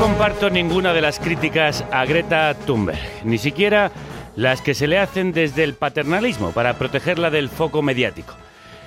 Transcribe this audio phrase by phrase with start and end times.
[0.00, 3.92] Comparto ninguna de las críticas a Greta Thunberg, ni siquiera
[4.34, 8.34] las que se le hacen desde el paternalismo para protegerla del foco mediático.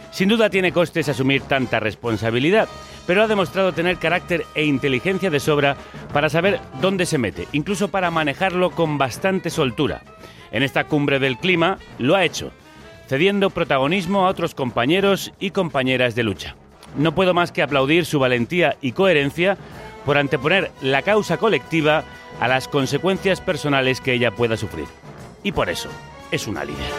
[0.10, 2.68] Sin duda tiene costes asumir tanta responsabilidad,
[3.06, 5.78] pero ha demostrado tener carácter e inteligencia de sobra
[6.12, 10.02] para saber dónde se mete, incluso para manejarlo con bastante soltura.
[10.52, 12.52] En esta cumbre del clima lo ha hecho,
[13.08, 16.56] cediendo protagonismo a otros compañeros y compañeras de lucha.
[16.98, 19.58] No puedo más que aplaudir su valentía y coherencia
[20.06, 22.04] por anteponer la causa colectiva
[22.40, 24.88] a las consecuencias personales que ella pueda sufrir.
[25.44, 25.90] Y por eso
[26.32, 26.92] es una líder.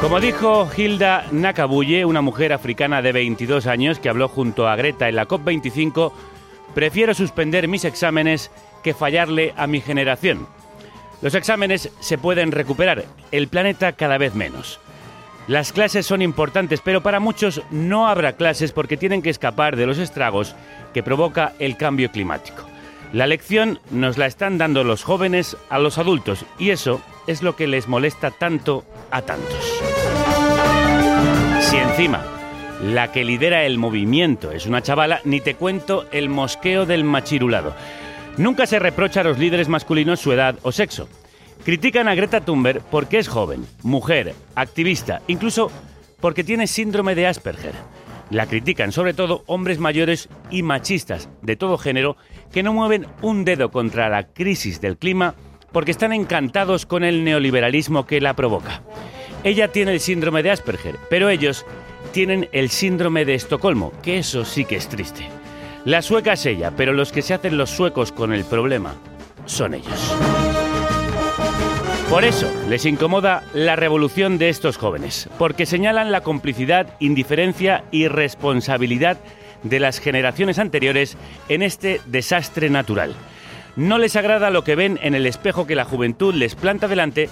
[0.00, 5.08] Como dijo Hilda Nakabuye, una mujer africana de 22 años que habló junto a Greta
[5.08, 6.12] en la COP25,
[6.74, 8.52] prefiero suspender mis exámenes
[8.84, 10.46] que fallarle a mi generación.
[11.20, 14.78] Los exámenes se pueden recuperar, el planeta cada vez menos.
[15.48, 19.86] Las clases son importantes, pero para muchos no habrá clases porque tienen que escapar de
[19.86, 20.54] los estragos
[20.92, 22.64] que provoca el cambio climático.
[23.14, 27.56] La lección nos la están dando los jóvenes a los adultos y eso es lo
[27.56, 29.80] que les molesta tanto a tantos.
[31.62, 32.22] Si encima
[32.82, 37.74] la que lidera el movimiento es una chavala, ni te cuento el mosqueo del machirulado.
[38.36, 41.08] Nunca se reprocha a los líderes masculinos su edad o sexo.
[41.68, 45.70] Critican a Greta Thunberg porque es joven, mujer, activista, incluso
[46.18, 47.74] porque tiene síndrome de Asperger.
[48.30, 52.16] La critican sobre todo hombres mayores y machistas de todo género
[52.54, 55.34] que no mueven un dedo contra la crisis del clima
[55.70, 58.80] porque están encantados con el neoliberalismo que la provoca.
[59.44, 61.66] Ella tiene el síndrome de Asperger, pero ellos
[62.12, 65.28] tienen el síndrome de Estocolmo, que eso sí que es triste.
[65.84, 68.94] La sueca es ella, pero los que se hacen los suecos con el problema
[69.44, 70.14] son ellos.
[72.10, 78.08] Por eso les incomoda la revolución de estos jóvenes, porque señalan la complicidad, indiferencia y
[78.08, 79.18] responsabilidad
[79.62, 81.18] de las generaciones anteriores
[81.50, 83.14] en este desastre natural.
[83.76, 87.28] No les agrada lo que ven en el espejo que la juventud les planta delante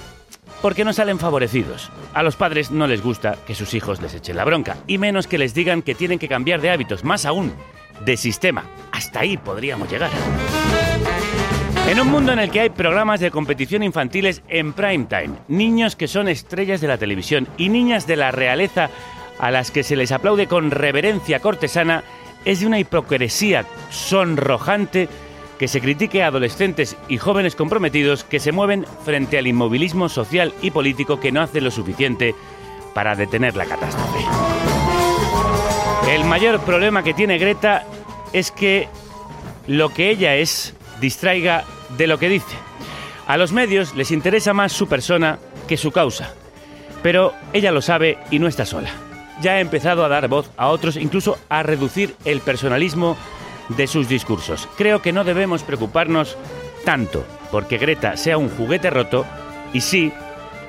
[0.61, 1.91] porque no salen favorecidos.
[2.13, 5.27] A los padres no les gusta que sus hijos les echen la bronca, y menos
[5.27, 7.55] que les digan que tienen que cambiar de hábitos, más aún,
[8.05, 8.65] de sistema.
[8.93, 10.11] Hasta ahí podríamos llegar.
[11.89, 15.95] En un mundo en el que hay programas de competición infantiles en prime time, niños
[15.95, 18.91] que son estrellas de la televisión y niñas de la realeza
[19.39, 22.03] a las que se les aplaude con reverencia cortesana,
[22.45, 25.09] es de una hipocresía sonrojante
[25.61, 30.53] que se critique a adolescentes y jóvenes comprometidos que se mueven frente al inmovilismo social
[30.63, 32.35] y político que no hace lo suficiente
[32.95, 34.25] para detener la catástrofe.
[36.11, 37.87] El mayor problema que tiene Greta
[38.33, 38.89] es que
[39.69, 42.57] lo que ella es distraiga de lo que dice.
[43.27, 46.33] A los medios les interesa más su persona que su causa.
[47.03, 48.91] Pero ella lo sabe y no está sola.
[49.41, 53.17] Ya ha empezado a dar voz a otros, incluso a reducir el personalismo
[53.69, 54.69] de sus discursos.
[54.77, 56.37] Creo que no debemos preocuparnos
[56.85, 59.27] tanto porque Greta sea un juguete roto
[59.73, 60.13] y sí,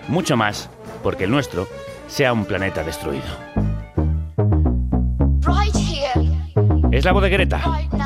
[0.07, 0.69] mucho más,
[1.03, 1.67] porque el nuestro
[2.07, 3.46] sea un planeta destruido.
[6.91, 7.61] Es la voz de Greta.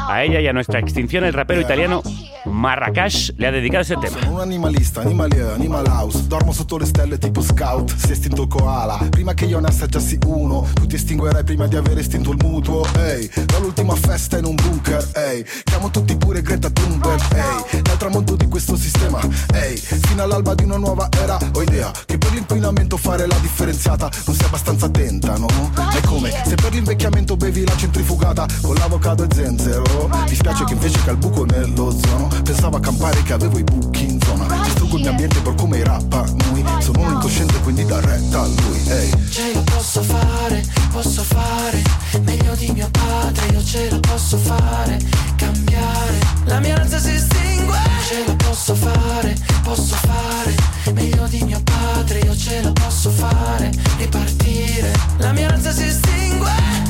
[0.10, 2.02] A ella y a nuestra extinción el rapero italiano
[2.46, 4.20] Marracash le ha dedicado ese tema.
[4.20, 6.28] Sono un animalista, animalier, animal house.
[6.28, 8.98] Dormo sotto le stelle tipo scout Si è estinto il koala.
[9.10, 12.86] Prima che io ne assaggiassi uno Tu ti estinguerai prima di aver estinto il mutuo.
[12.98, 18.36] Ehi, dall'ultima festa in un bunker Ehi, chiamo tutti pure Greta Thunberg Ehi, dal tramonto
[18.36, 19.20] di questo sistema
[19.54, 24.10] Ehi, fino all'alba di una nuova era Ho idea che per l'inquinamento fare la differenziata
[24.26, 25.48] Non sei abbastanza attenta, no?
[25.94, 30.10] È come se per l'invecchiamento bevi la centrifugata con l'avocado e zenzero.
[30.30, 34.20] Mi spiace che invece calbuco nello zono Pensavo a campare che avevo i buchi in
[34.24, 34.46] zona.
[34.64, 38.42] Distruggo il mio ambiente per come i rappa noi Sono un incosciente quindi da retta
[38.42, 39.12] a lui hey.
[39.30, 41.82] Ce la posso fare, posso fare
[42.24, 45.00] Meglio di mio padre, io ce la posso fare
[45.36, 47.78] Cambiare, la mia razza si estingue.
[48.08, 50.56] Ce la posso fare, posso fare
[50.94, 56.81] Meglio di mio padre, io ce la posso fare Ripartire, la mia razza si estingue.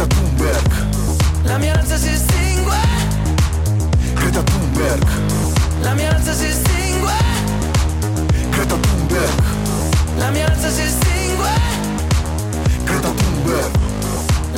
[0.00, 0.72] Greta Thunberg,
[1.44, 2.80] la mia razza si estingue,
[4.14, 5.04] Greta Thunberg,
[5.82, 7.12] la mia razza si estingue,
[8.50, 9.42] Greta Thunberg,
[10.16, 11.50] la mia razza si estingue,
[12.86, 13.89] Greta Thunberg.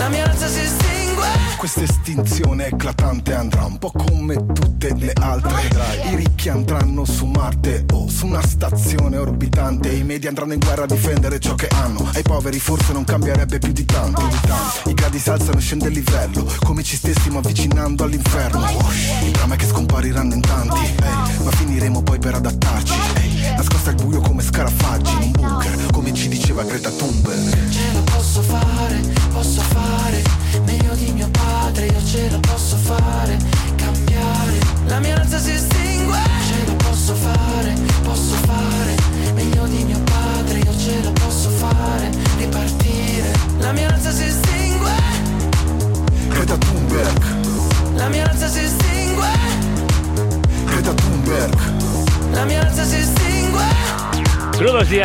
[0.02, 1.26] La mia razza si estingue.
[1.56, 5.68] Questa estinzione eclatante andrà un po' come tutte le altre.
[6.10, 9.90] I ricchi andranno su Marte o su una stazione orbitante.
[9.90, 12.10] I media andranno in guerra a difendere ciò che hanno.
[12.14, 14.26] Ai poveri forse non cambierebbe più di tanto.
[14.26, 14.90] di tanto.
[14.90, 18.66] I gradi si alzano e scende il livello, come ci stessimo avvicinando all'inferno.
[19.22, 22.94] Il dramma è che scompariranno in tanti, ehi, ma finiremo poi per adattarci.
[23.18, 28.01] Ehi, nascosta al buio come scarafaggi in un bunker, come ci diceva Greta Thunberg.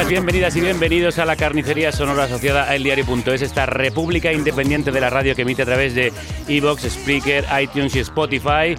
[0.08, 5.02] Días, bienvenidas y bienvenidos a la carnicería sonora asociada a eldiario.es, esta república independiente de
[5.02, 6.14] la radio que emite a través de
[6.48, 8.76] Evox, Spreaker, iTunes y Spotify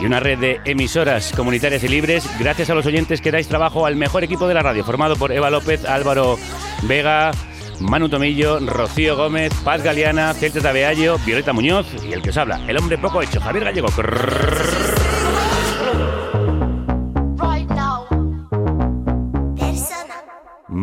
[0.00, 2.28] y una red de emisoras comunitarias y libres.
[2.38, 5.32] Gracias a los oyentes que dais trabajo al mejor equipo de la radio, formado por
[5.32, 6.38] Eva López, Álvaro
[6.82, 7.30] Vega,
[7.80, 12.60] Manu Tomillo, Rocío Gómez, Paz Galeana, Celta Tabeallo, Violeta Muñoz y el que os habla,
[12.66, 13.88] el hombre poco hecho, Javier Gallego.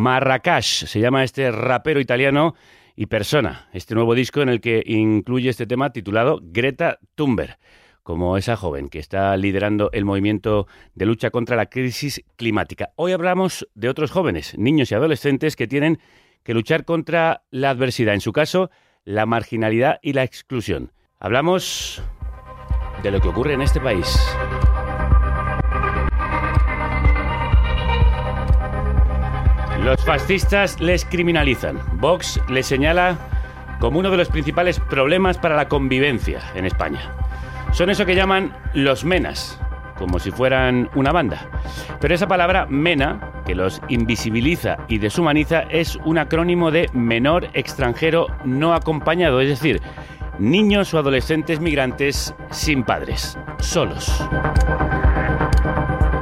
[0.01, 2.55] Marrakech se llama este rapero italiano
[2.95, 7.59] y Persona, este nuevo disco en el que incluye este tema titulado Greta Thunberg,
[8.01, 12.89] como esa joven que está liderando el movimiento de lucha contra la crisis climática.
[12.95, 15.99] Hoy hablamos de otros jóvenes, niños y adolescentes que tienen
[16.43, 18.71] que luchar contra la adversidad, en su caso,
[19.05, 20.93] la marginalidad y la exclusión.
[21.19, 22.01] Hablamos
[23.03, 24.19] de lo que ocurre en este país.
[29.83, 31.79] Los fascistas les criminalizan.
[31.93, 33.17] Vox les señala
[33.79, 37.11] como uno de los principales problemas para la convivencia en España.
[37.71, 39.59] Son eso que llaman los menas,
[39.97, 41.49] como si fueran una banda.
[41.99, 48.27] Pero esa palabra mena, que los invisibiliza y deshumaniza, es un acrónimo de menor extranjero
[48.45, 49.81] no acompañado, es decir,
[50.37, 54.23] niños o adolescentes migrantes sin padres, solos.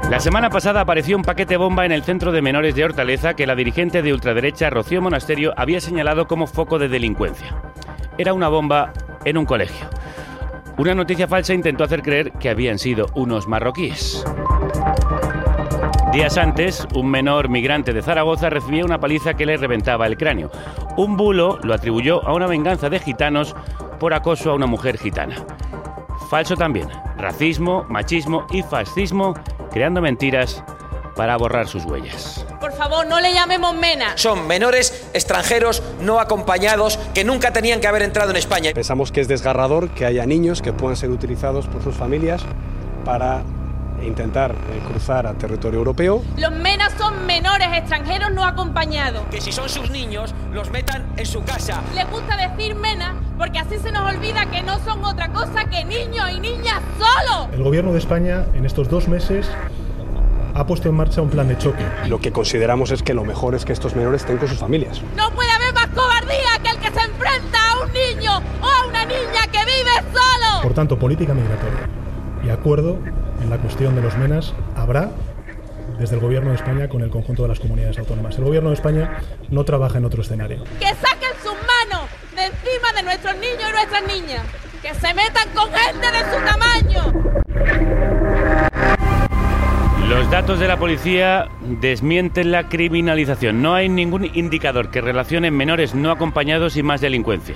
[0.10, 3.46] La semana pasada apareció un paquete bomba en el centro de menores de Hortaleza que
[3.46, 7.56] la dirigente de ultraderecha Rocío Monasterio había señalado como foco de delincuencia.
[8.18, 8.92] Era una bomba
[9.24, 9.88] en un colegio.
[10.78, 14.26] Una noticia falsa intentó hacer creer que habían sido unos marroquíes.
[16.12, 20.50] Días antes, un menor migrante de Zaragoza recibía una paliza que le reventaba el cráneo.
[20.98, 23.56] Un bulo lo atribuyó a una venganza de gitanos
[24.00, 25.36] por acoso a una mujer gitana.
[26.30, 26.88] Falso también.
[27.18, 29.34] Racismo, machismo y fascismo
[29.72, 30.64] creando mentiras
[31.16, 32.46] para borrar sus huellas.
[32.60, 34.16] Por favor, no le llamemos mena.
[34.16, 38.72] Son menores extranjeros no acompañados que nunca tenían que haber entrado en España.
[38.76, 42.46] Pensamos que es desgarrador que haya niños que puedan ser utilizados por sus familias
[43.04, 43.44] para
[44.04, 46.24] intentar eh, cruzar a territorio europeo.
[46.38, 49.24] Los menas son menores extranjeros no acompañados.
[49.32, 51.82] Que si son sus niños, los metan en su casa.
[51.96, 55.86] Les gusta decir mena porque así se nos olvida que no son otra cosa que
[55.86, 57.48] niños y niñas solos.
[57.54, 59.50] El gobierno de España en estos dos meses
[60.56, 61.86] ha puesto en marcha un plan de choque.
[62.08, 65.02] Lo que consideramos es que lo mejor es que estos menores estén con sus familias.
[65.16, 68.88] No puede haber más cobardía que el que se enfrenta a un niño o a
[68.88, 70.62] una niña que vive solo.
[70.62, 72.09] Por tanto, política migratoria
[72.44, 72.98] y acuerdo
[73.42, 75.12] en la cuestión de los menas habrá
[75.98, 78.38] desde el Gobierno de España con el conjunto de las comunidades autónomas.
[78.38, 79.20] El Gobierno de España
[79.50, 80.64] no trabaja en otro escenario.
[80.80, 84.42] Que saquen sus manos de encima de nuestros niños y nuestras niñas.
[84.82, 87.14] Que se metan con gente de su tamaño.
[90.08, 91.50] Los datos de la policía
[91.82, 93.62] desmienten la criminalización.
[93.62, 97.56] No hay ningún indicador que relacione menores no acompañados y más delincuencia.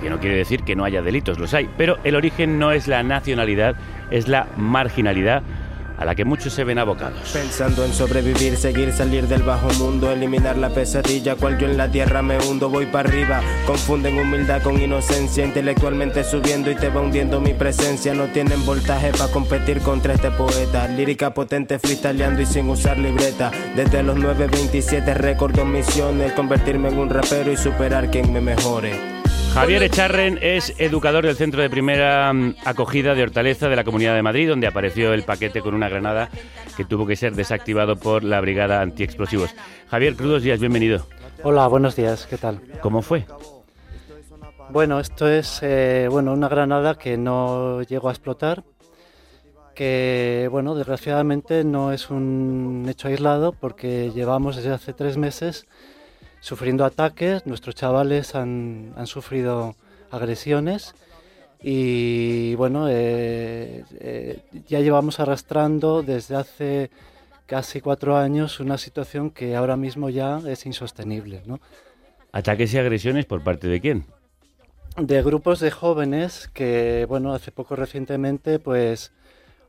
[0.00, 2.86] Que no quiere decir que no haya delitos, los hay, pero el origen no es
[2.86, 3.74] la nacionalidad,
[4.10, 5.42] es la marginalidad
[5.98, 7.18] a la que muchos se ven abocados.
[7.32, 11.90] Pensando en sobrevivir, seguir, salir del bajo mundo, eliminar la pesadilla, cual yo en la
[11.90, 13.42] tierra me hundo, voy para arriba.
[13.66, 18.14] Confunden humildad con inocencia, intelectualmente subiendo y te va hundiendo mi presencia.
[18.14, 20.86] No tienen voltaje para competir contra este poeta.
[20.86, 23.50] Lírica potente, freestyleando y sin usar libreta.
[23.74, 29.17] Desde los 9.27 recuerdo misiones, convertirme en un rapero y superar quien me mejore.
[29.54, 34.14] Javier Echarren es educador del Centro de Primera mm, Acogida de Hortaleza de la Comunidad
[34.14, 36.30] de Madrid, donde apareció el paquete con una granada
[36.76, 39.54] que tuvo que ser desactivado por la Brigada Antiexplosivos.
[39.90, 41.06] Javier, crudos días, bienvenido.
[41.42, 42.60] Hola, buenos días, ¿qué tal?
[42.80, 43.26] ¿Cómo fue?
[44.70, 48.64] Bueno, esto es eh, bueno, una granada que no llegó a explotar,
[49.74, 55.66] que bueno, desgraciadamente no es un hecho aislado porque llevamos desde hace tres meses
[56.40, 59.74] sufriendo ataques, nuestros chavales han, han sufrido
[60.10, 60.94] agresiones
[61.62, 66.90] y bueno, eh, eh, ya llevamos arrastrando desde hace
[67.46, 71.42] casi cuatro años una situación que ahora mismo ya es insostenible.
[71.46, 71.60] ¿no?
[72.30, 74.06] ¿Ataques y agresiones por parte de quién?
[74.96, 79.12] De grupos de jóvenes que, bueno, hace poco recientemente, pues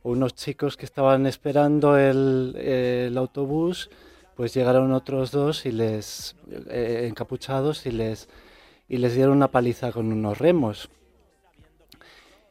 [0.04, 3.90] unos chicos que estaban esperando el, el autobús,
[4.39, 6.34] pues llegaron otros dos y les
[6.69, 8.29] eh, encapuchados y les
[8.88, 10.89] y les dieron una paliza con unos remos.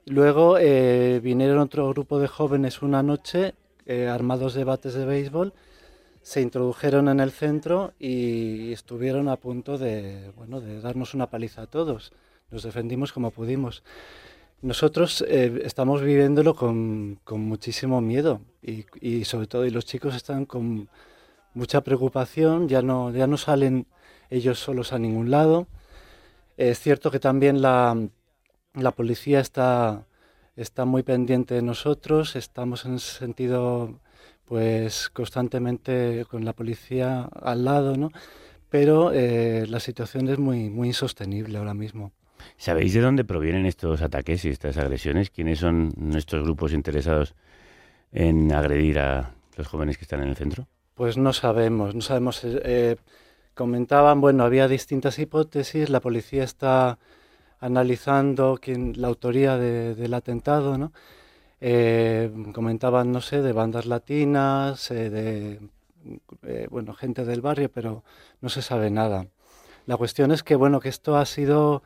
[0.04, 3.54] Luego eh, vinieron otro grupo de jóvenes una noche
[3.87, 5.54] eh, armados de bates de béisbol,
[6.21, 11.62] se introdujeron en el centro y estuvieron a punto de, bueno, de darnos una paliza
[11.62, 12.12] a todos.
[12.50, 13.83] Nos defendimos como pudimos.
[14.61, 20.45] Nosotros estamos viviéndolo con, con muchísimo miedo y, y, sobre todo y los chicos están
[20.45, 20.90] con
[21.59, 23.87] mucha preocupación, ya no, ya no salen
[24.31, 25.67] ellos solos a ningún lado.
[26.57, 27.97] Es cierto que también la,
[28.75, 30.07] la policía está,
[30.55, 33.99] está muy pendiente de nosotros, estamos en sentido
[34.45, 38.11] pues constantemente con la policía al lado, ¿no?
[38.71, 42.12] Pero eh, la situación es muy, muy insostenible ahora mismo.
[42.57, 45.31] ¿Sabéis de dónde provienen estos ataques y estas agresiones?
[45.31, 47.35] ¿Quiénes son nuestros grupos interesados
[48.12, 50.69] en agredir a los jóvenes que están en el centro?
[50.99, 52.40] Pues no sabemos, no sabemos.
[52.45, 52.97] Eh,
[53.55, 56.99] comentaban, bueno, había distintas hipótesis, la policía está
[57.61, 60.93] analizando quién, la autoría de, del atentado, ¿no?
[61.61, 65.61] Eh, comentaban, no sé, de bandas latinas, eh, de,
[66.43, 68.02] eh, bueno, gente del barrio, pero
[68.40, 69.28] no se sabe nada.
[69.87, 71.85] La cuestión es que, bueno, que esto ha sido,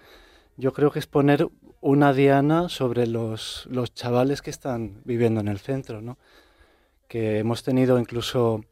[0.56, 1.48] yo creo que es poner
[1.82, 6.16] una diana sobre los, los chavales que están viviendo en el centro, ¿no?
[7.08, 8.64] Que hemos tenido incluso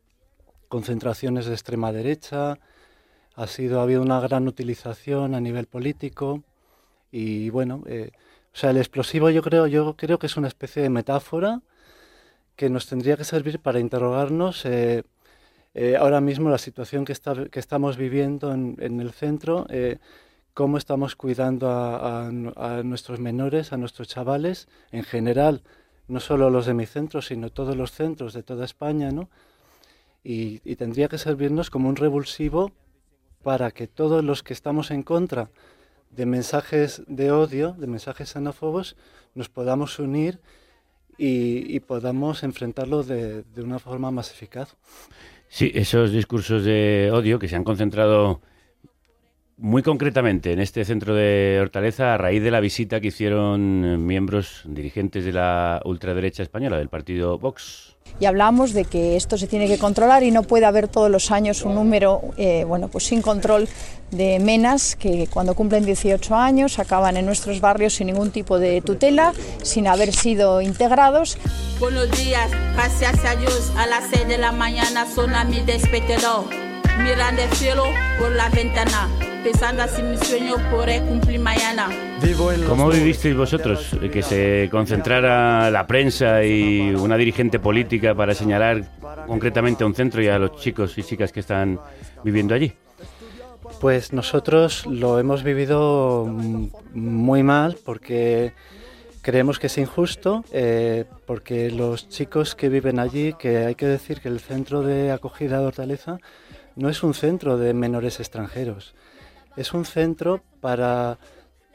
[0.71, 2.59] concentraciones de extrema derecha,
[3.35, 6.45] ha sido, ha habido una gran utilización a nivel político,
[7.11, 8.13] y bueno, eh,
[8.55, 11.61] o sea, el explosivo yo creo, yo creo que es una especie de metáfora
[12.55, 15.03] que nos tendría que servir para interrogarnos eh,
[15.75, 19.67] eh, ahora mismo la situación que, está, que estamos viviendo en, en el centro,
[20.55, 25.63] cómo estamos cuidando a, a, a, nuestros menores, a nuestros chavales en general,
[26.07, 29.29] no solo los de mi centro, sino todos los centros de toda España, ¿no?
[30.23, 32.73] Y, y tendría que servirnos como un revulsivo
[33.43, 35.51] para que todos los que estamos en contra
[36.11, 38.97] de mensajes de odio, de mensajes xenófobos,
[39.35, 40.41] nos podamos unir
[41.17, 44.77] y, podamos enfrentarlo de, de, una forma más eficaz.
[45.49, 48.41] Sí, esos discursos de odio que se han concentrado
[49.59, 54.63] muy concretamente en este centro de Hortaleza a raíz de la visita que hicieron miembros
[54.67, 57.99] dirigentes de la ultraderecha española, del partido Vox.
[58.19, 61.31] Y hablamos de que esto se tiene que controlar y no puede haber todos los
[61.31, 63.69] años un número, eh, bueno, pues sin control
[64.11, 68.81] de menas que cuando cumplen 18 años acaban en nuestros barrios sin ningún tipo de
[68.81, 71.39] tutela, sin haber sido integrados.
[71.79, 76.70] Buenos días, gracias a Dios, a las 6 de la mañana son a mi despertador.
[77.03, 77.85] Mirando el cielo
[78.19, 79.09] por la ventana,
[79.43, 81.89] pensando así mi sueño podré cumplir mañana.
[82.67, 88.85] ¿Cómo vivisteis vosotros que se concentrara la prensa y una dirigente política para señalar
[89.27, 91.81] concretamente a un centro y a los chicos y chicas que están
[92.23, 92.73] viviendo allí?
[93.81, 96.27] Pues nosotros lo hemos vivido
[96.93, 98.53] muy mal porque
[99.23, 104.21] creemos que es injusto, eh, porque los chicos que viven allí, que hay que decir
[104.21, 106.19] que el centro de acogida de Hortaleza
[106.81, 108.95] no es un centro de menores extranjeros,
[109.55, 111.19] es un centro para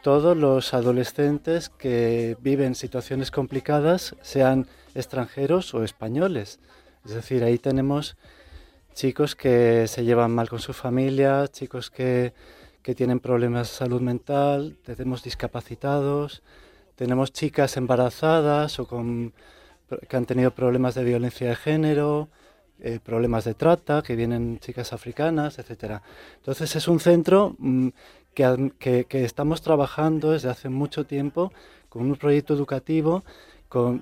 [0.02, 6.60] todos los adolescentes que viven situaciones complicadas, sean extranjeros o españoles.
[7.06, 8.18] Es decir, ahí tenemos
[8.96, 12.34] chicos que se llevan mal con su familia, chicos que,
[12.82, 16.42] que tienen problemas de salud mental, tenemos discapacitados,
[16.96, 19.34] tenemos chicas embarazadas o con,
[20.10, 22.30] que han tenido problemas de violencia de género,
[22.88, 26.02] eh, problemas de trata, que vienen chicas africanas, etc.
[26.36, 27.88] Entonces es un centro mmm,
[28.36, 31.52] que, que, estamos trabajando desde hace mucho tiempo
[31.90, 33.24] con un proyecto educativo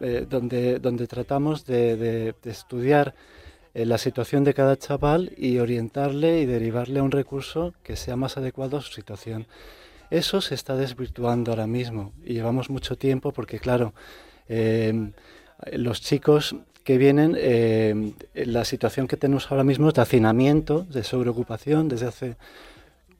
[0.01, 3.15] eh, donde, donde tratamos de, estudiar
[3.73, 8.17] eh, la situación de cada chaval y orientarle y derivarle a un recurso que sea
[8.17, 9.47] más adecuado a su situación.
[10.09, 13.93] Eso se está desvirtuando ahora mismo y llevamos mucho tiempo porque, claro,
[15.71, 21.03] los chicos que vienen, eh, la situación que tenemos ahora mismo es de hacinamiento, de
[21.03, 22.35] sobreocupación desde hace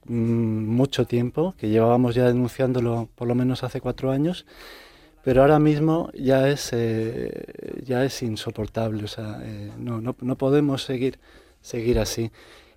[0.06, 4.44] mm, mucho tiempo, que llevábamos ya denunciándolo por lo menos hace cuatro años,
[5.22, 10.36] pero ahora mismo ya es, eh, ya es insoportable, o sea, eh, no, no, no
[10.36, 11.18] podemos seguir,
[11.62, 12.30] seguir así.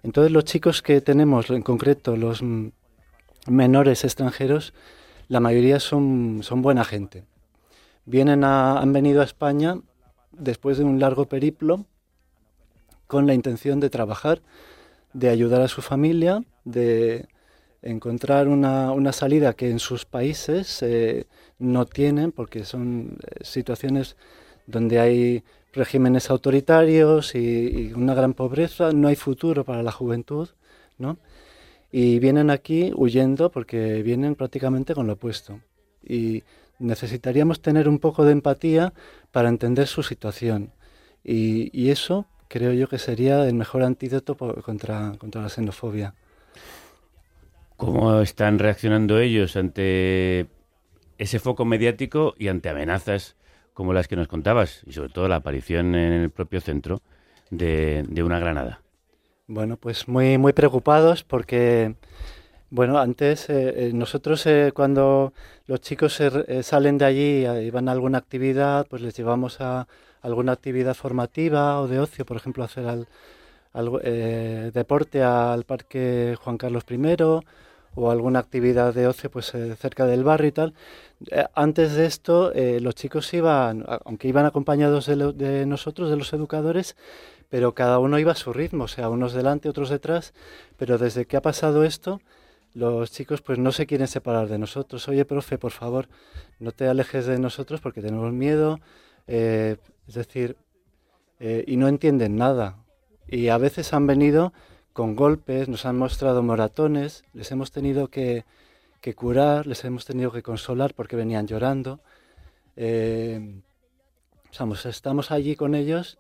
[0.04, 2.42] Entonces los chicos que tenemos, en concreto los
[3.46, 4.74] menores extranjeros,
[5.28, 7.26] la mayoría son, son buena gente.
[8.06, 9.82] Vienen a, han venido a España
[10.38, 11.86] después de un largo periplo
[13.08, 14.42] con la intención de trabajar,
[15.14, 17.28] de ayudar a su familia, de
[17.82, 21.26] encontrar una, una salida que en sus países eh,
[21.60, 24.18] no tienen, porque son eh, situaciones
[24.66, 30.50] donde hay regímenes autoritarios y, y, una gran pobreza, no hay futuro para la juventud,
[30.98, 31.18] ¿no?
[31.92, 35.62] Y vienen aquí huyendo porque vienen prácticamente con lo opuesto.
[36.04, 36.44] Y
[36.80, 38.94] necesitaríamos tener un poco de empatía
[39.32, 40.72] para entender su situación.
[41.24, 46.14] Y, y eso creo yo que sería el mejor antídoto por, contra, contra la xenofobia.
[47.76, 50.48] ¿Cómo están reaccionando ellos ante
[51.18, 53.36] ese foco mediático y ante amenazas
[53.74, 54.82] como las que nos contabas?
[54.88, 57.02] Y sobre todo la aparición en el propio centro
[57.52, 58.82] de, de una granada.
[59.46, 61.96] Bueno, pues muy, muy preocupados porque,
[62.70, 65.32] bueno, antes eh, nosotros eh, cuando
[65.68, 69.88] los chicos eh, salen de allí y van a alguna actividad, pues les llevamos a
[70.22, 73.08] alguna actividad formativa o de ocio, por ejemplo, hacer al,
[73.72, 76.98] al deporte al Parque Juan Carlos I
[77.96, 80.74] o alguna actividad de ocio pues cerca del barrio y tal.
[81.56, 86.34] antes de esto, los chicos iban, aunque iban acompañados de, lo, de nosotros, de los
[86.34, 86.96] educadores,
[87.50, 90.34] pero cada uno iba a su ritmo, o sea, unos delante, otros detrás,
[90.78, 92.20] pero desde que ha pasado esto,
[92.78, 95.08] los chicos pues no se quieren separar de nosotros.
[95.08, 96.08] Oye, profe, por favor,
[96.60, 98.80] no te alejes de nosotros porque tenemos miedo,
[99.28, 100.58] eh, es decir,
[101.40, 102.78] eh, y no entienden nada.
[103.28, 104.54] Y a veces han venido
[104.94, 108.46] con golpes, nos han mostrado moratones, les hemos tenido que,
[109.02, 112.00] que curar, les hemos tenido que consolar porque venían llorando.
[112.76, 113.62] Eh,
[114.52, 116.18] estamos allí con ellos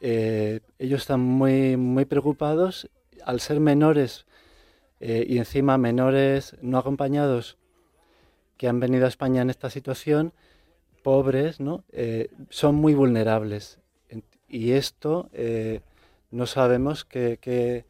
[0.00, 2.90] eh, ellos están muy, muy preocupados
[3.24, 4.25] al ser menores
[5.08, 7.58] eh, y encima menores no acompañados
[8.56, 10.32] que han venido a España en esta situación,
[11.04, 11.84] pobres, ¿no?
[11.92, 13.78] Eh, son muy vulnerables.
[14.48, 15.80] Y esto eh,
[16.32, 17.84] no sabemos qué, qué,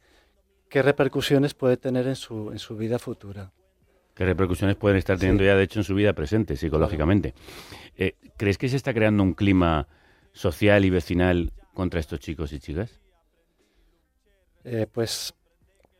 [0.69, 3.51] qué, repercusiones puede tener en su, en su vida futura.
[4.13, 5.47] ¿Qué repercusiones pueden estar teniendo sí.
[5.47, 7.33] ya, de hecho, en su vida presente, psicológicamente?
[8.37, 9.87] ¿Crees que se está creando un clima
[10.33, 13.01] social y vecinal contra estos chicos y chicas?
[14.63, 15.33] Eh, pues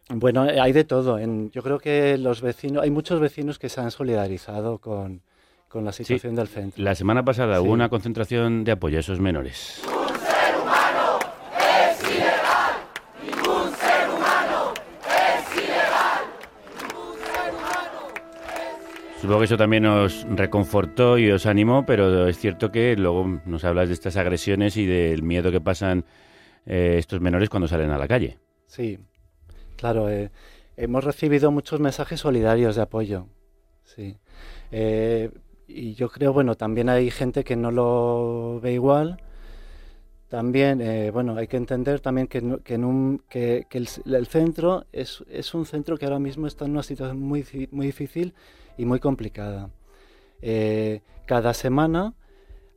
[0.09, 1.19] bueno, hay de todo.
[1.19, 5.21] En, yo creo que los vecinos, hay muchos vecinos que se han solidarizado con,
[5.67, 6.83] con la situación sí, del centro.
[6.83, 7.61] La semana pasada sí.
[7.61, 9.81] hubo una concentración de apoyo a esos menores.
[19.19, 23.65] Supongo que eso también os reconfortó y os animó, pero es cierto que luego nos
[23.65, 26.05] hablas de estas agresiones y del miedo que pasan
[26.65, 28.37] eh, estos menores cuando salen a la calle.
[28.67, 28.99] Sí,
[29.77, 30.09] claro.
[30.09, 30.31] Eh,
[30.75, 33.27] hemos recibido muchos mensajes solidarios de apoyo.
[33.85, 34.17] Sí.
[34.71, 35.31] Eh,
[35.67, 39.21] y yo creo, bueno, también hay gente que no lo ve igual.
[40.27, 42.37] También, eh, bueno, hay que entender también que,
[43.71, 48.33] el, centro es, un centro que ahora mismo está en una situación muy, muy difícil
[48.77, 49.69] y muy complicada.
[51.25, 52.13] Cada semana,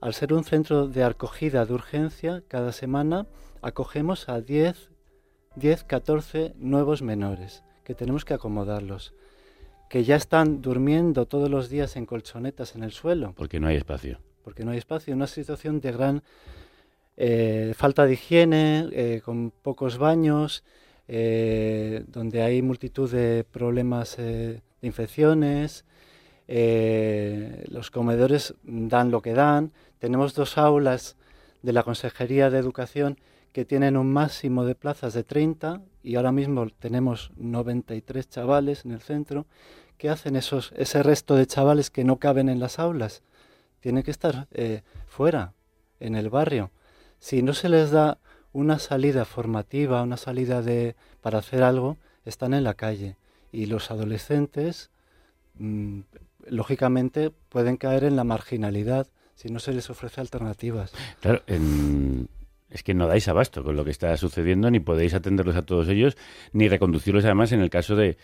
[0.01, 3.27] al ser un centro de acogida de urgencia, cada semana
[3.63, 4.90] acogemos a 10,
[5.57, 9.15] 10, 14 nuevos menores que tenemos que acomodarlos,
[9.89, 13.35] que ya están durmiendo todos los días en colchonetas en el suelo.
[13.37, 14.21] Porque no hay espacio.
[14.45, 16.23] Porque no hay espacio, una situación de gran
[17.17, 20.63] eh, falta de higiene, eh, con pocos baños,
[21.09, 25.85] eh, donde hay multitud de problemas de infecciones,
[26.47, 29.73] los comedores dan lo que dan.
[29.99, 31.17] Tenemos dos aulas
[31.63, 33.19] de la Consejería de Educación
[33.53, 38.93] que tienen un máximo de plazas de 30 y ahora mismo tenemos 93 chavales en
[38.93, 39.47] el centro.
[39.99, 43.23] ¿Qué hacen esos, ese resto de chavales que no caben en las aulas?
[43.81, 45.55] Tienen que estar eh, fuera,
[45.99, 46.71] en el barrio.
[47.19, 48.19] Si no se les da
[48.53, 53.17] una salida formativa, una salida de, para hacer algo, están en la calle.
[53.53, 54.91] Y los adolescentes
[55.55, 56.01] mmm,
[56.47, 60.93] lógicamente pueden caer en la marginalidad si no se les ofrece alternativas.
[61.21, 62.29] Claro, en,
[62.71, 65.89] es que no dais abasto con lo que está sucediendo, ni podéis atenderlos a todos
[65.89, 66.17] ellos,
[66.53, 68.17] ni reconducirlos además en el caso de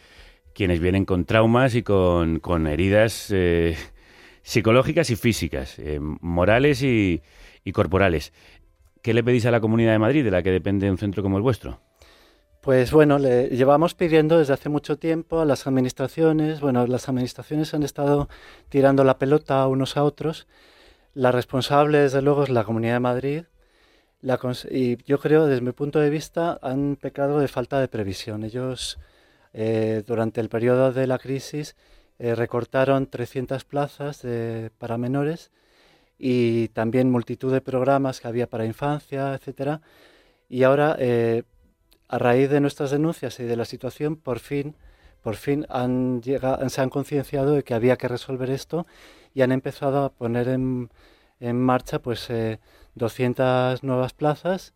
[0.54, 3.76] quienes vienen con traumas y con, con heridas eh,
[4.42, 7.22] psicológicas y físicas, eh, morales y,
[7.64, 8.32] y corporales.
[9.02, 11.36] ¿Qué le pedís a la Comunidad de Madrid, de la que depende un centro como
[11.36, 11.80] el vuestro?
[12.60, 17.72] Pues bueno, le llevamos pidiendo desde hace mucho tiempo a las administraciones, bueno, las administraciones
[17.74, 18.28] han estado
[18.68, 20.48] tirando la pelota unos a otros.
[21.14, 23.44] La responsable, desde luego, es la Comunidad de Madrid.
[24.70, 28.42] Y yo creo, desde mi punto de vista, han pecado de falta de previsión.
[28.42, 28.98] Ellos,
[29.52, 31.76] eh, durante el periodo de la crisis,
[32.18, 34.26] eh, recortaron 300 plazas
[34.78, 35.52] para menores
[36.18, 39.80] y también multitud de programas que había para infancia, etcétera.
[40.48, 41.44] Y ahora, eh,
[42.08, 44.74] a raíz de nuestras denuncias y de la situación, por fin,
[45.22, 45.66] por fin
[46.68, 48.86] se han concienciado de que había que resolver esto
[49.34, 50.90] y han empezado a poner en,
[51.40, 52.60] en marcha pues eh,
[52.96, 54.74] 200 nuevas plazas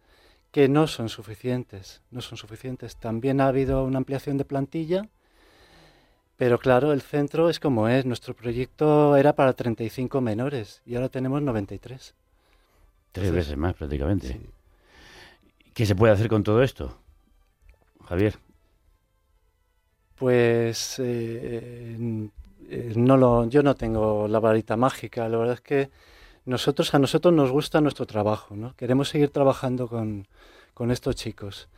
[0.52, 2.96] que no son suficientes, no son suficientes.
[2.96, 5.09] También ha habido una ampliación de plantilla,
[6.37, 8.06] pero claro, el centro es como es.
[8.06, 12.14] Nuestro proyecto era para 35 menores y ahora tenemos 93.
[13.12, 14.40] Tres Entonces, veces más, prácticamente.
[15.74, 16.98] ¿Qué se puede hacer con todo esto,
[18.06, 18.38] Javier?
[20.16, 21.96] Pues eh,
[22.68, 25.28] eh, no lo, yo no tengo la varita mágica.
[25.28, 25.90] La verdad es que
[26.50, 28.74] nosotros a nosotros nos gusta nuestro trabajo, ¿no?
[28.76, 30.26] Queremos seguir trabajando con,
[30.74, 31.68] con estos chicos.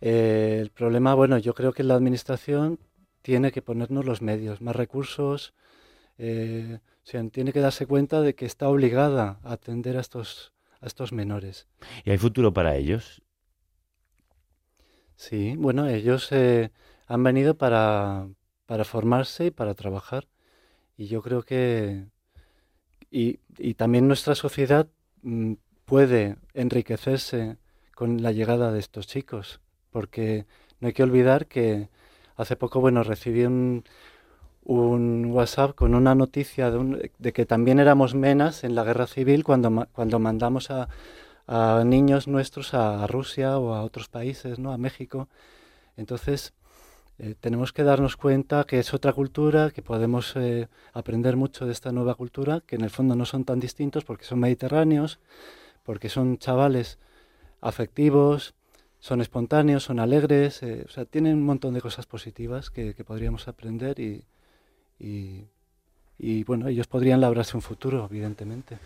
[0.00, 2.78] Eh, el problema, bueno, yo creo que la administración
[3.22, 5.54] tiene que ponernos los medios, más recursos.
[6.18, 10.52] eh, o sea, tiene que darse cuenta de que está obligada a atender a estos,
[10.80, 11.66] a estos menores.
[12.04, 13.22] ¿Y hay futuro para ellos?
[15.16, 16.70] Sí, bueno, ellos eh,
[17.06, 18.28] han venido para,
[18.66, 20.28] para formarse y para trabajar.
[20.96, 22.11] Y yo creo que...
[23.12, 24.88] Y, y también nuestra sociedad
[25.22, 25.54] mm,
[25.86, 27.58] puede enriquecerse
[27.96, 29.60] con la llegada de estos chicos,
[29.92, 30.46] porque
[30.80, 31.90] no hay que olvidar que
[32.36, 33.84] hace poco, bueno, recibí un,
[34.64, 39.06] un WhatsApp con una noticia de, un- de que también éramos menas en la guerra
[39.06, 40.88] civil cuando, cuando mandamos a,
[41.46, 44.72] a niños nuestros a Rusia o a otros países, ¿no?
[44.72, 45.28] A México.
[45.96, 46.54] Entonces,
[47.18, 51.72] eh, tenemos que darnos cuenta que es otra cultura, que podemos eh, aprender mucho de
[51.72, 55.20] esta nueva cultura, que en el fondo no son tan distintos porque son mediterráneos,
[55.82, 56.98] porque son chavales
[57.60, 58.54] afectivos,
[58.98, 63.04] son espontáneos, son alegres, eh, o sea, tienen un montón de cosas positivas que, que
[63.04, 64.24] podríamos aprender y,
[64.98, 65.48] y,
[66.18, 68.78] y, bueno, ellos podrían labrarse un futuro, evidentemente.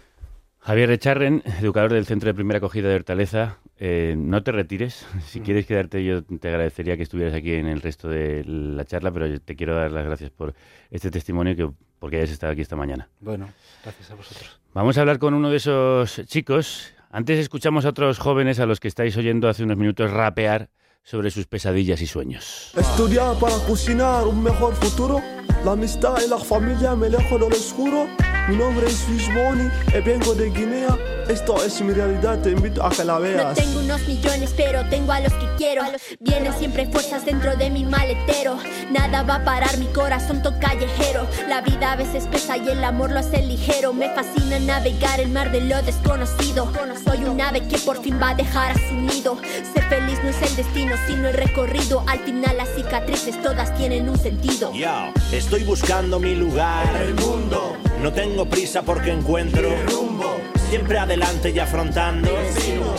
[0.66, 5.07] Javier Echarren, educador del Centro de Primera Acogida de Hortaleza, eh, no te retires.
[5.24, 5.42] Si Mm.
[5.44, 9.29] quieres quedarte, yo te agradecería que estuvieras aquí en el resto de la charla, pero
[9.29, 10.55] yo te quiero dar las gracias por
[10.90, 13.09] este testimonio y que porque hayas estado aquí esta mañana.
[13.20, 13.48] Bueno,
[13.85, 14.61] gracias a vosotros.
[14.74, 16.92] Vamos a hablar con uno de esos chicos.
[17.12, 20.68] Antes escuchamos a otros jóvenes a los que estáis oyendo hace unos minutos rapear
[21.05, 22.72] sobre sus pesadillas y sueños.
[22.76, 25.22] Estudiar para cocinar un mejor futuro.
[25.64, 28.09] La amistad y la familia me lejos del oscuro.
[28.48, 31.15] Mi nombre es Luis Boni y vengo de Guinea.
[31.28, 33.54] Esto es mi realidad, te invito a que la No veas.
[33.56, 35.82] tengo unos millones, pero tengo a los que quiero.
[36.20, 38.56] Vienen siempre fuerzas dentro de mi maletero.
[38.92, 41.26] Nada va a parar mi corazón to callejero.
[41.48, 43.92] La vida a veces pesa y el amor lo hace ligero.
[43.92, 46.70] Me fascina navegar el mar de lo desconocido.
[47.04, 49.36] Soy un ave que por fin va a dejar a su nido.
[49.74, 52.04] Ser feliz no es el destino, sino el recorrido.
[52.06, 54.72] Al final las cicatrices todas tienen un sentido.
[54.72, 57.76] Yo estoy buscando mi lugar en el mundo.
[58.00, 60.36] No tengo prisa porque encuentro rumbo.
[60.68, 62.31] Siempre adelante y afrontando,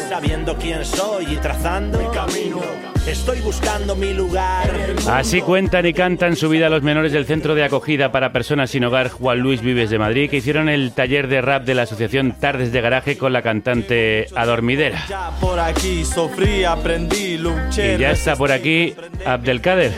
[0.10, 2.62] sabiendo quién soy y trazando mi camino.
[3.06, 4.70] Estoy buscando mi lugar.
[5.10, 8.86] Así cuentan y cantan su vida los menores del Centro de Acogida para Personas Sin
[8.86, 12.34] Hogar Juan Luis Vives de Madrid, que hicieron el taller de rap de la asociación
[12.40, 15.06] Tardes de Garaje con la cantante Adormidera.
[15.10, 17.96] Ya por aquí sufrí, aprendí, luché.
[17.96, 19.94] Y ya está por aquí Abdelkader.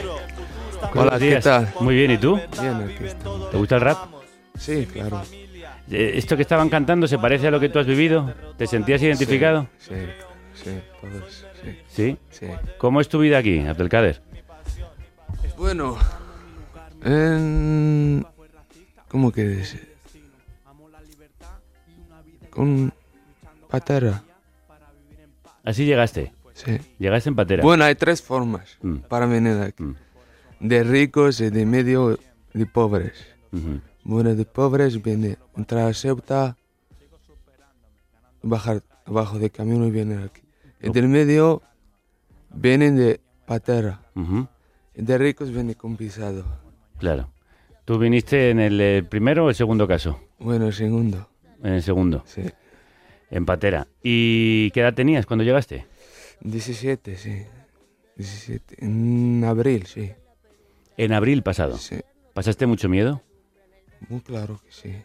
[0.95, 1.43] Hola, ¿qué días.
[1.43, 1.71] tal?
[1.79, 2.39] Muy bien, ¿y tú?
[2.59, 3.51] Bien, aquí estamos.
[3.51, 3.97] ¿Te gusta el rap?
[4.57, 5.21] Sí, claro.
[5.91, 8.33] Eh, ¿Esto que estaban cantando se parece a lo que tú has vivido?
[8.57, 9.67] ¿Te sentías identificado?
[9.79, 9.93] Sí,
[10.53, 11.79] sí, todos, sí.
[11.87, 12.17] ¿Sí?
[12.29, 12.47] Sí.
[12.77, 14.21] ¿Cómo es tu vida aquí, Abdelkader?
[15.57, 15.97] Bueno,
[17.03, 18.25] en...
[19.07, 19.87] ¿Cómo que dice?
[22.49, 22.93] Con
[23.69, 24.23] patera.
[25.63, 26.31] Así llegaste.
[26.53, 26.77] Sí.
[26.99, 27.63] Llegaste en patera.
[27.63, 28.97] Bueno, hay tres formas Mm.
[29.07, 29.83] para venir aquí.
[30.59, 32.19] De ricos y de medio
[32.53, 33.13] de pobres.
[34.09, 36.57] Bueno, de pobres viene entrar a Ceuta,
[38.41, 40.41] bajar abajo del camino y vienen aquí.
[40.81, 41.61] Y del medio
[42.51, 44.01] vienen de patera.
[44.95, 46.43] Y de ricos viene con pisado.
[46.97, 47.29] Claro.
[47.85, 50.19] ¿Tú viniste en el eh, primero o el segundo caso?
[50.39, 51.29] Bueno, el segundo.
[51.61, 52.23] En el segundo.
[52.25, 52.41] Sí.
[53.29, 53.87] En patera.
[54.01, 55.85] ¿Y qué edad tenías cuando llegaste?
[56.41, 57.43] 17, sí.
[58.15, 58.83] 17.
[58.83, 60.11] En abril, sí.
[60.97, 61.77] En abril pasado.
[61.77, 61.99] Sí.
[62.33, 63.21] ¿Pasaste mucho miedo?
[64.07, 65.03] Muy claro que sí.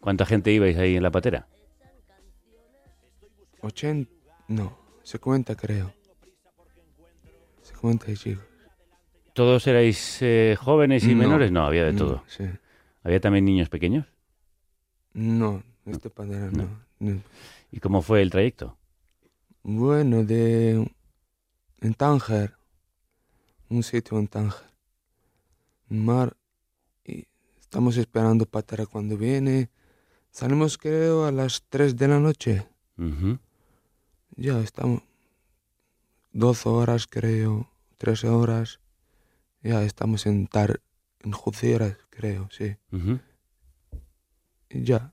[0.00, 1.48] ¿Cuánta gente ibais ahí en la patera?
[3.60, 4.10] 80,
[4.48, 5.92] no, 50 creo.
[7.62, 8.44] 50 chicos.
[9.34, 11.50] ¿Todos erais eh, jóvenes y No, menores?
[11.52, 12.24] No, había de no, todo.
[12.26, 12.44] sí.
[13.02, 14.06] ¿Había también niños pequeños?
[15.12, 16.68] No, este patera no.
[16.98, 17.20] no.
[17.70, 18.76] ¿Y cómo fue el trayecto?
[19.62, 20.90] Bueno, de
[21.80, 22.54] en Tánger,
[23.68, 24.66] un sitio en Tánger,
[25.88, 26.36] mar,
[27.68, 29.68] estamos esperando patera cuando viene.
[30.30, 32.66] Salimos creo a las 3 de la noche.
[34.36, 35.02] Ya estamos
[36.32, 38.80] 12 horas creo, 13 horas.
[39.62, 40.80] Ya estamos en Tar,
[41.20, 42.74] en Juceras creo, sí.
[44.70, 45.12] Y ya.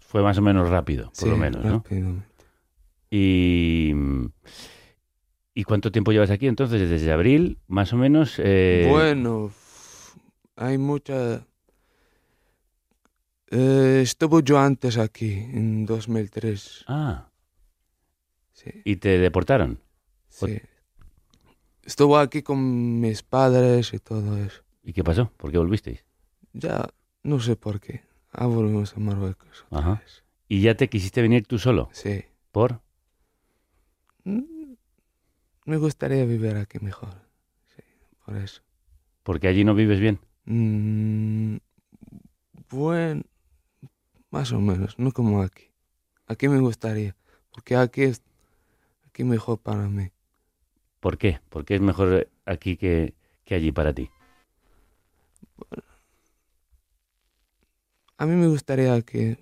[0.00, 1.84] Fue más o menos rápido, por Sí, lo menos, ¿no?
[3.10, 3.92] Y,
[5.54, 6.88] ¿Y cuánto tiempo llevas aquí entonces?
[6.88, 8.36] Desde abril, más o menos.
[8.38, 9.50] eh, Bueno,
[10.56, 11.44] hay mucha...
[13.50, 16.84] Eh, estuve yo antes aquí, en 2003.
[16.86, 17.30] Ah.
[18.52, 18.70] Sí.
[18.84, 19.80] ¿Y te deportaron?
[20.28, 20.60] Sí.
[21.82, 24.62] Estuve aquí con mis padres y todo eso.
[24.82, 25.32] ¿Y qué pasó?
[25.36, 26.04] ¿Por qué volvisteis?
[26.52, 26.86] Ya,
[27.22, 28.02] no sé por qué.
[28.32, 29.64] Ah, volvimos a Marruecos.
[29.70, 30.02] Ajá.
[30.48, 31.88] ¿Y ya te quisiste venir tú solo?
[31.92, 32.24] Sí.
[32.52, 32.82] ¿Por?
[34.24, 34.74] Mm,
[35.64, 37.14] Me gustaría vivir aquí mejor.
[37.74, 37.82] Sí,
[38.24, 38.62] por eso.
[39.22, 40.20] ¿Porque allí no vives bien?
[40.44, 41.56] Mm,
[42.70, 43.22] bueno,
[44.30, 45.70] más o menos, no como aquí.
[46.26, 47.16] Aquí me gustaría,
[47.50, 48.22] porque aquí es
[49.06, 50.10] aquí mejor para mí.
[51.00, 51.40] ¿Por qué?
[51.48, 53.14] ¿Por qué es mejor aquí que,
[53.44, 54.10] que allí para ti?
[58.16, 59.36] A mí me gustaría aquí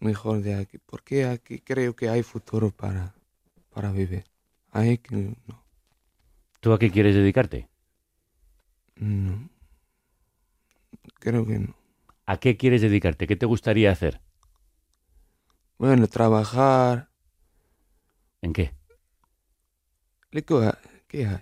[0.00, 3.14] mejor de aquí, porque aquí creo que hay futuro para,
[3.74, 4.24] para vivir.
[4.70, 5.64] Ahí que no.
[6.60, 7.68] ¿Tú a qué quieres dedicarte?
[8.96, 9.48] no.
[11.20, 11.74] Creo que no.
[12.28, 13.26] ¿A qué quieres dedicarte?
[13.26, 14.20] ¿Qué te gustaría hacer?
[15.78, 17.08] Bueno, trabajar.
[18.42, 18.74] ¿En qué?
[21.06, 21.38] ¿Qué hay?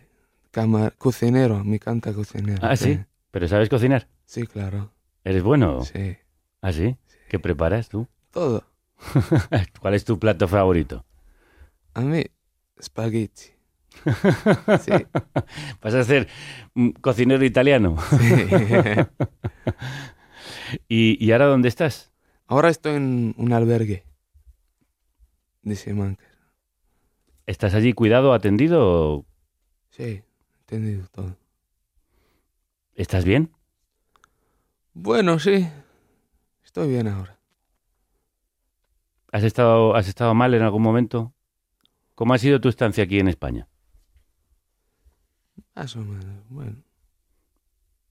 [0.53, 2.61] Cama- cocinero, me encanta cocinero.
[2.63, 3.01] Ah, sí.
[3.33, 4.07] ¿Pero sabes cocinar?
[4.27, 4.93] Sí, claro.
[5.25, 5.83] ¿Eres bueno?
[5.83, 6.19] Sí.
[6.63, 6.97] ¿Ah, sí?
[7.29, 8.07] ¿Qué preparas tú?
[8.31, 8.65] Todo.
[9.81, 11.05] ¿Cuál es tu plato favorito?
[11.95, 12.25] A mí,
[12.81, 13.57] spaghetti.
[14.83, 14.93] Sí.
[15.83, 16.29] ¿Vas a ser
[17.01, 17.97] cocinero italiano?
[18.21, 18.45] Sí.
[20.89, 22.13] ¿Y, ¿Y ahora dónde estás?
[22.47, 24.05] Ahora estoy en un albergue
[25.63, 26.27] de Simancas.
[27.47, 29.25] ¿Estás allí cuidado, atendido
[29.91, 30.23] Sí,
[30.61, 31.37] entendido todo.
[32.95, 33.51] estás bien?
[34.95, 35.69] Bueno, sí.
[36.65, 37.39] Estoy bien ahora.
[39.33, 41.33] ¿Has estado, ¿Has estado mal en algún momento?
[42.15, 43.69] ¿Cómo ha sido tu estancia aquí en España?
[45.75, 46.83] Más o menos, bueno.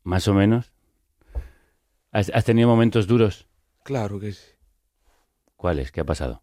[0.03, 0.71] Más o menos.
[2.17, 3.45] ¿Has, has tenido momentos duros?
[3.84, 4.47] Claro que sí.
[5.58, 5.91] ¿Cuáles?
[5.91, 6.41] ¿Qué ha pasado?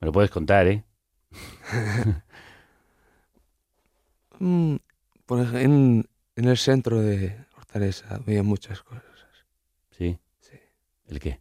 [0.00, 0.84] Me lo puedes contar, ¿eh?
[4.40, 4.76] Mm,
[5.26, 9.04] por ej- en, en el centro de Hortaleza había muchas cosas.
[9.90, 10.18] ¿Sí?
[10.40, 10.58] Sí.
[11.06, 11.40] ¿El qué?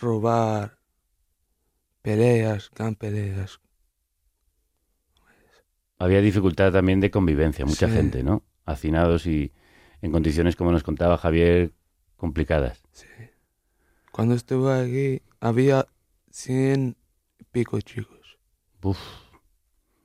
[0.00, 0.78] Robar,
[2.00, 3.60] peleas, gran peleas.
[6.02, 7.94] Había dificultad también de convivencia, mucha Sí.
[7.94, 8.42] gente, ¿no?
[8.64, 9.52] Hacinados y
[10.00, 11.74] en condiciones, como nos contaba Javier,
[12.16, 12.82] complicadas.
[14.10, 15.86] Cuando estuve aquí había
[16.28, 16.96] cien
[17.52, 18.36] pico chicos.
[18.82, 18.98] Uf.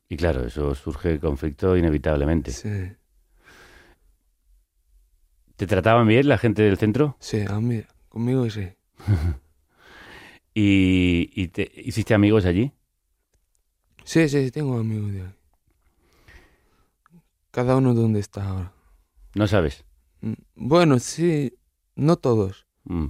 [0.08, 2.52] Y claro, eso surge el conflicto inevitablemente.
[2.52, 2.92] Sí.
[5.56, 7.18] ¿Te trataban bien la gente del centro?
[7.20, 8.70] Sí, a mí, conmigo sí.
[10.54, 12.72] ¿Y, y te, hiciste amigos allí?
[14.04, 15.37] Sí, sí, tengo amigos de aquí.
[17.58, 18.72] Cada uno donde está ahora.
[19.34, 19.84] No sabes.
[20.22, 21.58] Mm, Bueno, sí,
[21.96, 22.67] no todos.
[22.84, 23.08] Mm.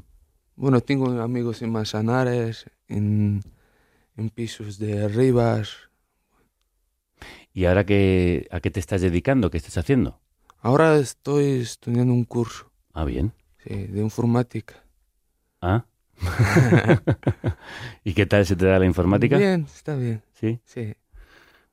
[0.56, 3.42] Bueno, tengo amigos en Manzanares, en,
[4.16, 5.90] en pisos de Rivas.
[7.52, 9.50] ¿Y ahora qué, a qué te estás dedicando?
[9.50, 10.22] ¿Qué estás haciendo?
[10.62, 12.72] Ahora estoy estudiando un curso.
[12.94, 13.34] Ah, bien.
[13.58, 14.82] Sí, de informática.
[15.60, 15.84] ¿Ah?
[18.06, 19.38] ¿Y qué tal se te da la informática?
[19.38, 20.24] Bien, está bien.
[20.32, 20.62] ¿Sí?
[20.64, 20.96] Sí.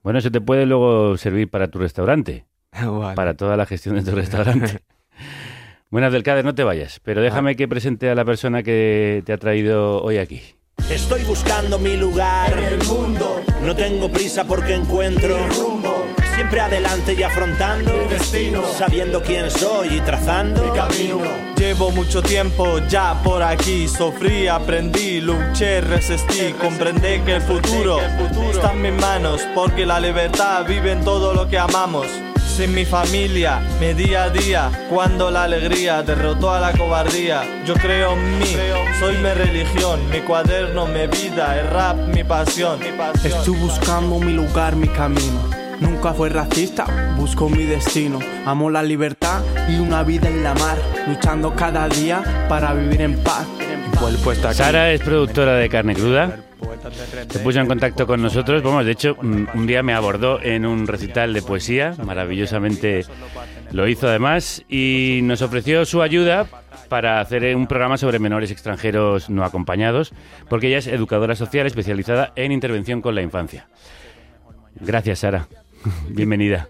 [0.03, 2.47] Bueno, eso te puede luego servir para tu restaurante.
[2.83, 3.15] Vale.
[3.15, 4.81] Para toda la gestión de tu restaurante.
[5.91, 9.33] Buenas del Cáder, no te vayas, pero déjame que presente a la persona que te
[9.33, 10.43] ha traído hoy aquí.
[10.91, 13.43] Estoy buscando mi lugar en el mundo.
[13.63, 16.05] No tengo prisa porque encuentro mi rumbo.
[16.35, 18.65] Siempre adelante y afrontando Mi destino.
[18.65, 21.21] Sabiendo quién soy y trazando Mi camino.
[21.57, 28.01] Llevo mucho tiempo ya por aquí, sufrí, aprendí, luché, resistí, comprendí que el futuro
[28.51, 32.09] está en mis manos, porque la libertad vive en todo lo que amamos.
[32.57, 37.43] Sin mi familia, mi día a día, cuando la alegría derrotó a la cobardía.
[37.67, 38.57] Yo creo en mí,
[39.01, 42.79] soy mi religión, mi cuaderno, mi vida, el rap, mi pasión.
[43.25, 45.51] Estoy buscando mi lugar, mi camino.
[45.81, 46.87] Nunca fue racista,
[47.17, 48.21] busco mi destino.
[48.47, 53.19] Amo la libertad y una vida en la mar, luchando cada día para vivir en
[53.25, 53.49] paz.
[54.53, 56.39] Sara es productora de Carne Cruda.
[57.29, 58.63] Se puso en contacto con nosotros.
[58.63, 61.95] Vamos, de hecho, un día me abordó en un recital de poesía.
[62.05, 63.05] Maravillosamente
[63.73, 64.65] lo hizo además.
[64.69, 66.47] Y nos ofreció su ayuda
[66.89, 70.13] para hacer un programa sobre menores extranjeros no acompañados,
[70.49, 73.69] porque ella es educadora social especializada en intervención con la infancia.
[74.81, 75.49] Gracias, Sara.
[76.09, 76.69] Bienvenida.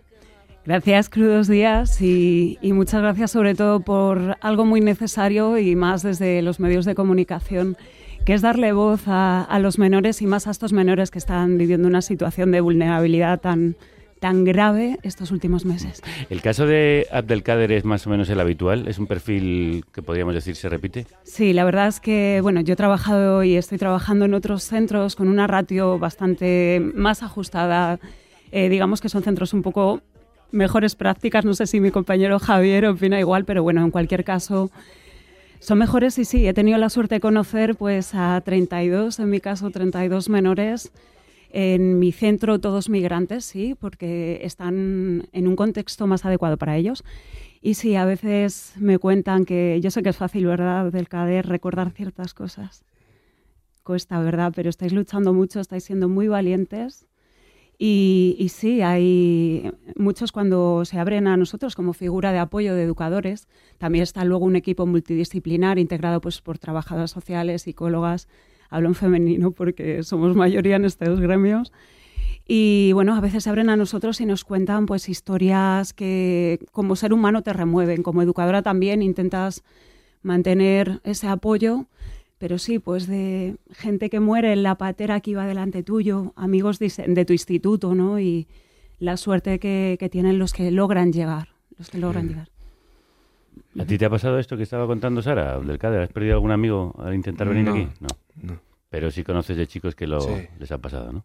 [0.65, 6.03] Gracias, crudos días, y, y muchas gracias sobre todo por algo muy necesario y más
[6.03, 7.77] desde los medios de comunicación,
[8.25, 11.59] que es darle voz a, a los menores y más a estos menores que están
[11.59, 13.77] viviendo una situación de vulnerabilidad tan,
[14.25, 16.03] tan grave estos últimos meses.
[16.31, 18.89] El caso de Abdelkader es más o menos el habitual.
[18.89, 21.07] Es un perfil que podríamos decir se repite.
[21.25, 25.15] Sí, la verdad es que bueno, yo he trabajado y estoy trabajando en otros centros
[25.17, 28.01] con una ratio bastante más ajustada.
[28.53, 30.01] Eh, digamos que son centros un poco
[30.51, 31.45] mejores prácticas.
[31.45, 34.71] No sé si mi compañero Javier opina igual, pero bueno, en cualquier caso
[35.61, 39.41] son mejores y sí, he tenido la suerte de conocer pues a 32, en mi
[39.41, 40.93] caso 32 menores.
[41.57, 47.05] En mi centro todos migrantes, sí, porque están en un contexto más adecuado para ellos.
[47.63, 51.47] Y sí, a veces me cuentan que yo sé que es fácil, ¿verdad?, del CADER
[51.47, 52.85] recordar ciertas cosas.
[53.85, 54.53] Cuesta, ¿verdad?
[54.55, 57.07] Pero estáis luchando mucho, estáis siendo muy valientes.
[57.87, 63.47] Y, sí, hay muchos cuando se abren a nosotros como figura de apoyo de educadores.
[63.77, 68.27] También está luego un equipo multidisciplinar integrado pues, por trabajadoras sociales, psicólogas.
[68.71, 71.75] Hablo en femenino porque somos mayoría en estos gremios.
[72.49, 76.97] Y bueno, a veces se abren a nosotros y nos cuentan pues historias que como
[76.97, 78.03] ser humano te remueven.
[78.03, 79.63] Como educadora también intentas
[80.23, 81.85] mantener ese apoyo,
[82.45, 86.79] pero sí, pues de gente que muere en la patera que iba delante tuyo, amigos
[86.79, 88.21] de, de tu instituto, ¿no?
[88.21, 88.47] Y
[88.99, 92.51] la suerte que, que, tienen los que logran llegar, los que logran llegar.
[93.79, 96.03] ¿A ti te ha pasado esto que estaba contando Sara, Abdelkader?
[96.03, 97.89] ¿Has perdido algún amigo al intentar venir No, aquí?
[98.01, 98.09] No.
[98.43, 98.61] no.
[98.91, 100.47] Pero sí conoces de chicos que lo, Sí.
[100.59, 101.25] les ha pasado, ¿no?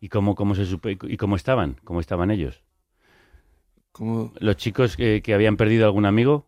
[0.00, 1.74] ¿Y cómo, cómo se supe, y cómo estaban?
[1.82, 2.62] ¿Cómo estaban ellos?
[3.90, 6.46] Como Los chicos que, que habían perdido algún amigo,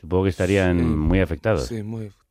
[0.00, 0.84] supongo que estarían Sí.
[0.84, 1.66] muy afectados.
[1.66, 2.21] Sí, muy afectados.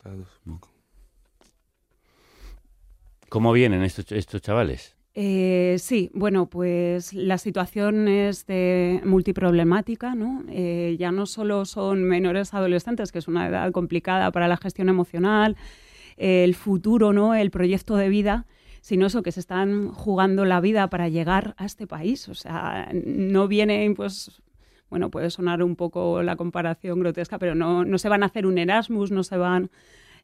[3.29, 4.95] ¿Cómo vienen estos, estos chavales?
[5.13, 10.43] Eh, sí, bueno, pues la situación es de multiproblemática, ¿no?
[10.49, 14.87] Eh, ya no solo son menores adolescentes, que es una edad complicada para la gestión
[14.87, 15.57] emocional,
[16.15, 17.35] eh, el futuro, ¿no?
[17.35, 18.45] El proyecto de vida,
[18.79, 22.29] sino eso, que se están jugando la vida para llegar a este país.
[22.29, 24.41] O sea, no vienen, pues,
[24.91, 28.45] bueno, puede sonar un poco la comparación grotesca, pero no, no se van a hacer
[28.45, 29.71] un Erasmus, no se van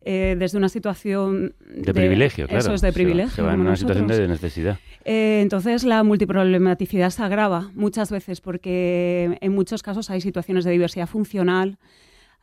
[0.01, 2.59] eh, desde una situación De, privilegio, claro.
[2.59, 3.31] Eso es de Se va- privilegio.
[3.33, 4.77] Se va en una situación de necesidad.
[5.05, 10.71] Eh, entonces la multiproblematicidad se agrava muchas veces porque en muchos casos hay situaciones de
[10.71, 11.77] diversidad funcional,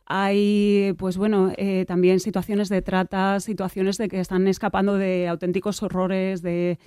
[0.07, 5.81] hay pues bueno eh, también situaciones de trata, situaciones de que están escapando de auténticos
[5.81, 6.77] horrores, de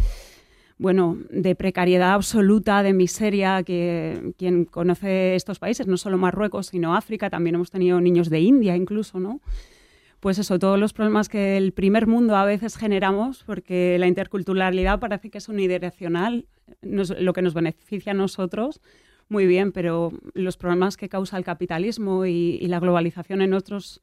[0.78, 6.94] bueno, de precariedad absoluta, de miseria, que quien conoce estos países, no solo Marruecos, sino
[6.94, 9.40] África, también hemos tenido niños de India incluso, ¿no?
[10.20, 14.98] pues eso, todos los problemas que el primer mundo a veces generamos, porque la interculturalidad
[14.98, 16.46] parece que es unidireccional,
[16.82, 18.80] nos- lo que nos beneficia a nosotros,
[19.28, 24.00] muy bien, pero los problemas que causa el capitalismo y, la globalización en otros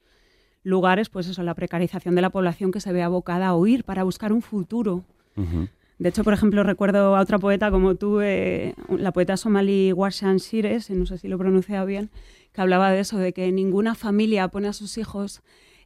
[0.64, 4.04] lugares, pues eso, la precarización de la población que se ve abocada a huir para
[4.04, 5.04] buscar un futuro.
[5.98, 10.38] De hecho, por ejemplo, recuerdo a otra poeta como tú, eh, la poeta somalí Warshan
[10.38, 12.10] Shires, no sé si lo pronuncia bien,
[12.52, 15.42] que hablaba de eso, de que ninguna familia pone a sus hijos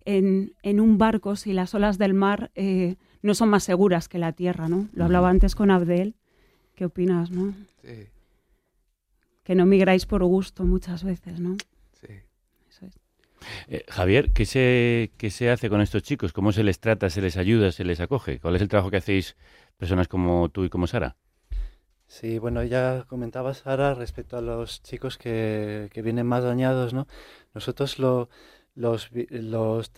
[0.05, 4.17] en, en un barco si las olas del mar eh, no son más seguras que
[4.17, 4.89] la tierra, ¿no?
[4.93, 6.15] Lo hablaba antes con Abdel.
[6.75, 7.53] ¿Qué opinas, no?
[7.83, 8.07] Sí.
[9.43, 11.57] Que no migráis por gusto muchas veces, ¿no?
[13.67, 16.33] Eh, Javier, ¿qué se, ¿qué se hace con estos chicos?
[16.33, 18.39] ¿Cómo se les trata, se les ayuda, se les acoge?
[18.39, 19.35] ¿Cuál es el trabajo que hacéis
[19.79, 21.15] personas como tú y como Sara?
[22.05, 27.07] Sí, bueno, ya comentaba Sara respecto a los chicos que, que vienen más dañados, ¿no?
[27.53, 28.29] Nosotros lo,
[28.75, 29.91] los, los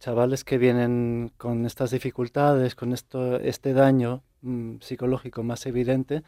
[0.00, 6.22] chavales que vienen con estas dificultades, con esto, este daño mm, psicológico más evidente,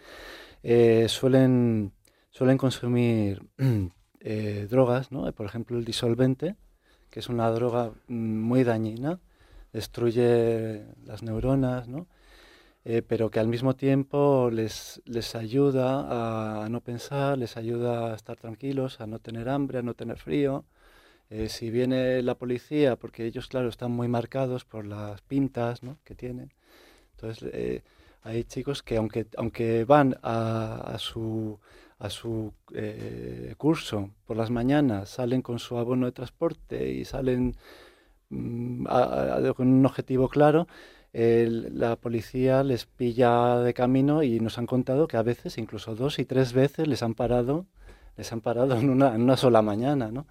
[0.62, 1.92] eh, suelen,
[2.30, 3.42] suelen consumir
[4.20, 5.30] eh, drogas, ¿no?
[5.32, 6.56] por ejemplo el disolvente,
[7.10, 9.18] que es una droga mm, muy dañina,
[9.72, 12.06] destruye las neuronas, ¿no?
[12.88, 18.14] Eh, pero que al mismo tiempo les, les ayuda a, no pensar, les ayuda a
[18.14, 20.64] estar tranquilos, a no tener hambre, a no tener frío.
[21.30, 25.98] Eh, si viene la policía, porque ellos, claro, están muy marcados por las pintas ¿no?
[26.04, 26.54] que tienen,
[27.12, 27.82] entonces eh,
[28.22, 31.58] hay chicos que aunque, aunque van a, a su,
[31.98, 32.52] a su
[33.58, 37.56] curso por las mañanas, salen con su abono de transporte y salen
[38.30, 38.86] mm,
[39.56, 40.68] con un objetivo claro,
[41.18, 46.18] la policía les pilla de camino y nos han contado que a veces, incluso dos
[46.18, 47.64] y tres veces, les han parado,
[48.18, 50.26] les han parado en una, en una sola mañana, ¿no?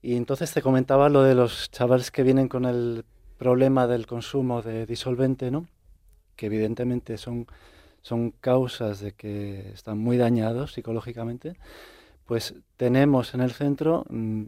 [0.00, 3.04] Y entonces te comentaba lo de los chavales que vienen con el
[3.36, 5.66] problema del consumo de disolvente, ¿no?
[6.36, 7.46] Que evidentemente son,
[8.00, 11.56] son causas de que están muy dañados psicológicamente.
[12.24, 14.44] Pues tenemos en el centro mm,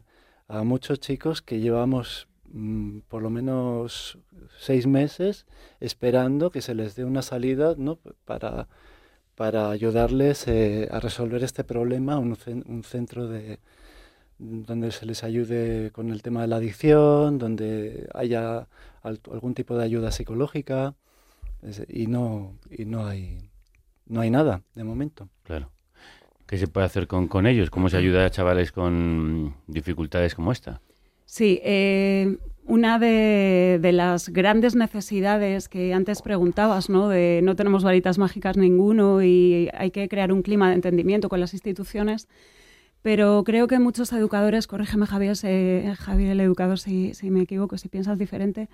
[0.48, 4.16] a muchos chicos que llevamos Mm, por lo menos
[4.60, 5.44] seis meses
[5.80, 7.98] esperando que se les dé una salida ¿no?
[8.24, 8.68] para,
[9.34, 13.58] para ayudarles eh, a resolver este problema, un, un centro de,
[14.38, 18.68] donde se les ayude con el tema de la adicción, donde haya
[19.02, 20.94] algún tipo de ayuda psicológica
[21.88, 23.50] y no y no hay
[24.06, 25.28] no hay nada de momento.
[25.42, 25.72] Claro.
[26.46, 27.70] ¿Qué se puede hacer con, con ellos?
[27.70, 30.80] ¿Cómo se ayuda a chavales con dificultades como esta?
[31.34, 37.08] Sí, eh, una de, las grandes necesidades que antes preguntabas, ¿no?
[37.08, 41.40] De no tenemos varitas mágicas ninguno y hay que crear un clima de entendimiento con
[41.40, 42.28] las instituciones.
[43.02, 45.34] Pero creo que muchos educadores, corrígeme Javier,
[45.96, 48.68] Javier el educador si, si me equivoco, si piensas diferente,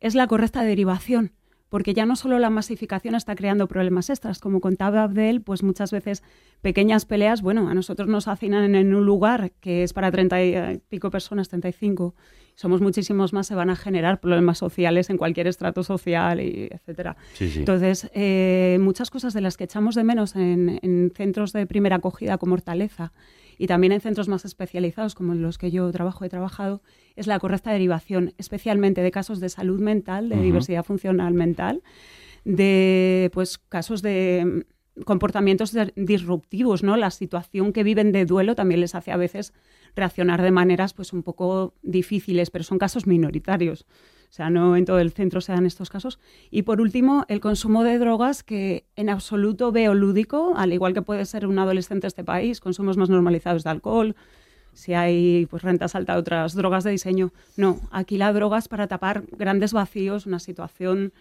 [0.00, 1.30] es la correcta derivación
[1.72, 5.90] porque ya no solo la masificación está creando problemas extras, como contaba Abdel, pues muchas
[5.90, 6.22] veces
[6.60, 10.82] pequeñas peleas, bueno, a nosotros nos hacinan en un lugar que es para treinta y
[10.90, 12.14] pico personas, 35,
[12.56, 17.16] somos muchísimos más, se van a generar problemas sociales en cualquier estrato social, y etcétera.
[17.40, 21.96] Entonces, eh, muchas cosas de las que echamos de menos en, en centros de primera
[21.96, 23.14] acogida como Hortaleza,
[23.58, 26.82] y también en centros más especializados como en los que yo trabajo, he trabajado,
[27.16, 31.82] es la correcta derivación, especialmente de casos de salud mental, de diversidad funcional mental,
[32.44, 34.64] de pues casos de
[34.96, 36.96] mm, comportamientos disruptivos, ¿no?
[36.96, 39.52] La situación que viven de duelo también les hace a veces
[39.94, 43.86] reaccionar de maneras pues un poco difíciles, pero son casos minoritarios.
[44.32, 46.18] O sea, no en todo el centro se dan estos casos.
[46.50, 51.02] Y por último, el consumo de drogas que en absoluto veo lúdico, al igual que
[51.02, 54.16] puede ser un adolescente este país, consumos más normalizados de alcohol,
[54.72, 57.34] si hay pues rentas altas de otras drogas de diseño.
[57.58, 61.12] No, aquí la droga es para tapar grandes vacíos, una situación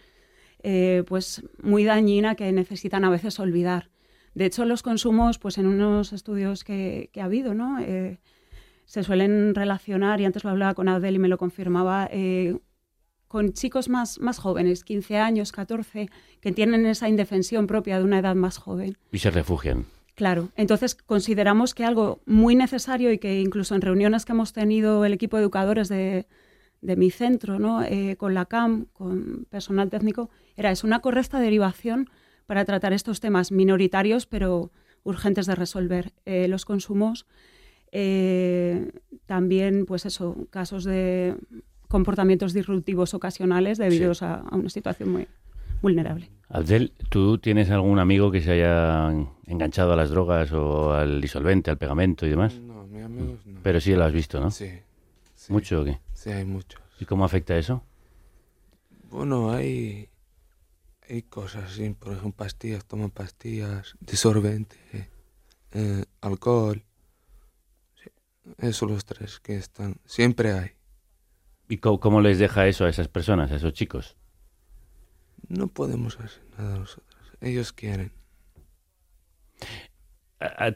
[0.63, 3.89] eh, pues muy dañina que necesitan a veces olvidar.
[4.35, 7.77] De hecho, los consumos, pues en unos estudios que, ha habido, ¿no?
[7.81, 8.19] Eh,
[8.85, 12.55] se suelen relacionar, y antes lo hablaba con Adel y me lo confirmaba, eh,
[13.31, 16.09] con chicos más, más jóvenes, 15 años, 14,
[16.41, 18.97] que tienen esa indefensión propia de una edad más joven.
[19.09, 19.85] Y se refugian.
[20.15, 25.05] Claro, entonces consideramos que algo muy necesario y que incluso en reuniones que hemos tenido
[25.05, 26.27] el equipo de educadores de,
[26.81, 27.83] de mi centro, ¿no?
[27.83, 32.09] Eh, con la CAM, con personal técnico, era es una correcta derivación
[32.47, 34.73] para tratar estos temas minoritarios pero
[35.03, 36.11] urgentes de resolver.
[36.25, 37.25] Eh, los consumos,
[37.93, 38.91] eh,
[39.25, 41.37] también, pues eso, casos de
[41.91, 45.27] comportamientos disruptivos ocasionales debido a, una situación muy
[45.81, 46.29] vulnerable.
[46.47, 49.11] Abdel, ¿tú tienes algún amigo que se haya
[49.45, 52.57] enganchado a las drogas o al disolvente, al pegamento y demás?
[52.59, 53.59] No, mi amigo no.
[53.61, 54.51] Pero sí lo has visto, ¿no?
[54.51, 54.69] Sí.
[55.49, 55.99] ¿Mucho o qué?
[56.13, 56.81] Sí, hay muchos.
[56.99, 57.83] ¿Y cómo afecta eso?
[59.09, 60.07] Bueno, hay,
[61.09, 64.77] hay cosas así, por ejemplo, pastillas, toman pastillas, disolvente,
[65.73, 66.83] eh, alcohol.
[68.01, 68.09] Sí,
[68.59, 70.80] esos los tres que están, siempre hay.
[71.71, 74.17] ¿Y cómo, les deja eso a esas personas, a esos chicos?
[75.47, 77.31] No podemos hacer nada nosotros.
[77.39, 78.11] Ellos quieren.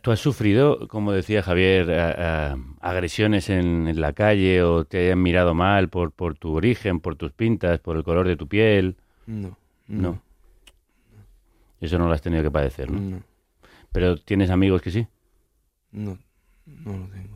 [0.02, 1.92] ¿Tú has sufrido, como decía Javier,
[2.80, 7.34] agresiones en, la calle o te hayan mirado mal por, por tu origen, por tus
[7.34, 8.96] pintas, por el color de tu piel?
[9.26, 9.58] No.
[9.88, 10.22] No.
[11.82, 13.02] Eso no lo has tenido que padecer, ¿no?
[13.02, 13.24] No.
[13.92, 15.06] ¿Pero tienes amigos que sí?
[15.92, 16.18] No,
[16.66, 17.35] no lo tengo.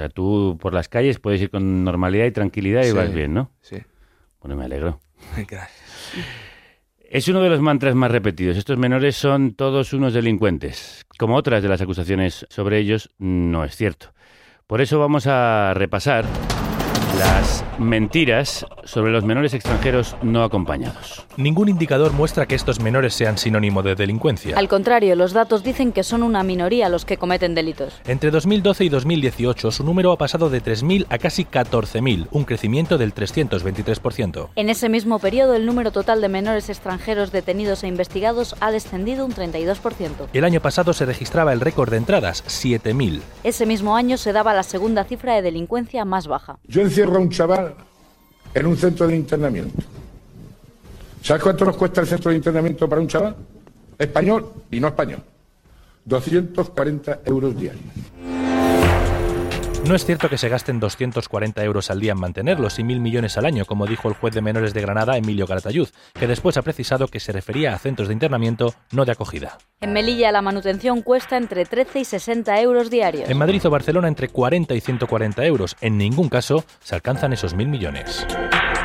[0.00, 3.34] O sea, tú por las calles puedes ir con normalidad y tranquilidad y vas bien,
[3.34, 3.50] ¿no?
[3.60, 3.76] Sí.
[4.40, 4.98] Bueno, me alegro.
[5.36, 5.70] Gracias.
[6.98, 8.56] Es uno de los mantras más repetidos.
[8.56, 11.04] Estos menores son todos unos delincuentes.
[11.18, 14.14] Como otras de las acusaciones sobre ellos, no es cierto.
[14.66, 16.24] Por eso vamos a repasar
[17.18, 21.26] Las mentiras sobre los menores extranjeros no acompañados.
[21.36, 24.56] Ningún indicador muestra que estos menores sean sinónimo de delincuencia.
[24.56, 28.00] Al contrario, los datos dicen que son una minoría los que cometen delitos.
[28.06, 32.96] Entre 2012 y 2018 su número ha pasado de 3.000 a casi 14.000, un crecimiento
[32.96, 34.50] del 323%.
[34.56, 39.24] En ese mismo periodo, el número total de menores extranjeros detenidos e investigados ha descendido
[39.24, 40.28] un 32%.
[40.32, 43.20] El año pasado se registraba el récord de entradas, 7.000.
[43.42, 46.58] Ese mismo año se daba la segunda cifra de delincuencia más baja.
[46.66, 47.74] Yo encierro a un chaval
[48.52, 49.82] en un centro de internamiento.
[51.22, 53.36] ¿Sabes cuánto nos cuesta el centro de internamiento para un chaval?
[53.98, 55.22] Español y no español.
[56.04, 57.84] 240 euros diarios.
[59.86, 63.36] No es cierto que se gasten 240 euros al día en mantenerlos y mil millones
[63.38, 66.62] al año, como dijo el juez de menores de Granada, Emilio Caratayud, que después ha
[66.62, 69.58] precisado que se refería a centros de internamiento, no de acogida.
[69.80, 73.28] En Melilla la manutención cuesta entre 13 y 60 euros diarios.
[73.28, 75.76] En Madrid o Barcelona entre 40 y 140 euros.
[75.80, 78.26] En ningún caso se alcanzan esos mil millones.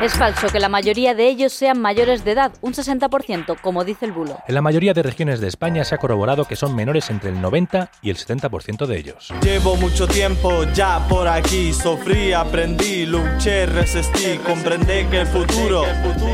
[0.02, 4.04] Es falso que la mayoría de ellos sean mayores de edad, un 60%, como dice
[4.04, 4.38] el bulo.
[4.46, 7.40] En la mayoría de regiones de España se ha corroborado que son menores entre el
[7.40, 9.32] 90 y el 70% de ellos.
[9.40, 15.86] Llevo mucho tiempo ya por aquí, sufrí, aprendí, luché, resistí, comprendí que el futuro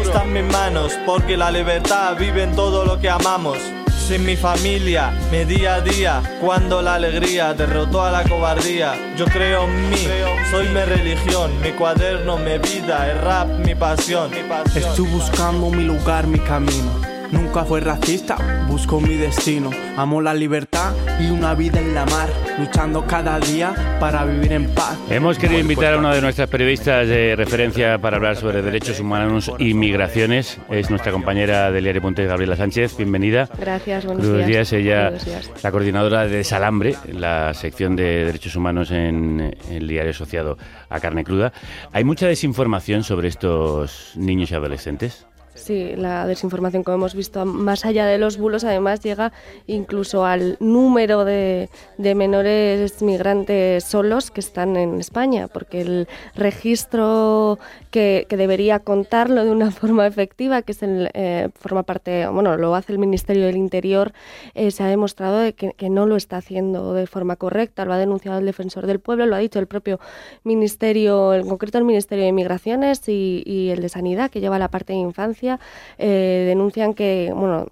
[0.02, 3.58] está en mis manos, porque la libertad vive en todo lo que amamos.
[4.06, 8.94] Sin mi familia, mi día a día, cuando la alegría derrotó a la cobardía.
[9.16, 10.06] Yo creo en mí,
[10.50, 14.30] soy mi religión, mi cuaderno, mi vida, el rap, mi pasión.
[14.74, 17.11] Estoy buscando mi lugar, mi camino.
[17.32, 18.36] Nunca fue racista,
[18.68, 19.70] busco mi destino.
[19.96, 22.28] Amo la libertad y una vida en la mar,
[22.58, 24.98] luchando cada día para vivir en paz.
[25.08, 29.50] Hemos querido invitar a una de nuestras periodistas de referencia para hablar sobre derechos humanos
[29.58, 30.58] y migraciones.
[30.68, 32.98] Es nuestra compañera del diario Ponte, Gabriela Sánchez.
[32.98, 33.48] Bienvenida.
[33.58, 34.70] Gracias, buenos, Buenos días.
[34.70, 34.72] días.
[34.74, 35.50] Ella, Buenos días.
[35.62, 40.58] la coordinadora de Desalambre, la sección de derechos humanos en el diario asociado
[40.90, 41.54] a Carne Cruda.
[41.92, 45.26] ¿Hay mucha desinformación sobre estos niños y adolescentes?
[45.54, 49.32] Sí, la desinformación, como hemos visto, más allá de los bulos, además llega
[49.66, 57.58] incluso al número de, de menores migrantes solos que están en España, porque el registro
[57.92, 62.74] que, debería contarlo de una forma efectiva, que es el, eh, forma parte, bueno, lo
[62.74, 64.12] hace el Ministerio del Interior,
[64.54, 67.84] eh, se ha demostrado de que, no lo está haciendo de forma correcta.
[67.84, 70.00] Lo ha denunciado el defensor del pueblo, lo ha dicho el propio
[70.42, 74.68] Ministerio, en concreto el Ministerio de Migraciones y, y el de Sanidad, que lleva la
[74.68, 75.60] parte de infancia,
[75.98, 77.66] eh, denuncian que, bueno,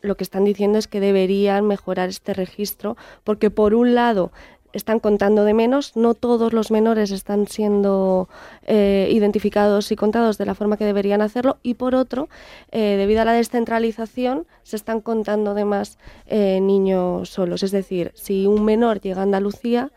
[0.00, 4.32] lo que están diciendo es que deberían mejorar este registro, porque por un lado
[4.72, 8.28] están contando de menos, no todos los menores están siendo
[8.66, 12.28] eh, identificados y contados de la forma que deberían hacerlo, y por otro,
[12.70, 17.62] eh, debido a la descentralización, se están contando de más eh, niños solos.
[17.62, 19.90] Es decir, si un menor llega a Andalucía,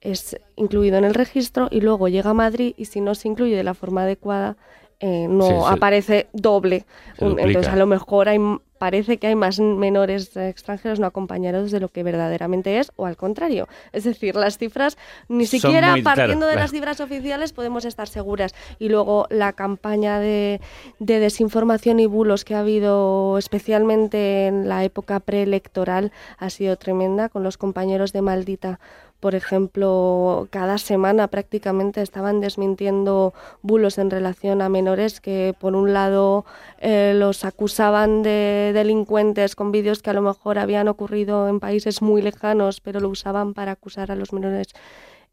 [0.00, 3.56] es incluido en el registro y luego llega a Madrid y si no se incluye
[3.56, 4.56] de la forma adecuada,
[5.00, 6.84] eh, no Sí, se- aparece doble.
[7.18, 8.38] Entonces, a lo mejor hay,
[8.84, 13.16] parece que hay más menores extranjeros no acompañados de lo que verdaderamente es, o al
[13.16, 13.66] contrario.
[13.92, 16.64] Es decir, las cifras, ni siquiera muy- claro, partiendo de claro.
[16.64, 18.54] las cifras oficiales podemos estar seguras.
[18.78, 20.60] Y luego la campaña de,
[20.98, 27.30] de desinformación y bulos que ha habido, especialmente en la época preelectoral, ha sido tremenda
[27.30, 28.80] con los compañeros de Maldita.
[29.20, 35.94] Por ejemplo, cada semana prácticamente estaban desmintiendo bulos en relación a menores que, por un
[35.94, 36.44] lado,
[36.78, 42.02] eh, los acusaban de delincuentes con vídeos que a lo mejor habían ocurrido en países
[42.02, 44.74] muy lejanos, pero lo usaban para acusar a los menores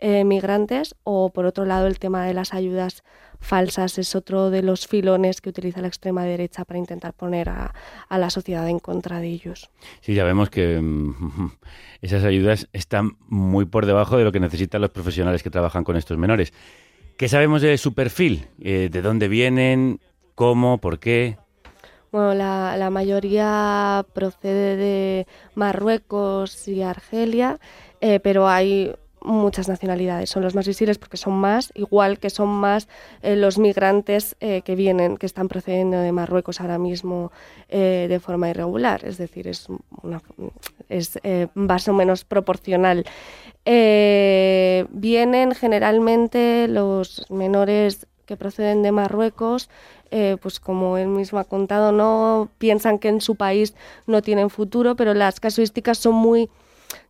[0.01, 3.03] eh, migrantes, o por otro lado, el tema de las ayudas
[3.39, 7.73] falsas es otro de los filones que utiliza la extrema derecha para intentar poner a,
[8.09, 9.69] a la sociedad en contra de ellos.
[10.01, 11.51] Sí, ya vemos que mm,
[12.01, 15.95] esas ayudas están muy por debajo de lo que necesitan los profesionales que trabajan con
[15.95, 16.51] estos menores.
[17.17, 18.47] ¿Qué sabemos de su perfil?
[18.59, 19.99] Eh, ¿De dónde vienen?
[20.33, 20.79] ¿Cómo?
[20.79, 21.37] ¿Por qué?
[22.11, 27.59] Bueno, la, la mayoría procede de Marruecos y Argelia,
[28.01, 30.29] eh, pero hay muchas nacionalidades.
[30.29, 32.87] Son los más visibles porque son más, igual que son más
[33.21, 37.31] eh, los migrantes eh, que vienen, que están procediendo de Marruecos ahora mismo
[37.69, 39.05] eh, de forma irregular.
[39.05, 39.67] Es decir, es,
[40.01, 40.21] una,
[40.89, 41.19] es
[41.53, 43.05] más o menos proporcional.
[43.63, 49.69] Vienen generalmente los menores que proceden de Marruecos,
[50.09, 53.75] eh, pues como él mismo ha contado, no piensan que en su país
[54.07, 56.49] no tienen futuro, pero las casuísticas son muy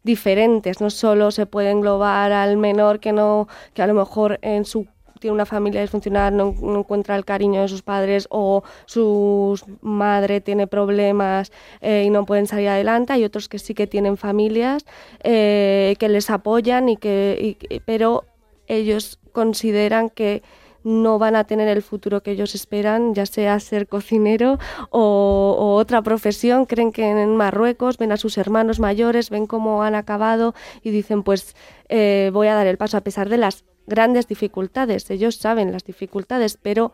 [0.03, 0.81] diferentes.
[0.81, 4.87] No solo se puede englobar al menor que no, que a lo mejor en su
[5.19, 10.41] tiene una familia disfuncional, no, no encuentra el cariño de sus padres o su madre
[10.41, 13.13] tiene problemas eh, y no pueden salir adelante.
[13.13, 14.83] Hay otros que sí que tienen familias
[15.23, 18.23] eh, que les apoyan y que, y- pero
[18.65, 20.41] ellos consideran que
[20.83, 24.59] no van a tener el futuro que ellos esperan, ya sea ser cocinero
[24.89, 26.65] o, otra profesión.
[26.65, 30.53] Creen que en Marruecos ven a sus hermanos mayores, ven cómo han acabado
[30.83, 31.55] y dicen, pues
[31.89, 35.09] eh, voy a dar el paso a pesar de las grandes dificultades.
[35.09, 36.93] Ellos saben las dificultades, pero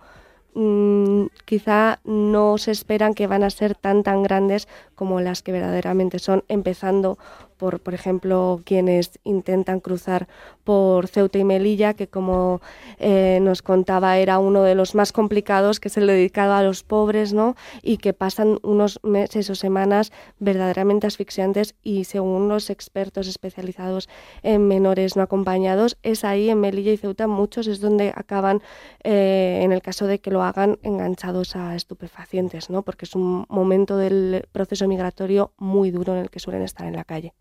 [0.53, 4.67] mm, quizá no se esperan que van a ser tan tan grandes
[4.97, 7.19] como las que verdaderamente son, empezando
[7.57, 10.27] por, por ejemplo, quienes intentan cruzar
[10.63, 12.61] por Ceuta y Melilla, que como
[12.99, 16.83] eh, nos contaba era uno de los más complicados, que es el dedicado a los
[16.83, 17.55] pobres, ¿no?
[17.81, 24.09] Y que pasan unos meses o semanas verdaderamente asfixiantes y según los expertos especializados
[24.43, 28.61] en menores no acompañados, es ahí en Melilla y Ceuta muchos es donde acaban,
[29.03, 32.83] eh, en el caso de que lo hagan, enganchados a estupefacientes, ¿no?
[32.83, 36.95] Porque es un momento del proceso migratorio muy duro en el que suelen estar en
[36.95, 37.33] la calle.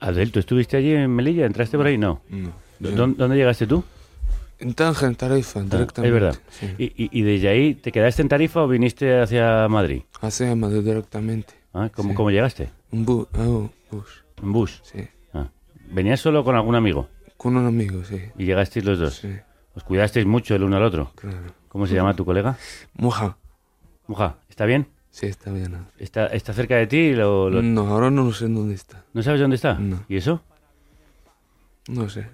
[0.00, 1.46] Adel, ¿tú estuviste allí en Melilla?
[1.46, 1.98] ¿Entraste por ahí?
[1.98, 2.20] No.
[2.30, 2.50] No.
[2.78, 3.82] ¿Dónde, dónde llegaste tú?
[4.58, 6.06] En Tánger, en Tarifa, Ah, directamente.
[6.08, 6.38] Es verdad.
[6.50, 6.66] sí.
[6.78, 10.02] ¿Y, y, y desde ahí te quedaste en Tarifa o viniste hacia Madrid?
[10.20, 11.54] Hacia Madrid directamente.
[11.74, 12.14] Ah, ¿cómo, Sí.
[12.14, 12.70] ¿Cómo llegaste?
[12.92, 14.24] Un bu un bus.
[14.42, 14.80] ¿En bus?
[14.84, 15.06] Sí.
[15.34, 15.48] Ah.
[15.90, 17.08] ¿Venías solo con algún amigo?
[17.36, 18.18] Con un amigo, sí.
[18.38, 19.16] ¿Y llegasteis los dos?
[19.16, 19.28] Sí.
[19.74, 21.12] ¿Os cuidasteis mucho el uno al otro?
[21.16, 21.36] Claro.
[21.68, 22.56] ¿Cómo se llama tu colega?
[22.94, 23.36] Muja.
[24.06, 24.86] Muja, ¿está bien?
[25.16, 25.86] Sí, está bien.
[25.98, 27.14] ¿Está, está cerca de ti?
[27.14, 29.02] Lo, lo- No, ahora no sé dónde está.
[29.14, 29.72] ¿No sabes dónde está?
[29.78, 30.04] No.
[30.10, 30.42] ¿Y eso?
[31.88, 32.26] No sé.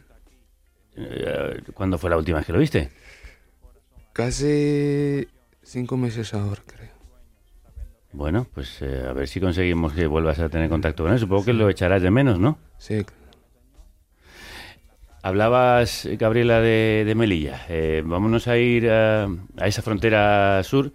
[0.97, 2.91] Eh, ¿Cuándo fue la última vez que lo viste?
[4.13, 5.29] Casi
[5.63, 6.91] cinco meses ahora, creo.
[8.13, 11.21] Bueno, pues eh, a ver si conseguimos que vuelvas a tener contacto con él.
[11.21, 12.59] Supongo que lo echarás de menos, ¿no?
[12.79, 13.07] Sí.
[15.23, 17.65] Hablabas, Gabriela, de, de Melilla.
[17.69, 19.27] Eh, vámonos a ir a,
[19.57, 20.93] a esa frontera sur.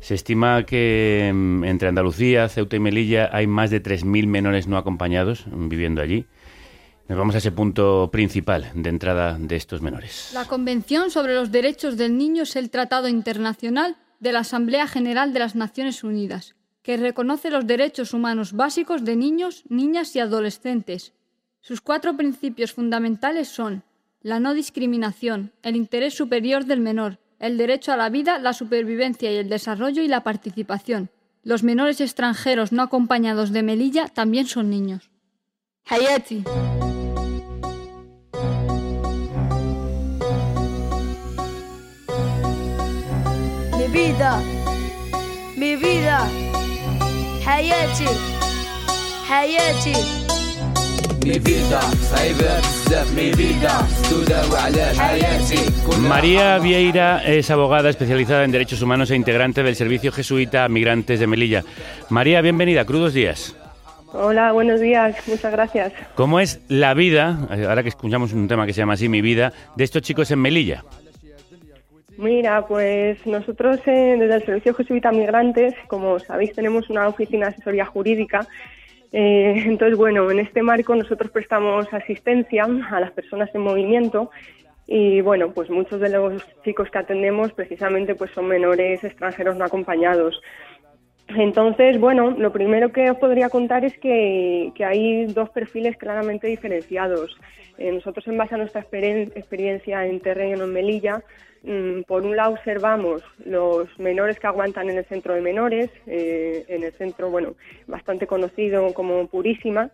[0.00, 4.76] Se estima que mm, entre Andalucía, Ceuta y Melilla hay más de 3.000 menores no
[4.76, 6.26] acompañados mm, viviendo allí.
[7.08, 10.30] Nos vamos a ese punto principal de entrada de estos menores.
[10.32, 15.32] La Convención sobre los Derechos del Niño es el tratado internacional de la Asamblea General
[15.32, 21.12] de las Naciones Unidas, que reconoce los derechos humanos básicos de niños, niñas y adolescentes.
[21.60, 23.82] Sus cuatro principios fundamentales son
[24.22, 29.32] la no discriminación, el interés superior del menor, el derecho a la vida, la supervivencia
[29.32, 31.10] y el desarrollo y la participación.
[31.42, 35.10] Los menores extranjeros no acompañados de Melilla también son niños.
[35.86, 36.44] Hayati.
[43.78, 44.42] Mi vida,
[45.56, 46.28] mi vida,
[47.46, 48.06] Hayati,
[49.28, 50.39] Hayati.
[56.00, 61.20] María Vieira es abogada especializada en derechos humanos e integrante del Servicio Jesuita a Migrantes
[61.20, 61.62] de Melilla.
[62.08, 62.86] María, bienvenida.
[62.86, 63.54] Crudos días.
[64.12, 65.92] Hola, buenos días, muchas gracias.
[66.14, 69.52] ¿Cómo es la vida, ahora que escuchamos un tema que se llama así, mi vida,
[69.76, 70.84] de estos chicos en Melilla?
[72.16, 77.52] Mira, pues nosotros eh, desde el Servicio Jesuita Migrantes, como sabéis, tenemos una oficina de
[77.52, 78.46] asesoría jurídica.
[79.12, 84.30] Eh, entonces, bueno, en este marco nosotros prestamos asistencia a las personas en movimiento
[84.86, 89.64] y, bueno, pues muchos de los chicos que atendemos precisamente pues son menores extranjeros no
[89.64, 90.40] acompañados.
[91.36, 96.48] Entonces, bueno, lo primero que os podría contar es que, que hay dos perfiles claramente
[96.48, 97.36] diferenciados.
[97.78, 101.22] Eh, nosotros, en base a nuestra experien- experiencia en terreno en Melilla,
[101.62, 106.64] mm, por un lado observamos los menores que aguantan en el centro de menores, eh,
[106.68, 107.54] en el centro, bueno,
[107.86, 109.90] bastante conocido como Purísima.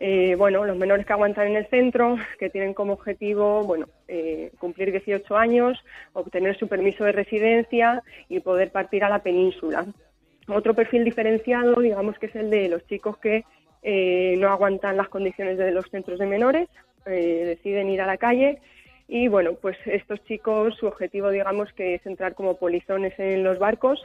[0.00, 4.52] Eh, bueno, los menores que aguantan en el centro, que tienen como objetivo, bueno, eh,
[4.58, 5.76] cumplir 18 años,
[6.12, 9.86] obtener su permiso de residencia y poder partir a la península.
[10.48, 13.44] Otro perfil diferenciado, digamos que es el de los chicos que
[13.82, 16.68] eh, no aguantan las condiciones de los centros de menores,
[17.06, 18.58] eh, deciden ir a la calle
[19.06, 23.58] y bueno, pues estos chicos, su objetivo digamos que es entrar como polizones en los
[23.58, 24.02] barcos,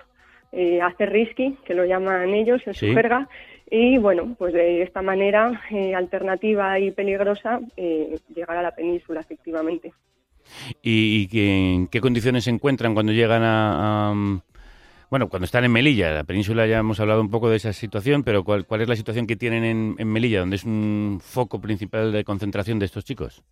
[0.51, 2.87] eh, hacer risky, que lo llaman ellos en Sí.
[2.89, 3.27] su jerga,
[3.71, 9.21] y bueno, pues de esta manera eh, alternativa y peligrosa eh, llegar a la península
[9.21, 9.91] efectivamente.
[10.81, 14.13] ¿Y, y que- en qué condiciones se encuentran cuando llegan a, a,
[15.13, 18.23] Bueno, cuando están en Melilla, la península ya hemos hablado un poco de esa situación,
[18.23, 21.61] pero ¿cuál, cuál es la situación que tienen en, en Melilla, donde es un foco
[21.61, 23.43] principal de concentración de estos chicos?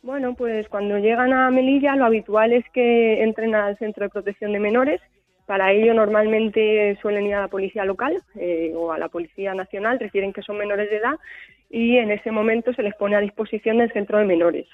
[0.00, 4.54] Bueno, pues cuando llegan a Melilla lo habitual es que entren al centro de protección
[4.54, 5.02] de menores.
[5.44, 10.00] Para ello normalmente suelen ir a la policía local eh, o a la policía nacional,
[10.00, 11.16] refieren que son menores de edad
[11.68, 14.66] y en ese momento se les pone a disposición del centro de menores.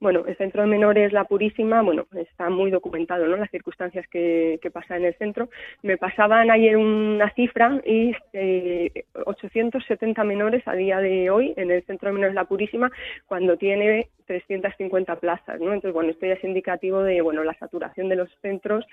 [0.00, 3.36] Bueno, el centro de menores La Purísima, bueno, está muy documentado, ¿no?
[3.36, 5.48] Las circunstancias que, que pasan en el centro.
[5.82, 11.82] Me pasaban ayer una cifra y eh, 870 menores a día de hoy en el
[11.84, 12.90] centro de menores La Purísima
[13.26, 15.72] cuando tiene 350 plazas, ¿no?
[15.72, 18.84] Entonces, bueno, esto ya es indicativo de, bueno, la saturación de los centros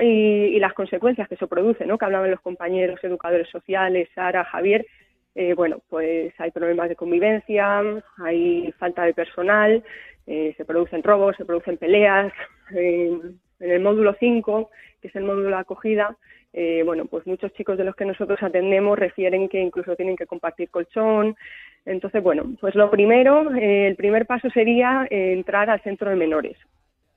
[0.00, 1.98] y, y las consecuencias que eso produce, ¿no?
[1.98, 4.86] Que hablaban los compañeros educadores sociales, Sara, Javier,
[5.34, 7.82] eh, bueno, pues hay problemas de convivencia,
[8.18, 9.82] hay falta de personal,
[10.26, 12.32] eh, se producen robos, se producen peleas.
[12.70, 14.70] en el módulo 5,
[15.00, 16.16] que es el módulo de acogida,
[16.52, 20.26] eh, bueno, pues muchos chicos de los que nosotros atendemos refieren que incluso tienen que
[20.26, 21.36] compartir colchón.
[21.84, 26.56] Entonces, bueno, pues lo primero, el primer paso sería entrar al centro de menores.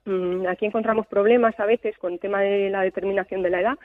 [0.05, 3.78] Mm, aquí encontramos problemas a veces con el tema de la determinación de la edad,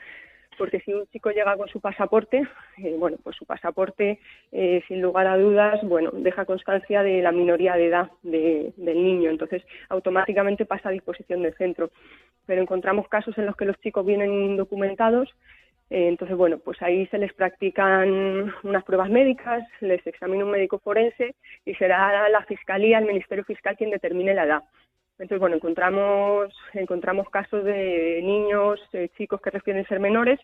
[0.59, 2.47] porque si un chico llega con su pasaporte,
[2.77, 4.19] eh, bueno, pues su pasaporte,
[4.51, 9.03] eh, sin lugar a dudas, bueno, deja constancia de la minoría de edad de- del
[9.03, 11.89] niño, entonces automáticamente pasa a disposición del centro.
[12.45, 15.33] Pero encontramos casos en los que los chicos vienen indocumentados,
[15.89, 20.77] eh, entonces, bueno, pues ahí se les practican unas pruebas médicas, les examina un médico
[20.79, 21.35] forense
[21.65, 24.63] y será la Fiscalía, el Ministerio Fiscal quien determine la edad.
[25.19, 30.39] Entonces, bueno, encontramos, encontramos casos de niños, eh, chicos que refieren ser menores,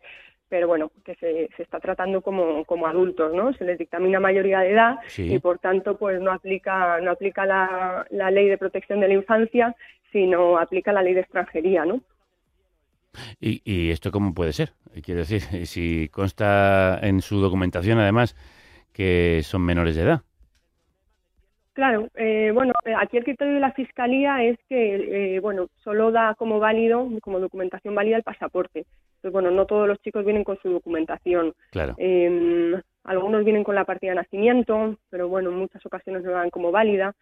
[0.49, 3.53] pero bueno, que se, se está tratando como, como adultos, ¿no?
[3.53, 5.34] Se les dictamina mayoría de edad Sí.
[5.34, 9.13] y por tanto, pues no aplica, no aplica la, la ley de protección de la
[9.15, 9.76] infancia,
[10.11, 12.01] sino aplica la ley de extranjería, ¿no?
[13.39, 14.73] ¿Y, y esto cómo puede ser?
[15.03, 18.36] Quiero decir, si consta en su documentación, además,
[18.93, 20.21] que son menores de edad.
[21.76, 26.09] Claro, eh, bueno, eh, aquí el criterio de la Fiscalía es que, eh, bueno, solo
[26.09, 28.86] da como válido, como documentación válida el pasaporte.
[29.17, 31.53] Entonces, bueno, no todos los chicos vienen con su documentación.
[31.71, 31.93] Claro.
[31.97, 36.49] Eh, algunos vienen con la partida de nacimiento, pero bueno, en muchas ocasiones no dan
[36.49, 37.13] como válida.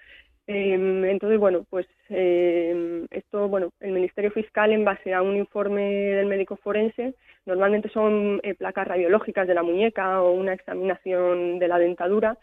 [0.45, 0.73] Eh,
[1.09, 6.27] entonces, bueno, pues eh, esto, bueno, el Ministerio Fiscal, en base a un informe del
[6.27, 7.15] médico forense,
[7.47, 12.37] normalmente son eh, placas radiológicas de la muñeca o una examinación de la dentadura.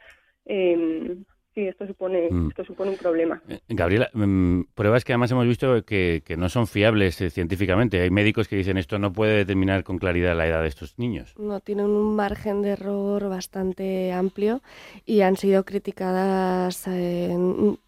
[0.45, 1.17] Eh,
[1.55, 2.49] sí, esto supone, Mm.
[2.49, 3.43] esto supone un problema.
[3.69, 8.01] Gabriela, mm, pruebas que además hemos visto que, que no son fiables eh, científicamente.
[8.01, 11.35] Hay médicos que dicen esto no puede determinar con claridad la edad de estos niños.
[11.39, 14.63] No tienen un margen de error bastante amplio
[15.07, 17.37] y han sido criticadas eh,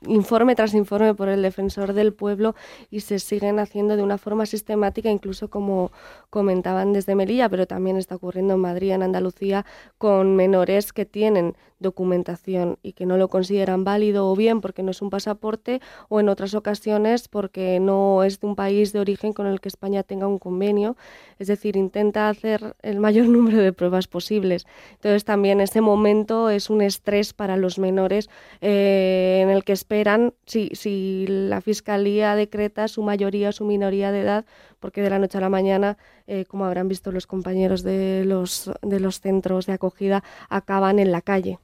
[0.07, 2.55] informe tras informe por el defensor del pueblo
[2.91, 5.93] y se siguen haciendo de una forma sistemática, incluso como
[6.31, 9.65] comentaban desde Melilla, pero también está ocurriendo en Madrid, en Andalucía,
[9.99, 14.91] con menores que tienen documentación y que no lo consideran válido o bien porque no
[14.93, 19.35] es un pasaporte o en otras ocasiones porque no es de un país de origen
[19.35, 20.97] con el que España tenga un convenio.
[21.43, 24.65] Es decir, intenta hacer el mayor número de pruebas posibles.
[24.93, 28.31] Entonces también ese momento es un estrés para los menores
[28.61, 34.13] eh, en el que esperan si, si la Fiscalía decreta su mayoría o su minoría
[34.13, 34.45] de edad,
[34.79, 38.71] porque de la noche a la mañana, eh, como habrán visto los compañeros de los,
[38.81, 41.59] de los centros de acogida, acaban en la calle.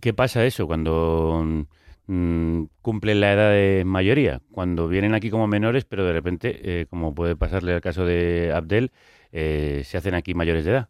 [0.00, 1.66] ¿Qué pasa eso cuando
[2.06, 4.40] mm, cumplen la edad de mayoría?
[4.50, 8.52] Cuando vienen aquí como menores, pero de repente, eh, como puede pasarle al caso de
[8.54, 8.92] Abdel,
[9.32, 10.88] eh, se hacen aquí mayores de edad.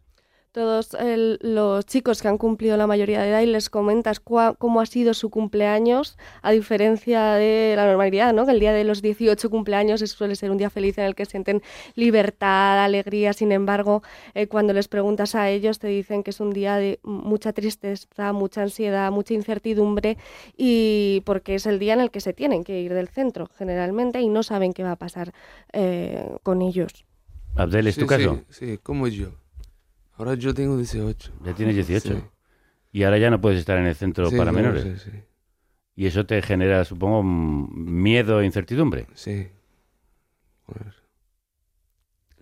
[0.53, 4.55] Todos el- los chicos que han cumplido la mayoría de edad y les comentas cua-
[4.57, 8.45] cómo ha sido su cumpleaños, a diferencia de la normalidad, ¿no?
[8.45, 11.25] que el día de los 18 cumpleaños suele ser un día feliz en el que
[11.25, 11.63] sienten
[11.95, 14.03] libertad, alegría, sin embargo,
[14.35, 18.31] eh, cuando les preguntas a ellos te dicen que es un día de mucha tristeza,
[18.31, 20.17] mucha ansiedad, mucha incertidumbre
[20.55, 24.21] y porque es el día en el que se tienen que ir del centro generalmente
[24.21, 25.33] y no saben qué va a pasar
[25.73, 27.05] eh, con ellos.
[27.55, 28.39] Abdel, ¿es Sí, tu caso?
[28.49, 29.29] Sí, sí, como yo.
[30.15, 31.31] Ahora yo tengo 18.
[31.43, 32.15] Ya tienes 18.
[32.15, 32.23] Sí.
[32.91, 34.83] Y ahora ya no puedes estar en el centro Sí, para no, menores.
[35.01, 35.17] sí, sí.
[35.95, 39.07] Y eso te genera, supongo, miedo e incertidumbre.
[39.13, 39.47] Sí.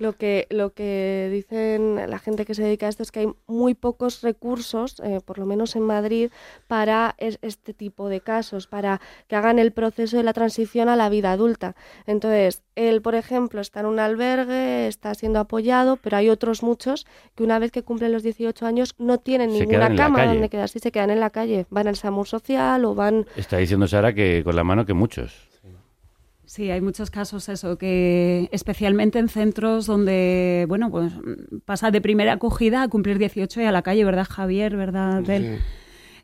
[0.01, 3.27] Lo que, lo que dicen la gente que se dedica a esto es que hay
[3.45, 6.31] muy pocos recursos, eh, por lo menos en Madrid,
[6.67, 10.95] para es- este tipo de casos, para que hagan el proceso de la transición a
[10.95, 11.75] la vida adulta.
[12.07, 17.05] Entonces, él, por ejemplo, está en un albergue, está siendo apoyado, pero hay otros muchos
[17.35, 20.79] que una vez que cumplen los 18 años no tienen Se ninguna cama donde quedarse
[20.79, 21.67] y se quedan en la calle.
[21.69, 25.50] Van al SAMUR social o van Está diciendo Sara que con la mano que muchos.
[26.51, 31.13] Sí, hay muchos casos eso, que especialmente en centros donde, bueno, pues
[31.63, 34.75] pasa de primera acogida a cumplir 18 y a la calle, ¿verdad, Javier?
[34.75, 35.59] ¿Verdad, Abdel?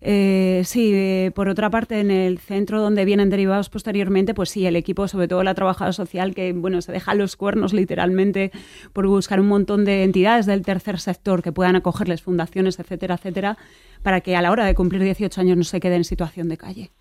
[0.01, 4.65] Eh, sí, eh, por otra parte, en el centro donde vienen derivados posteriormente, pues sí,
[4.65, 8.51] el equipo, sobre todo la trabajadora social, que bueno, se deja los cuernos literalmente
[8.91, 13.57] por buscar un montón de entidades del tercer sector que puedan acogerles, fundaciones, etcétera, etcétera,
[14.03, 16.57] para que a la hora de cumplir 18 años no se quede en situación de
[16.57, 16.91] calle.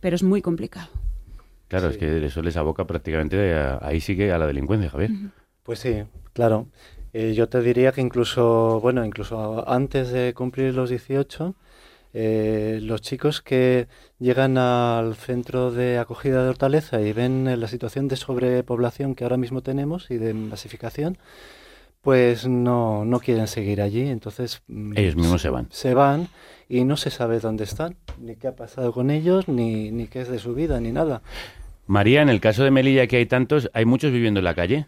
[0.00, 0.88] Pero es muy complicado.
[1.68, 5.10] Claro, es que eso les aboca prácticamente, a- ahí sigue a la delincuencia, Javier.
[5.62, 6.02] Pues sí,
[6.32, 6.66] claro.
[7.12, 11.54] Eh, yo te diría que incluso, bueno, incluso antes de cumplir los 18,
[12.14, 13.86] eh, los chicos que
[14.18, 19.24] llegan al centro de acogida de Hortaleza y ven eh, la situación de sobrepoblación que
[19.24, 21.18] ahora mismo tenemos y de masificación,
[22.02, 24.08] pues no, no quieren seguir allí.
[24.08, 25.66] Entonces mm, Ellos mismos se van.
[25.70, 26.28] Se van
[26.68, 30.20] y no se sabe dónde están, ni qué ha pasado con ellos, ni, ni qué
[30.20, 31.22] es de su vida, ni nada.
[31.86, 34.86] María, en el caso de Melilla, que hay tantos, ¿hay muchos viviendo en la calle?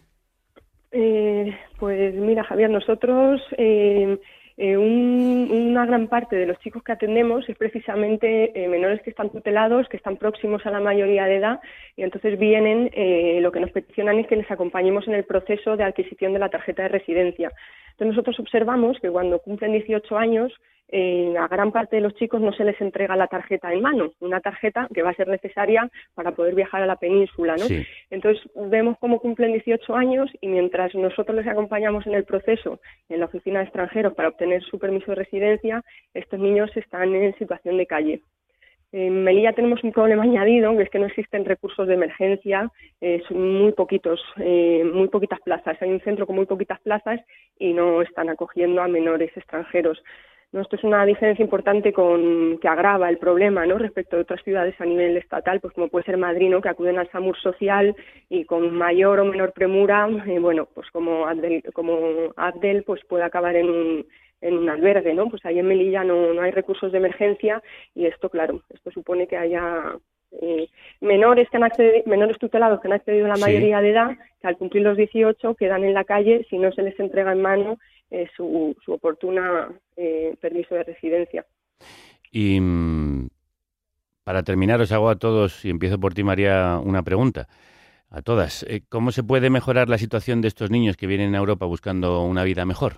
[0.91, 4.19] Eh, pues mira, Javier, nosotros eh,
[4.57, 9.09] eh, un- una gran parte de los chicos que atendemos es precisamente eh, menores que
[9.09, 11.59] están tutelados, que están próximos a la mayoría de edad
[11.95, 15.77] y entonces vienen, eh, lo que nos peticionan es que les acompañemos en el proceso
[15.77, 17.51] de adquisición de la tarjeta de residencia.
[17.91, 20.53] Entonces nosotros observamos que cuando cumplen 18 años
[20.91, 24.11] eh, a gran parte de los chicos no se les entrega la tarjeta en mano,
[24.19, 27.65] una tarjeta que va a ser necesaria para poder viajar a la península, ¿no?
[27.65, 27.85] Sí.
[28.09, 32.79] Entonces vemos cómo cumplen 18 años y mientras nosotros les acompañamos en el proceso
[33.09, 35.81] en la oficina de extranjeros para obtener su permiso de residencia,
[36.13, 38.21] estos niños están en situación de calle.
[38.93, 42.69] En Melilla tenemos un problema añadido, que es que no existen recursos de emergencia,
[42.99, 45.81] eh, son muy poquitos, eh, muy poquitas plazas.
[45.81, 47.21] Hay un centro con muy poquitas plazas
[47.57, 50.03] y no están acogiendo a menores extranjeros.
[50.51, 50.61] ¿No?
[50.61, 53.77] Esto es una diferencia importante con, que agrava el problema ¿no?
[53.77, 56.61] respecto de otras ciudades a nivel estatal, pues como puede ser Madrid, ¿no?
[56.61, 57.95] que acuden al SAMUR social
[58.29, 61.97] y con mayor o menor premura, eh, bueno, pues como Abdel, como
[62.35, 64.05] Abdel pues puede acabar en un,
[64.41, 65.29] en un albergue, ¿no?
[65.29, 67.61] Pues ahí en Melilla no, no hay recursos de emergencia
[67.95, 69.95] y esto, claro, esto supone que haya
[70.41, 70.67] eh,
[71.01, 73.41] menores que han accedi- menores tutelados que han accedido a la Sí.
[73.41, 74.09] mayoría de edad,
[74.41, 77.41] que al cumplir los 18 quedan en la calle si no se les entrega en
[77.41, 77.77] mano
[78.11, 81.45] eh, su, su oportuna eh, permiso de residencia.
[82.31, 83.29] Y mm,
[84.23, 87.47] para terminar, os hago a todos, y empiezo por ti, María, una pregunta.
[88.09, 88.63] A todas.
[88.63, 92.21] Eh, ¿Cómo se puede mejorar la situación de estos niños que vienen a Europa buscando
[92.23, 92.97] una vida mejor?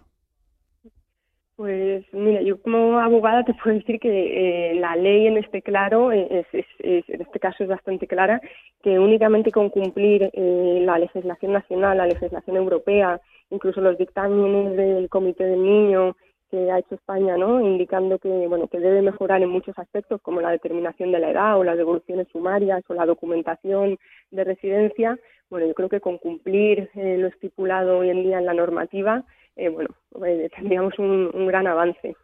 [1.56, 6.12] Pues mira, yo como abogada te puedo decir que eh, la ley en este claro,
[6.12, 8.41] eh, es, en este caso es bastante clara,
[8.82, 15.10] que únicamente con cumplir eh, la legislación nacional, la legislación europea, incluso los dictámenes del
[15.10, 16.16] Comité del Niño
[16.49, 17.62] que ha hecho España, ¿no?
[17.62, 21.58] indicando que bueno que debe mejorar en muchos aspectos como la determinación de la edad
[21.58, 23.97] o las devoluciones sumarias o la documentación
[24.30, 25.20] de residencia.
[25.49, 29.24] Bueno, yo creo que con cumplir eh, lo estipulado hoy en día en la normativa,
[29.56, 29.89] eh, bueno,
[30.26, 32.16] eh, tendríamos un, un gran avance.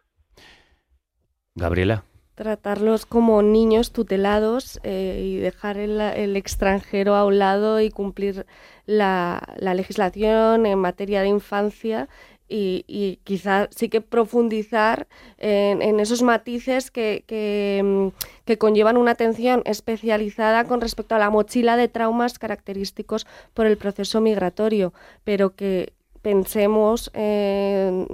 [1.54, 2.04] Gabriela.
[2.34, 8.46] tratarlos como niños tutelados eh, y dejar el, el extranjero a un lado y cumplir
[8.86, 12.08] la, la legislación en materia de infancia
[12.48, 15.06] y, y quizá sí que profundizar
[15.38, 18.08] en, en esos matices que, que, mm,
[18.46, 23.76] que conllevan una atención especializada con respecto a la mochila de traumas característicos por el
[23.76, 24.92] proceso migratorio,
[25.24, 25.92] pero que
[26.22, 28.06] pensemos eh,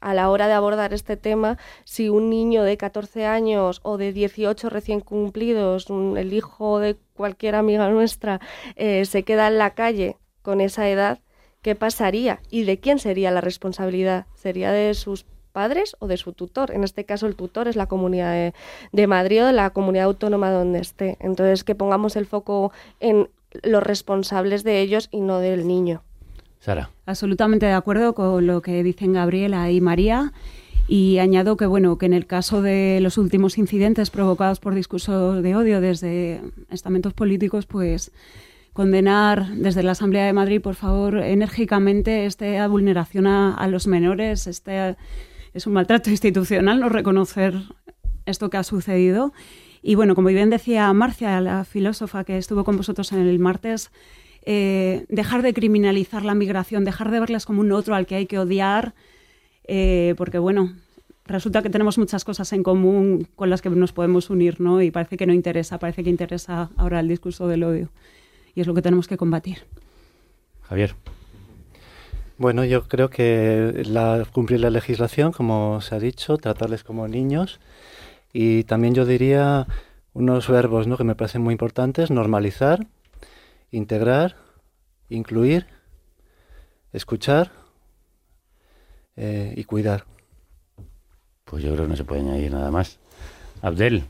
[0.00, 4.12] a la hora de abordar este tema si un niño de 14 años o de
[4.12, 8.40] 18 recién cumplidos, un- el hijo de cualquier amiga nuestra,
[8.76, 11.20] eh, se queda en la calle con esa edad,
[11.62, 12.40] ¿qué pasaría?
[12.50, 14.26] ¿Y de quién sería la responsabilidad?
[14.34, 16.70] ¿Sería de sus padres o de su tutor?
[16.70, 18.54] En este caso el tutor es la Comunidad de,
[18.92, 21.18] de Madrid o la comunidad autónoma donde esté.
[21.20, 23.28] Entonces que pongamos el foco en
[23.62, 26.02] los responsables de ellos y no del niño.
[26.60, 26.90] Sara.
[27.06, 30.32] Absolutamente de acuerdo con lo que dicen Gabriela y María.
[30.86, 35.42] Y añado que, bueno, que en el caso de los últimos incidentes provocados por discursos
[35.42, 38.12] de odio desde estamentos políticos, pues
[38.72, 44.46] condenar desde la Asamblea de Madrid, por favor, enérgicamente esta vulneración a, a los menores.
[44.46, 44.96] Este
[45.54, 47.54] es un maltrato institucional no reconocer
[48.26, 49.32] esto que ha sucedido.
[49.82, 53.90] Y bueno, como bien decía Marcia, la filósofa que estuvo con vosotros en el martes,
[54.42, 58.26] eh, dejar de criminalizar la migración, dejar de verlas como un otro al que hay
[58.26, 58.94] que odiar,
[59.64, 60.74] eh, porque bueno,
[61.26, 64.82] resulta que tenemos muchas cosas en común con las que nos podemos unir, ¿no?
[64.82, 67.90] Y parece que no interesa, parece que interesa ahora el discurso del odio.
[68.54, 69.58] Y es lo que tenemos que combatir.
[70.62, 70.94] Javier.
[72.38, 77.60] Bueno, yo creo que la, cumplir la legislación, como se ha dicho, tratarles como niños
[78.32, 79.66] y también yo diría
[80.14, 80.96] unos verbos ¿no?
[80.96, 82.86] que me parecen muy importantes, normalizar,
[83.70, 84.36] integrar,
[85.08, 85.66] incluir,
[86.92, 87.52] escuchar
[89.16, 90.04] eh, y cuidar.
[91.44, 92.98] Pues yo creo que no se puede añadir nada más.
[93.62, 94.04] Abdel,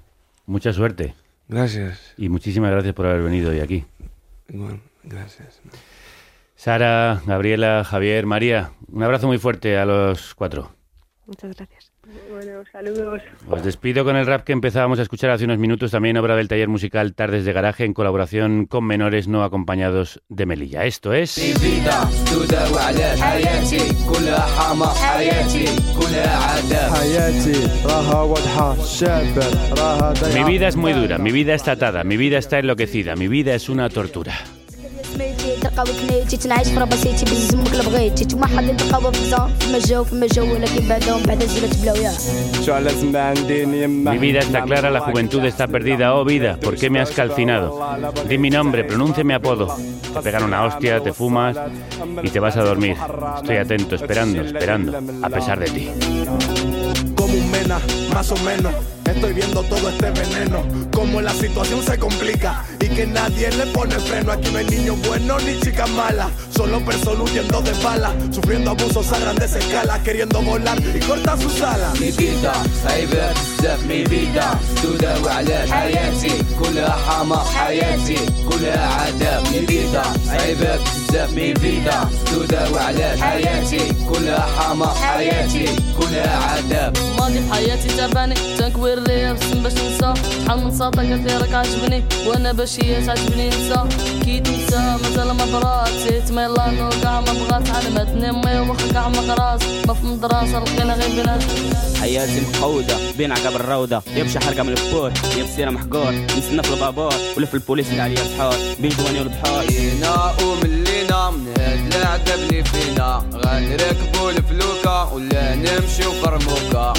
[0.46, 1.14] mucha suerte.
[1.48, 2.14] Gracias.
[2.16, 3.84] Y muchísimas gracias por haber venido hoy aquí.
[4.48, 5.60] Igual, gracias.
[6.54, 10.74] Sara, Gabriela, Javier, María, un abrazo muy fuerte a los cuatro.
[11.26, 11.89] Muchas gracias.
[13.48, 16.48] Os despido con el rap que empezábamos a escuchar hace unos minutos, también obra del
[16.48, 20.84] taller musical Tardes de Garaje, en colaboración con menores no acompañados de Melilla.
[20.84, 21.38] Esto es...
[30.34, 33.54] Mi vida es muy dura, mi vida está atada, mi vida está enloquecida, mi vida
[33.54, 34.34] es una tortura.
[35.59, 40.03] سميتي تلقاو كنيتي تنعيش في رباسيتي بزمك اللي بغيتي توما حد تلقاو بكزا فما جاو
[40.03, 42.11] فما جاو ولكن بعدهم بعد زلت بلاويا
[42.65, 46.05] شو على زمان عندي يما Mi vida está clara, la juventud está perdida.
[46.15, 47.67] Oh vida, ¿por qué me has calcinado?
[48.29, 49.65] Di mi nombre, pronuncia mi apodo.
[50.13, 51.53] Te pegan una hostia, te fumas
[52.23, 52.95] y te vas a dormir.
[53.39, 54.89] Estoy atento, esperando, esperando,
[55.27, 55.83] a pesar de ti.
[58.09, 58.73] como un mena, más o menos.
[59.05, 63.95] Estoy viendo todo este veneno, como la situación se complica y que nadie le pone
[63.99, 64.31] freno.
[64.31, 69.11] Aquí no hay niños buenos ni chicas malas, solo personas huyendo de balas, sufriendo abusos
[69.13, 71.99] a grandes escalas, queriendo volar y cortar sus alas.
[71.99, 78.17] Mi vida صعيبة بزاف مي فيدا تداوي علاش حياتي كلها حماس حياتي
[78.49, 80.79] كلها عذاب مي فيدا صعيبة
[81.09, 85.65] بزاف مي فيدا تداوي علاش حياتي كلها حماس حياتي
[85.99, 90.14] كلها عذاب ماضي في حياتي تابعني تنكوي الريا بس باش ننسى.
[90.46, 93.84] شحال من ساطة كثيرك عجبني وأنا باش هي تعجبني نسى.
[94.24, 97.70] كي تنسى مازال ما برات سيت ميلانو كاع ما بغات.
[97.70, 101.42] علمتني امي واخا كاع ما قراص ما في مدرسة لقينا غير بنات
[102.00, 104.02] حياتي مقودة بين عقب الروضة.
[104.16, 105.12] يمشي حركة من الفور.
[105.36, 106.12] يبصير محقور.
[106.38, 107.14] نستنى في البابور.
[107.36, 113.22] ولف البوليس اللي عليا بحار بيجواني والبحار جينا وملينا من هاد العذاب اللي فينا.
[113.34, 116.92] غنركبوا الفلوكة ولا نمشيو فرموكة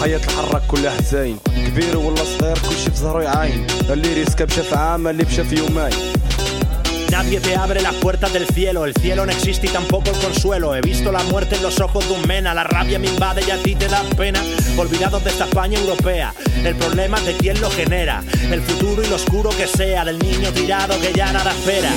[0.00, 3.66] حياة الحراك كلها حزين كبير ولا صغير كلشي في ظهره يعاين.
[3.90, 5.90] اللي ريسكا في عام اللي في يومين.
[7.10, 10.76] Nadie te abre las puertas del cielo, el cielo no existe y tampoco el consuelo.
[10.76, 13.50] He visto la muerte en los ojos de un mena, la rabia me invade y
[13.50, 14.40] a ti te da pena.
[14.76, 16.32] Olvidados de esta España europea,
[16.64, 18.22] el problema es de quién lo genera.
[18.50, 21.90] El futuro y lo oscuro que sea, del niño tirado que ya nada espera.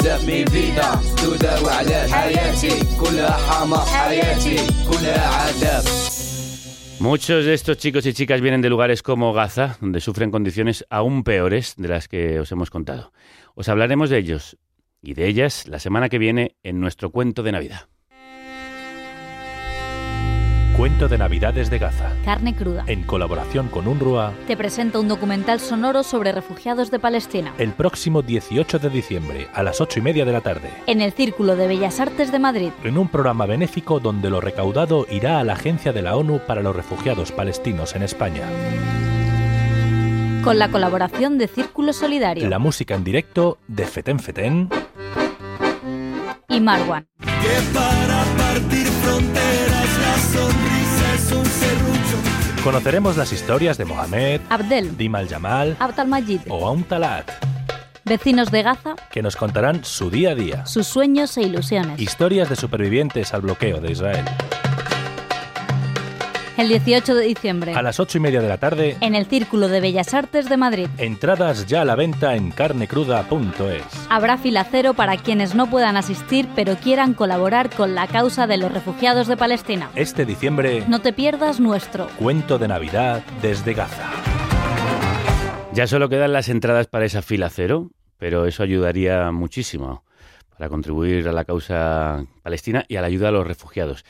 [0.00, 1.36] vida صعيبة بزاف مي فيدا تداوي علاش حياتي كلها حماس حياتي كلها عذاب مي فيدا
[1.36, 1.60] صعيبة بزاف مي فيدا تداوي علاش حياتي كلها حماس
[4.16, 4.56] حياتي
[4.90, 6.16] كلها عذاب
[6.98, 11.24] Muchos de estos chicos y chicas vienen de lugares como Gaza, donde sufren condiciones aún
[11.24, 13.12] peores de las que os hemos contado.
[13.54, 14.56] Os hablaremos de ellos
[15.02, 17.88] y de ellas la semana que viene en nuestro cuento de Navidad.
[20.81, 22.11] Cuento de Navidades de Gaza.
[22.25, 22.83] Carne cruda.
[22.87, 27.53] En colaboración con UNRWA, Te presento un documental sonoro sobre refugiados de Palestina.
[27.59, 30.71] el próximo 18 de diciembre a las 8 y media de la tarde.
[30.87, 32.71] En el Círculo de Bellas Artes de Madrid.
[32.83, 36.63] En un programa benéfico donde lo recaudado irá a la Agencia de la ONU para
[36.63, 38.47] los Refugiados Palestinos en España.
[40.43, 44.67] Con la colaboración de Círculo Solidario La música en directo de Feten Feten.
[46.49, 47.05] y Marwan.
[47.19, 50.70] Que para partir fronteras la
[52.63, 57.27] Conoceremos las historias de Mohamed, Abdel, Dimal Jamal Abd al-Majid, o Aum Talat,
[58.05, 60.65] vecinos de Gaza, que nos contarán su día a día.
[60.67, 61.99] sus sueños e ilusiones.
[61.99, 64.25] Historias de supervivientes al bloqueo de Israel.
[66.57, 67.73] El 18 de diciembre.
[67.73, 70.57] A las 8 y media de la tarde, En el Círculo de Bellas Artes de
[70.57, 70.87] Madrid.
[70.97, 73.83] entradas ya a la venta en carnecruda.es.
[74.09, 78.57] Habrá fila cero para quienes no puedan asistir pero quieran colaborar con la causa de
[78.57, 79.89] los refugiados de Palestina.
[79.95, 84.09] Este diciembre, No te pierdas nuestro cuento de Navidad desde Gaza.
[85.73, 90.03] Ya solo quedan las entradas para esa fila cero, pero eso ayudaría muchísimo
[90.57, 94.03] para contribuir a la causa palestina y a la ayuda a los refugiados.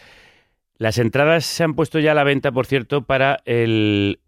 [0.82, 4.20] Las entradas se han puesto ya a la venta, por cierto, para el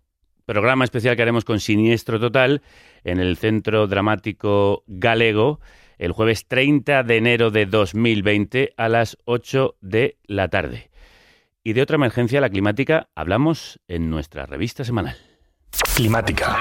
[0.46, 2.62] programa especial que haremos con Siniestro Total
[3.04, 5.60] en el Centro Dramático Galego
[5.98, 10.92] el jueves 30 de enero de 2020 a las 8 de la tarde.
[11.64, 15.18] Y de otra emergencia, la climática, hablamos en nuestra revista semanal.
[15.96, 16.56] Climática.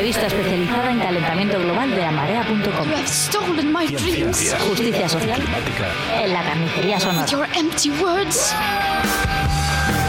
[0.00, 2.88] Revista especializada en calentamiento global de amarea.com.
[2.88, 4.56] You have stolen my dreams.
[4.66, 5.42] Justicia social
[6.22, 7.26] en la carnicería sonora.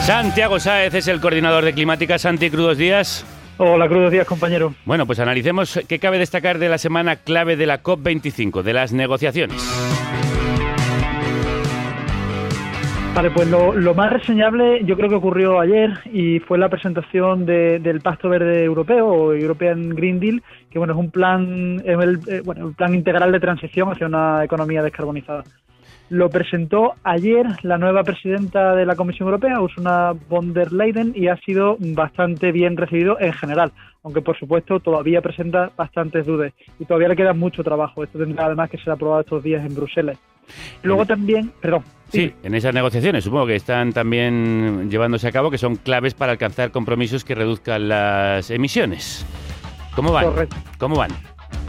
[0.06, 2.18] Santiago Sáez es el coordinador de Climática.
[2.18, 3.26] Santi, crudos días.
[3.58, 4.74] Hola, crudos días, compañero.
[4.86, 8.94] Bueno, pues analicemos qué cabe destacar de la semana clave de la COP25, de las
[8.94, 9.62] negociaciones.
[13.22, 17.46] Vale, pues lo, lo más reseñable yo creo que ocurrió ayer y fue la presentación
[17.46, 20.42] de- del Pacto Verde Europeo o European Green Deal,
[20.72, 24.44] que bueno es un plan, el, eh, bueno, un plan integral de transición hacia una
[24.44, 25.44] economía descarbonizada.
[26.10, 31.28] Lo presentó ayer la nueva presidenta de la Comisión Europea, Ursula von der Leyen, y
[31.28, 33.72] ha sido bastante bien recibido en general,
[34.04, 38.04] aunque por supuesto todavía presenta bastantes dudas y todavía le queda mucho trabajo.
[38.04, 40.18] Esto tendrá además que ser aprobado estos días en Bruselas.
[40.82, 45.58] Luego también, perdón, Sí, en esas negociaciones supongo que están también llevándose a cabo, que
[45.58, 49.26] son claves para alcanzar compromisos que reduzcan las emisiones.
[49.96, 50.26] ¿Cómo van?
[50.26, 50.56] Correcto.
[50.78, 51.12] ¿Cómo van?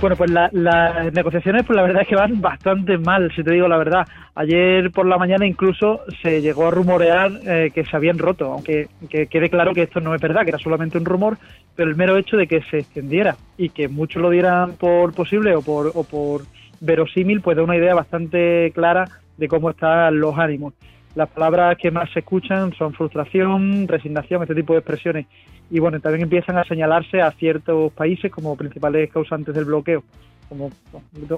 [0.00, 3.52] Bueno, pues la- las negociaciones, pues la verdad es que van bastante mal, si te
[3.52, 4.06] digo la verdad.
[4.34, 8.88] Ayer por la mañana incluso se llegó a rumorear eh, que se habían roto, aunque
[9.08, 11.38] que quede claro que esto no es verdad, que era solamente un rumor,
[11.76, 15.54] pero el mero hecho de que se extendiera y que muchos lo dieran por posible
[15.54, 16.42] o por, o por
[16.80, 19.04] verosímil, pues da una idea bastante clara
[19.36, 20.74] de cómo están los ánimos.
[21.14, 25.26] Las palabras que más se escuchan son frustración, resignación, este tipo de expresiones.
[25.70, 30.02] Y bueno, también empiezan a señalarse a ciertos países como principales causantes del bloqueo.
[30.48, 30.70] Como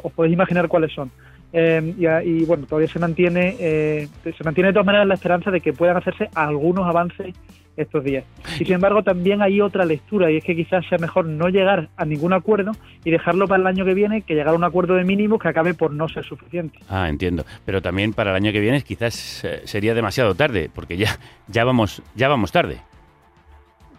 [0.02, 1.10] os podéis imaginar cuáles son.
[1.52, 5.50] Eh, y, y, bueno, todavía se mantiene, eh, se mantiene de todas maneras la esperanza
[5.52, 7.34] de que puedan hacerse algunos avances
[7.76, 8.24] estos días.
[8.60, 11.88] Y sin embargo, también hay otra lectura, y es que quizás sea mejor no llegar
[11.96, 12.72] a ningún acuerdo
[13.04, 15.48] y dejarlo para el año que viene que llegar a un acuerdo de mínimos que
[15.48, 16.78] acabe por no ser suficiente.
[16.88, 17.44] Ah, entiendo.
[17.64, 21.18] Pero también para el año que viene quizás eh, sería demasiado tarde, porque ya,
[21.48, 22.78] ya, vamos, ya vamos tarde.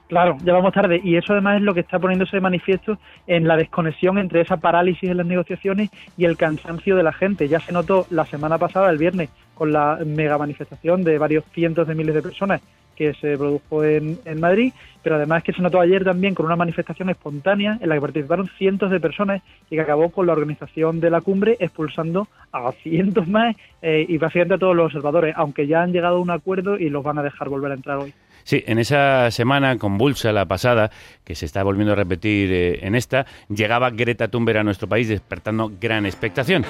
[0.07, 3.47] Claro, ya vamos tarde y eso además es lo que está poniéndose de manifiesto en
[3.47, 7.47] la desconexión entre esa parálisis en las negociaciones y el cansancio de la gente.
[7.47, 11.87] Ya se notó la semana pasada, el viernes, con la mega manifestación de varios cientos
[11.87, 12.61] de miles de personas
[12.95, 14.73] que se produjo en, en Madrid,
[15.03, 18.49] pero además que se notó ayer también con una manifestación espontánea en la que participaron
[18.57, 23.27] cientos de personas y que acabó con la organización de la cumbre expulsando a cientos
[23.27, 26.77] más eh, y básicamente a todos los observadores, aunque ya han llegado a un acuerdo
[26.77, 28.13] y los van a dejar volver a entrar hoy.
[28.43, 30.91] Sí, en esa semana convulsa, la pasada,
[31.23, 35.07] que se está volviendo a repetir eh, en esta, llegaba Greta Thunberg a nuestro país
[35.07, 36.63] despertando gran expectación.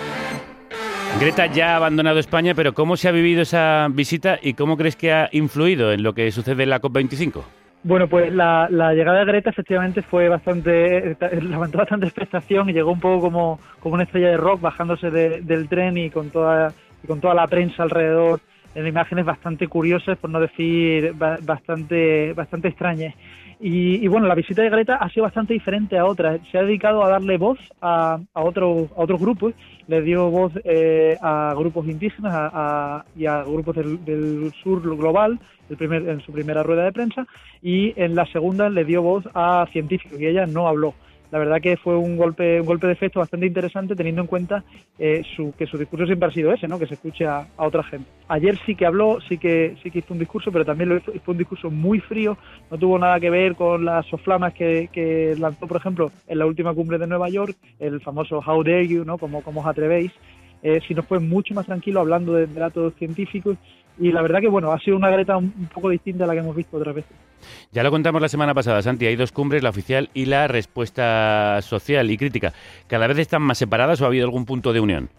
[1.19, 4.95] Greta ya ha abandonado España, pero ¿cómo se ha vivido esa visita y cómo crees
[4.95, 7.41] que ha influido en lo que sucede en la COP25?
[7.83, 12.91] Bueno, pues la, la llegada de Greta efectivamente fue bastante, levantó bastante expectación y llegó
[12.91, 16.73] un poco como, como una estrella de rock bajándose de- del tren y con toda
[17.03, 18.39] y con toda la prensa alrededor
[18.73, 23.13] en imágenes bastante curiosas, por no decir ba- bastante, bastante extrañas.
[23.59, 26.39] Y, y bueno, la visita de Greta ha sido bastante diferente a otras.
[26.51, 29.53] Se ha dedicado a darle voz a, a, otros a otros grupos.
[29.87, 35.39] Le dio voz eh, a grupos indígenas a- y a grupos del, sur global
[35.69, 37.25] en su primera rueda de prensa.
[37.61, 40.93] Y en la segunda le dio voz a científicos y ella no habló.
[41.35, 44.63] La verdad que fue un golpe, un golpe de efecto bastante interesante teniendo en cuenta
[44.97, 46.79] eh, su, que su discurso siempre ha sido ese, ¿no?
[46.79, 48.09] que se escuche a, otra gente.
[48.29, 51.11] Ayer sí que habló, sí que, sí que hizo un discurso, pero también lo hizo,
[51.25, 52.37] fue un discurso muy frío,
[52.71, 56.45] no tuvo nada que ver con las soflamas que, que lanzó, por ejemplo, en la
[56.45, 59.17] última cumbre de Nueva York, el famoso How dare you, ¿no?
[59.17, 60.13] como, como os atrevéis,
[60.63, 63.57] eh, sino fue mucho más tranquilo hablando de datos científicos
[63.99, 66.39] y la verdad que bueno, ha sido una Greta un, poco distinta a la que
[66.39, 67.11] hemos visto otras veces.
[67.71, 71.59] Ya lo contamos la semana pasada, Santi, hay dos cumbres, la oficial y la respuesta
[71.61, 72.53] social y crítica.
[72.87, 75.09] ¿Cada vez están más separadas o ha habido algún punto de unión?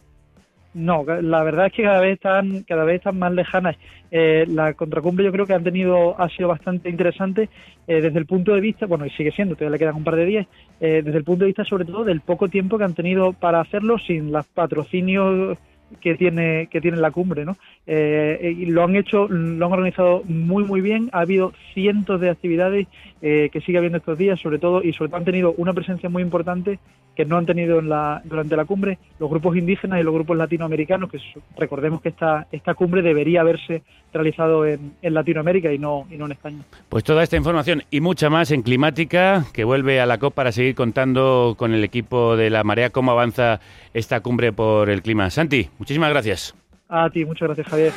[0.76, 3.76] No, la verdad es que cada vez están, cada vez están más lejanas.
[4.10, 7.48] Eh, la contracumbre yo creo que han tenido, ha sido bastante interesante
[7.86, 10.16] eh, desde el punto de vista, bueno, y sigue siendo, todavía le quedan un par
[10.16, 10.46] de días,
[10.80, 13.60] eh, desde el punto de vista sobre todo del poco tiempo que han tenido para
[13.60, 15.56] hacerlo sin los patrocinios
[16.00, 17.56] que tiene que tiene la cumbre, ¿no?
[17.86, 21.10] Eh, y lo han hecho, lo han organizado muy muy bien.
[21.12, 22.86] Ha habido cientos de actividades
[23.22, 26.08] eh, que sigue habiendo estos días, sobre todo y sobre todo han tenido una presencia
[26.08, 26.78] muy importante
[27.14, 30.36] que no han tenido en la, durante la cumbre los grupos indígenas y los grupos
[30.36, 31.10] latinoamericanos.
[31.10, 31.18] Que
[31.56, 33.82] recordemos que esta esta cumbre debería haberse
[34.12, 36.58] realizado en, en Latinoamérica y no y no en España.
[36.88, 40.52] Pues toda esta información y mucha más en Climática, que vuelve a la COP para
[40.52, 43.60] seguir contando con el equipo de la Marea cómo avanza
[43.96, 45.30] esta cumbre por el clima.
[45.30, 46.54] Santi, muchísimas gracias.
[46.88, 47.92] A ti, muchas gracias, Javier.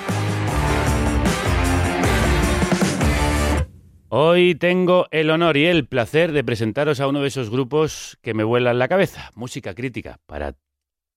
[4.08, 8.34] Hoy tengo el honor y el placer de presentaros a uno de esos grupos que
[8.34, 9.32] me vuelan la cabeza.
[9.36, 10.56] Música crítica para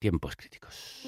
[0.00, 1.06] tiempos críticos.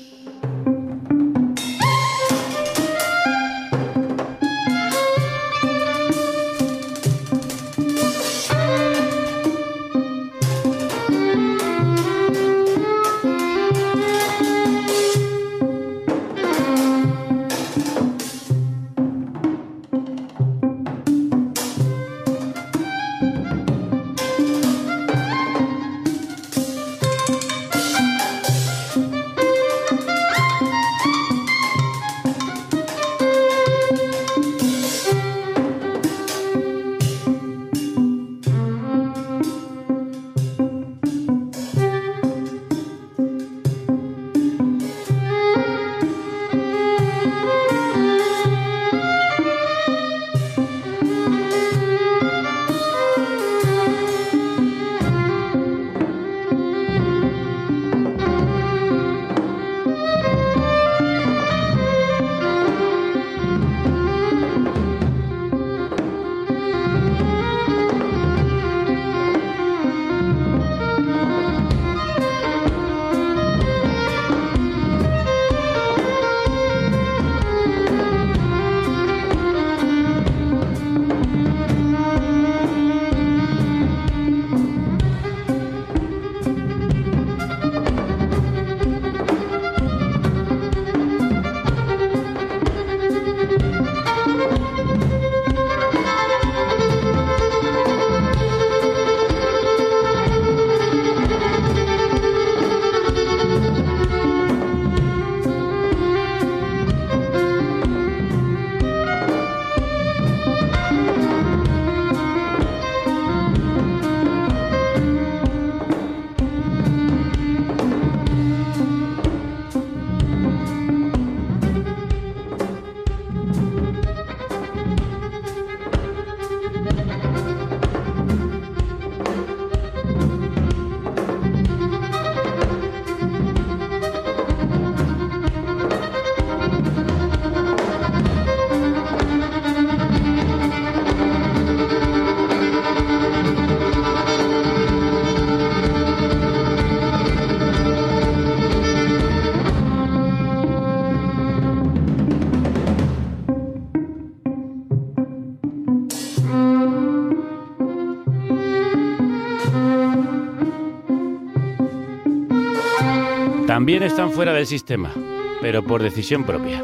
[163.84, 165.12] También están fuera del sistema,
[165.60, 166.82] pero por decisión propia.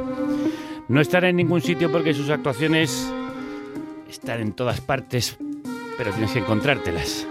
[0.86, 3.10] No están en ningún sitio porque sus actuaciones
[4.06, 5.39] están en todas partes,
[5.97, 7.27] pero tienes que encontrártelas.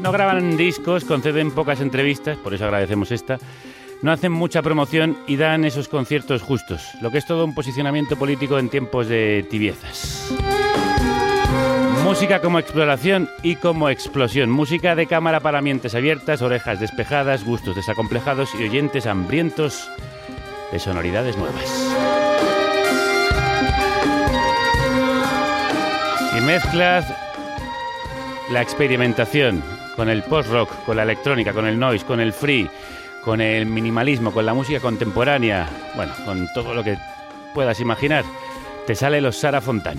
[0.00, 3.40] No graban discos, conceden pocas entrevistas, por eso agradecemos esta.
[4.02, 8.16] No hacen mucha promoción y dan esos conciertos justos, lo que es todo un posicionamiento
[8.16, 10.32] político en tiempos de tibiezas.
[12.04, 14.50] Música como exploración y como explosión.
[14.50, 19.88] Música de cámara para mientes abiertas, orejas despejadas, gustos desacomplejados y oyentes hambrientos
[20.72, 21.64] de sonoridades nuevas.
[26.36, 27.06] Y mezclas
[28.50, 29.62] la experimentación
[29.96, 32.68] con el post-rock, con la electrónica, con el noise, con el free,
[33.24, 36.98] con el minimalismo, con la música contemporánea, bueno, con todo lo que
[37.54, 38.24] puedas imaginar,
[38.86, 39.98] te sale los Sara Fontán.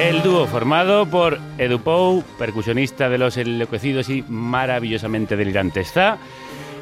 [0.00, 6.16] El dúo formado por Edu Pou, percusionista de los enloquecidos y maravillosamente delirantes Za,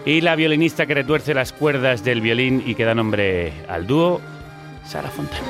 [0.06, 4.20] y la violinista que retuerce las cuerdas del violín y que da nombre al dúo,
[4.84, 5.42] Sara Fontán.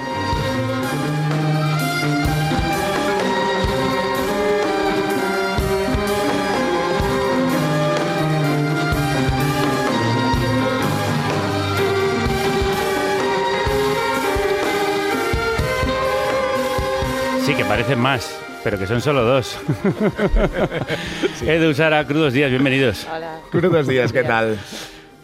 [17.48, 19.58] Sí, que parecen más, pero que son solo dos.
[21.46, 23.06] Edu, Sara, crudos días, bienvenidos.
[23.10, 23.40] Hola.
[23.50, 24.58] Crudos días, ¿qué tal?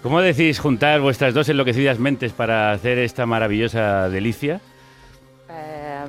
[0.03, 4.63] ¿Cómo decís juntar vuestras dos enloquecidas mentes para hacer esta maravillosa delicia?
[5.51, 6.05] Eh,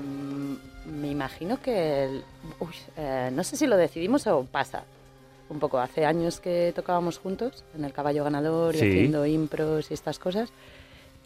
[0.85, 2.21] me imagino que...
[2.61, 4.83] uy, eh, no sé si lo decidimos o pasa.
[5.49, 8.87] Un poco, hace años que tocábamos juntos en el caballo ganador y Sí.
[8.87, 10.47] haciendo impros y estas cosas.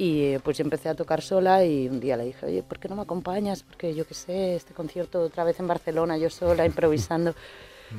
[0.02, 2.88] Y pues yo empecé a tocar sola y un día le dije, oye, ¿por qué
[2.88, 3.64] no me acompañas?
[3.64, 7.36] Porque yo qué sé, este concierto otra vez en Barcelona, yo sola, improvisando.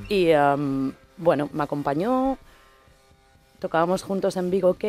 [0.08, 2.38] y am, bueno, me acompañó,
[3.58, 4.84] tocábamos juntos en Big OK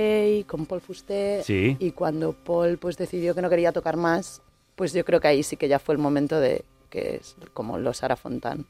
[0.47, 1.75] con Paul Fusté Sí.
[1.79, 4.41] y cuando Paul pues decidió que no quería tocar más,
[4.77, 7.77] pues yo creo que ahí sí que ya fue el momento de que es como
[7.77, 8.65] los Sara Fontán.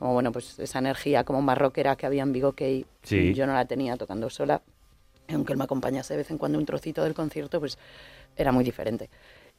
[0.00, 2.62] Como bueno, pues esa energía como más rockera que había en Big OK,
[3.04, 3.32] Sí.
[3.34, 4.60] yo no la tenía tocando sola.
[5.28, 7.78] Aunque él me acompañase de vez en cuando un trocito del concierto, pues
[8.36, 9.08] era muy diferente.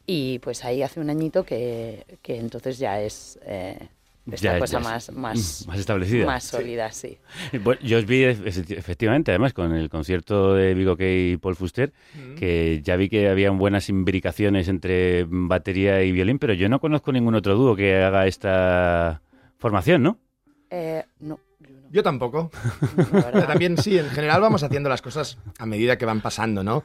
[0.06, 3.78] Y pues ahí hace un añito que, que entonces ya es eh,
[4.32, 6.26] esta Ya- cosa ya más, es- más, más establecida.
[6.26, 6.50] Más Sí.
[6.52, 7.18] sólida, sí.
[7.62, 11.56] Bueno, yo os vi efe- efectivamente, además, con el concierto de Vigo Kay y Paul
[11.58, 11.92] Fuster,
[12.38, 17.12] que ya vi que habían buenas imbricaciones entre batería y violín, pero yo no conozco
[17.12, 19.22] ningún otro dúo que haga esta
[19.58, 20.20] formación, ¿no?
[20.70, 21.40] Eh, no.
[21.92, 22.52] Yo tampoco.
[23.12, 26.84] Pero también sí, en general vamos haciendo las cosas a medida que van pasando, ¿no?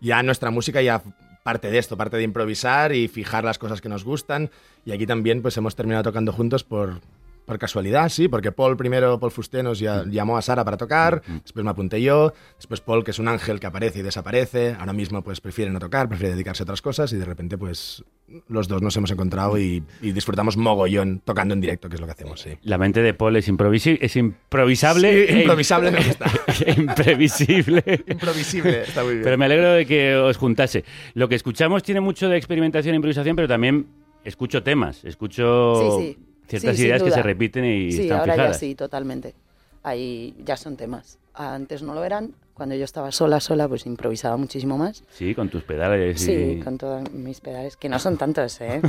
[0.00, 1.02] Ya nuestra música ya
[1.42, 4.50] parte de esto, parte de improvisar y fijar las cosas que nos gustan.
[4.84, 7.00] Y aquí también pues hemos terminado tocando juntos por,
[7.44, 11.22] por casualidad, sí, porque Paul primero, Paul Fusté nos ya- llamó a Sara para tocar,
[11.42, 14.92] después me apunté yo, después Paul, que es un ángel que aparece y desaparece, ahora
[14.92, 18.04] mismo pues prefiere no tocar, prefiere dedicarse a otras cosas y de repente pues
[18.48, 22.06] los dos nos hemos encontrado y, y disfrutamos mogollón tocando en directo, que es lo
[22.06, 22.50] que hacemos, sí.
[22.62, 25.26] La mente de Paul es, improvisi- es improvisable.
[25.26, 26.26] Sí, improvisable me gusta.
[26.66, 28.04] e imprevisible.
[28.06, 29.24] Imprevisible, está muy bien.
[29.24, 30.84] Pero me alegro de que os juntase.
[31.14, 33.86] Lo que escuchamos tiene mucho de experimentación e improvisación, pero también
[34.24, 36.18] escucho temas, escucho Sí, sí.
[36.60, 38.56] Ciertas Sí, ideas que se repiten y sí, están ahora fijadas.
[38.56, 39.34] ya sí, totalmente.
[39.82, 41.18] Ahí ya son temas.
[41.34, 42.32] Antes no lo eran.
[42.54, 45.02] Cuando yo estaba sola, sola, pues improvisaba muchísimo más.
[45.10, 46.20] Sí, con tus pedales.
[46.20, 46.60] Sí, y...
[46.62, 48.80] con todos mis pedales, que no son tantos, ¿eh?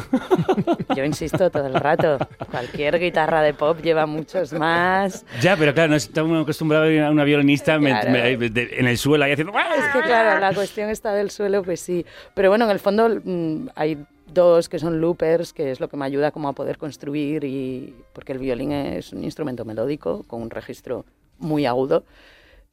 [0.95, 2.17] Yo insisto todo el rato.
[2.51, 5.25] Cualquier guitarra de pop lleva muchos más.
[5.41, 8.11] Ya, pero claro, no estamos acostumbrados a una violinista me- Claro.
[8.11, 9.53] me- de- en el suelo ahí haciendo...
[9.57, 12.05] Es que claro, la cuestión está del suelo, pues sí.
[12.33, 13.97] Pero bueno, en el fondo mm, hay
[14.33, 17.95] dos que son loopers, que es lo que me ayuda como a poder construir y
[18.13, 21.05] porque el violín es un instrumento melódico con un registro
[21.39, 22.03] muy agudo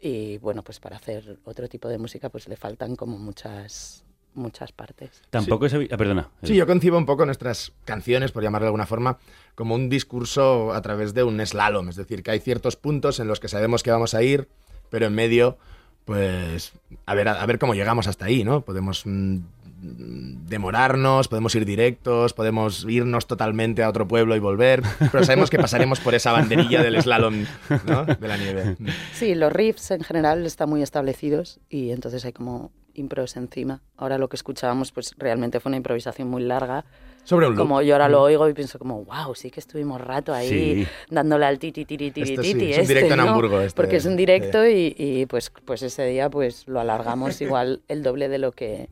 [0.01, 4.05] y bueno, pues para hacer otro tipo de música pues le faltan como muchas
[4.35, 5.23] muchas partes.
[5.31, 5.75] Tampoco es...
[5.75, 6.29] Ah, perdona.
[6.43, 9.19] Sí, yo concibo un poco nuestras canciones, por llamarlo de alguna forma,
[9.55, 11.89] como un discurso a través de un slalom.
[11.89, 14.49] Es decir, que hay ciertos puntos en los que sabemos que vamos a ir,
[14.89, 15.59] pero en medio,
[16.05, 16.73] pues,
[17.07, 18.63] a ver, a, ver cómo llegamos hasta ahí, ¿no?
[18.63, 19.39] Podemos mm,
[19.83, 24.83] demorarnos, podemos ir directos, podemos irnos totalmente a otro pueblo y volver,
[25.13, 27.45] pero sabemos que pasaremos por esa banderilla del slalom,
[27.87, 28.05] ¿no?
[28.05, 28.77] De la nieve.
[29.13, 33.81] Sí, los riffs en general están muy establecidos y entonces hay como impros encima.
[33.97, 36.85] Ahora lo que escuchábamos pues realmente fue una improvisación muy larga.
[37.23, 37.55] Sobre un.
[37.57, 38.13] Como yo ahora Mm.
[38.13, 40.87] lo oigo y pienso como, wow, sí que estuvimos rato ahí Sí.
[41.11, 43.29] dándole al titi tiri tiri Esto sí, titi es un este, directo en ¿no?
[43.29, 47.41] Hamburgo, este, Porque es un directo y, y, pues, pues ese día pues lo alargamos
[47.43, 48.89] igual el doble de lo que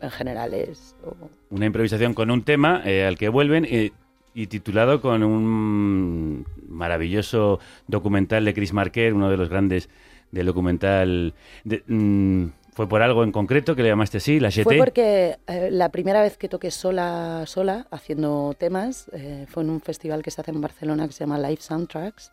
[0.00, 0.94] en general es.
[1.04, 1.14] o-
[1.50, 3.92] Una improvisación con un tema eh, al que vuelven eh,
[4.34, 7.58] y titulado con un maravilloso
[7.88, 9.88] documental de Chris Marker, uno de los grandes
[10.30, 11.34] del documental.
[11.64, 14.62] de- mm, ¿Fue por algo en concreto que le llamaste así, la GT?
[14.62, 19.70] Fue porque eh, la primera vez que toqué sola, sola, haciendo temas, eh, fue en
[19.70, 22.32] un festival que se hace en Barcelona que se llama Live Soundtracks.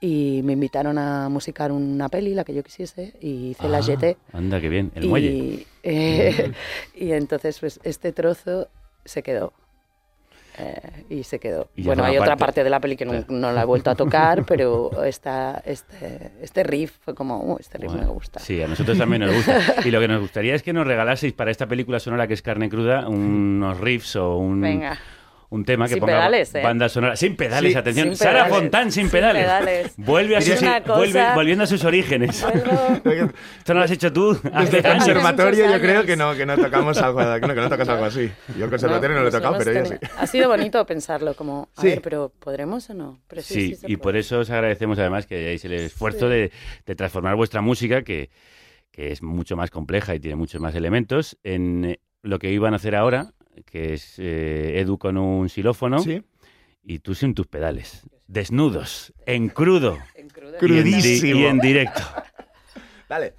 [0.00, 3.80] Y me invitaron a musicar una peli, la que yo quisiese, y hice la Ah,
[3.80, 4.16] GT.
[4.32, 5.66] Anda, qué bien, el y, muelle.
[5.82, 6.52] eh,
[6.94, 8.68] y entonces, pues, este trozo
[9.04, 9.52] se quedó.
[10.56, 11.68] Eh, y se quedó.
[11.74, 13.90] Y bueno, hay otra parte- parte de la peli que no, no la he vuelto
[13.90, 18.38] a tocar, pero esta, este, este riff fue como, "Uh, este riff me gusta.
[18.38, 19.58] Sí, a nosotros también nos gusta.
[19.84, 22.42] Y lo que nos gustaría es que nos regalaseis para esta película sonora que es
[22.42, 24.96] Carne Cruda unos riffs o un, Venga.
[25.54, 26.62] Un tema que Sin ponga pedales, ¿eh?
[26.62, 27.14] banda sonora.
[27.16, 28.08] Sin pedales, Sí, atención.
[28.08, 28.54] sin Sara pedales.
[28.58, 29.44] Fontán sin Sin pedales.
[29.44, 29.94] pedales.
[29.96, 32.44] Vuelve a sus, vuelve- volviendo a sus orígenes.
[32.44, 34.34] Esto no lo has hecho tú.
[34.42, 37.68] Desde el conservatorio yo creo que no, que no tocamos algo, que no, que no
[37.68, 38.30] tocas algo así.
[38.58, 39.94] Yo el conservatorio no, lo he pues tocado, pero ella sí.
[40.18, 41.86] Ha sido bonito pensarlo, como, a Sí.
[41.88, 43.20] ver, pero ¿podremos o no?
[43.28, 46.28] Pero sí, Sí, sí se y por eso os agradecemos además que hayáis el esfuerzo
[46.28, 46.34] Sí.
[46.34, 46.52] de,
[46.86, 48.30] de transformar vuestra música, que,
[48.90, 52.72] que es mucho más compleja y tiene muchos más elementos, en eh, lo que iban
[52.72, 53.33] a hacer ahora,
[53.66, 55.98] que es eh, Edu con un xilófono
[56.82, 58.02] y tú sin tus pedales.
[58.26, 59.98] Desnudos, en crudo.
[60.16, 61.40] Y en di- Crudísimo.
[61.40, 62.00] Y en directo.
[63.08, 63.34] Dale.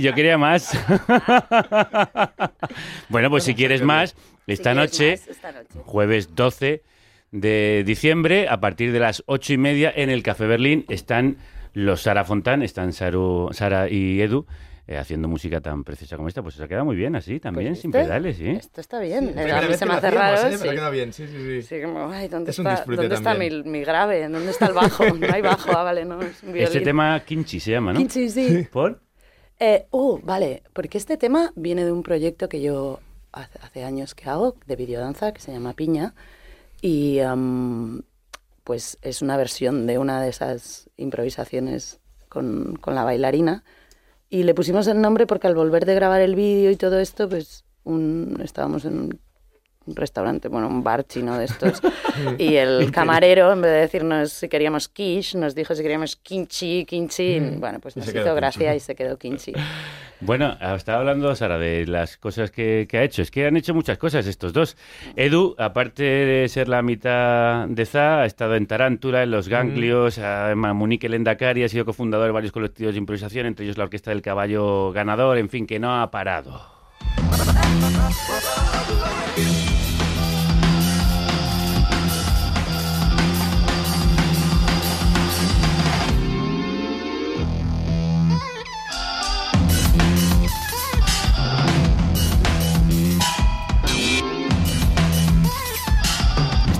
[0.00, 0.72] Yo quería más.
[3.08, 4.14] bueno, pues si quieres más,
[4.46, 5.68] esta quieres noche, más, esta noche.
[5.84, 6.82] jueves 12
[7.32, 11.36] de diciembre, a partir de las ocho y media, en el Café Berlín, están
[11.72, 14.46] los Sara Fontán, están Saru- Sara y Edu,
[14.86, 16.42] eh, haciendo música tan preciosa como esta.
[16.42, 18.48] Pues se ha quedado muy bien así, también, sin pedales, ¿sí?
[18.48, 19.32] Esto está bien.
[19.34, 20.48] Sí, Eh, a mí se me hace raro.
[20.48, 20.56] ¿eh?
[20.56, 20.68] Sí.
[20.68, 21.62] queda bien, sí, sí, sí.
[21.62, 24.28] Sí, como, ay, ¿dónde Es está, ¿dónde está mi, grave?
[24.28, 25.04] ¿Dónde está el bajo?
[25.04, 26.62] No hay bajo, ah, vale, no, es un violín.
[26.68, 27.98] Este tema Kinchi se llama, ¿no?
[27.98, 28.66] Kinchi, sí.
[28.70, 29.00] ¿Por?
[29.58, 33.00] Eh, oh, vale, porque este tema viene de un proyecto que yo
[33.32, 36.14] hace, años que hago, de videodanza, que se llama Piña,
[36.80, 38.02] y am,
[38.64, 43.64] pues es una versión de una de esas improvisaciones con, con la bailarina,
[44.28, 47.28] y le pusimos el nombre porque al volver de grabar el vídeo y todo esto,
[47.28, 49.18] pues un, estábamos en
[49.86, 51.80] un restaurante, bueno, un bar chino de estos.
[52.38, 56.84] y el camarero, en vez de decirnos si queríamos quiche, nos dijo si queríamos kimchi,
[56.84, 57.40] kimchi.
[57.58, 59.52] Bueno, pues nos hizo gracia y se quedó kimchi.
[60.20, 63.20] Bueno, estaba hablando Sara de las cosas que, que ha hecho.
[63.20, 64.76] Es que han hecho muchas cosas estos dos.
[65.14, 70.18] Edu, aparte de ser la mitad de ZA, ha estado en Tarántula, en Los Ganglios,
[70.18, 74.10] a Munique Lendakari, ha sido cofundador de varios colectivos de improvisación, entre ellos la Orquesta
[74.10, 76.62] del Caballo Ganador, en fin, que no ha parado.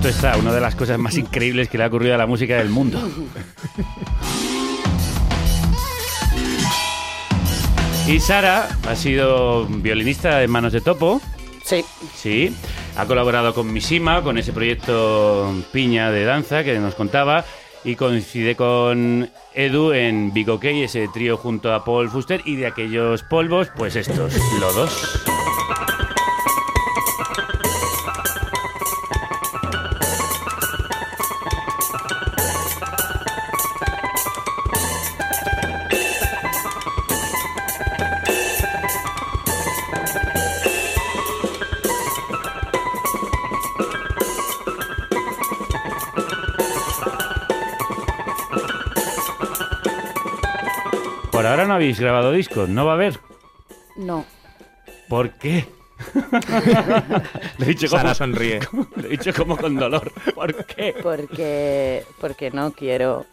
[0.08, 2.56] Esto está, una de las cosas más increíbles que le ha ocurrido a la música
[2.56, 3.00] del mundo.
[8.06, 11.20] Y Sara ha sido violinista en Manos de Topo.
[11.64, 11.84] Sí.
[12.14, 12.54] Sí.
[12.96, 17.44] Ha colaborado con Mishima, con ese proyecto Piña de danza que nos contaba.
[17.82, 22.42] Y coincide con Edu en Big OK, ese trío junto a Paul Fuster.
[22.44, 25.24] Y de aquellos polvos, pues estos, lodos.
[51.76, 53.18] Habéis grabado discos, ¿no va a haber?
[53.96, 54.24] No.
[55.08, 55.64] ¿Por qué?
[57.58, 58.60] Le he dicho Sara como- sonríe.
[58.96, 60.12] Le he dicho como con dolor.
[60.34, 60.94] ¿Por qué?
[61.02, 63.24] Porque, porque no quiero,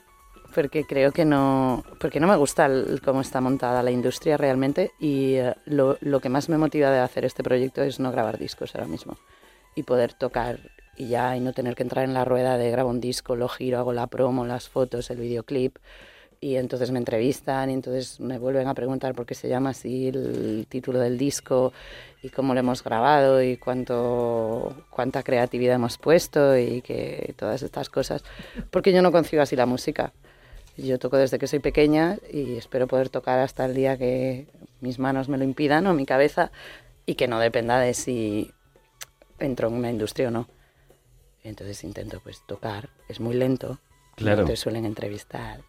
[0.56, 4.92] porque creo que no, porque no me gusta el- cómo está montada la industria realmente
[5.00, 8.38] y eh, lo, lo que más me motiva de hacer este proyecto es no grabar
[8.38, 9.18] discos ahora mismo
[9.76, 10.60] y poder tocar
[10.96, 13.50] y ya y no tener que entrar en la rueda de grabo un disco, lo
[13.50, 15.78] giro, hago la promo, las fotos, el videoclip
[16.44, 20.10] y entonces me entrevistan y entonces me vuelven a preguntar por qué se llama así
[20.10, 21.72] el título del disco
[22.22, 27.90] y cómo lo hemos grabado y cuánto cuánta creatividad hemos puesto y que todas estas
[27.90, 28.26] cosas
[28.72, 30.12] porque yo no concibo así la música.
[30.76, 34.48] Yo toco desde que soy pequeña y espero poder tocar hasta el día que
[34.82, 36.52] mis manos me lo impidan o mi cabeza
[37.06, 38.52] y que no dependa de si
[39.40, 40.50] entro en una industria o no.
[41.42, 42.90] Entonces intento pues tocar.
[43.08, 43.80] Es muy lento
[44.18, 44.42] Claro.
[44.42, 45.62] no te suelen entrevistar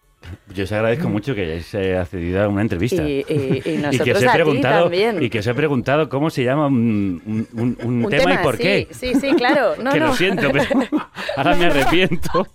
[0.55, 3.03] Yo os agradezco mucho que hayáis eh, accedido a una entrevista.
[3.03, 5.23] Y- y- y que nosotros os he a ti preguntado también.
[5.23, 8.39] y que os he preguntado cómo se llama un, un- un- un Un tema, y
[8.39, 8.89] por sí, qué.
[8.91, 9.75] sí, sí, claro.
[9.83, 10.07] No, que no.
[10.09, 10.65] lo siento, pero
[11.37, 12.47] ahora me arrepiento.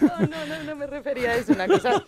[0.00, 2.02] No, no, no, no me refería a eso, una cosa.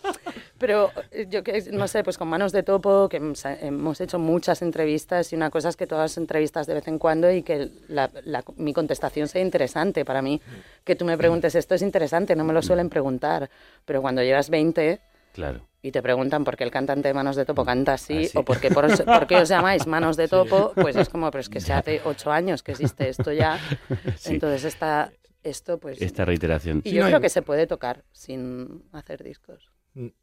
[0.57, 4.19] Pero eh, yo que no sé, pues con manos de topo, que hemos hemos hecho
[4.19, 7.43] muchas entrevistas y una cosa es que todas las entrevistas de vez en cuando y
[7.43, 10.41] que la- la- mi contestación sea interesante para mí.
[10.83, 13.49] Que tú me preguntes esto es interesante, no me lo suelen preguntar.
[13.85, 14.99] Pero cuando llevas 20
[15.33, 15.61] Claro.
[15.83, 18.59] y te preguntan por qué el cantante de Manos de Topo canta así, o por
[18.59, 21.49] qué, por, os- por qué os llamáis Manos de Topo, pues es como, pero es
[21.49, 23.59] que se hace ocho años que existe esto ya.
[24.17, 24.33] Sí.
[24.33, 25.11] Entonces está
[25.43, 26.01] esto, pues...
[26.01, 26.81] Esta reiteración.
[26.83, 29.69] Y yo creo que se puede tocar sin hacer discos.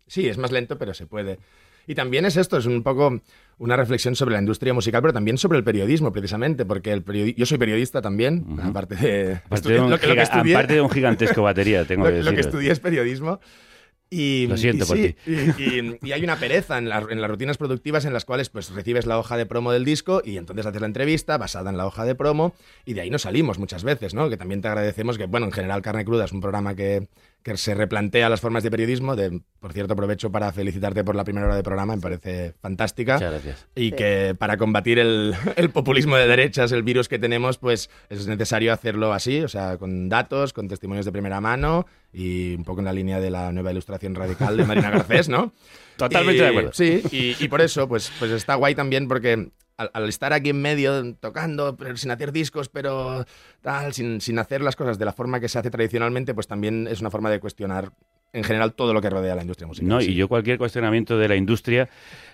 [0.06, 1.38] Sí, es más lento, pero se puede.
[1.86, 3.20] Y también es esto, es un poco
[3.59, 7.34] una reflexión sobre la industria musical, pero también sobre el periodismo, precisamente, porque el periodi-
[7.36, 10.55] yo soy periodista también, aparte de, Aparte de, un lo que- lo que giga- estudié-
[10.55, 13.40] aparte de un gigantesco batería, tengo lo, que lo que estudié es periodismo.
[14.10, 15.32] Y, Lo siento y por sí, ti.
[15.59, 18.48] Y, y- y hay una pereza en, la- en las rutinas productivas en las cuales
[18.48, 21.76] pues recibes la hoja de promo del disco y entonces haces la entrevista basada en
[21.76, 24.28] la hoja de promo y de ahí nos salimos muchas veces, ¿no?
[24.30, 27.09] Que también te agradecemos que, bueno, en general Carne Cruda es un programa que,
[27.45, 29.15] que se replantea las formas de periodismo.
[29.15, 33.15] De, por cierto, aprovecho para felicitarte por la primera hora de programa, me parece fantástica.
[33.15, 33.66] Muchas gracias.
[33.77, 33.93] Y Sí.
[33.93, 38.73] que para combatir el, el populismo de derechas, el virus que tenemos, pues es necesario
[38.73, 42.87] hacerlo así, o sea, con datos, con testimonios de primera mano y un poco en
[42.87, 45.53] la línea de la nueva ilustración radical de Marina Garcés, ¿no?
[45.99, 46.73] Totalmente Y- de acuerdo.
[46.73, 50.51] Sí, y, y por eso, pues, pues está guay también porque al, al estar aquí
[50.51, 53.24] en medio tocando, pero sin hacer discos, pero
[53.60, 56.86] tal, sin, sin hacer las cosas de la forma que se hace tradicionalmente, pues también
[56.88, 57.90] es una forma de cuestionar
[58.32, 59.88] en general todo lo que rodea la industria musical.
[59.88, 61.88] No, y yo cualquier cuestionamiento de la industria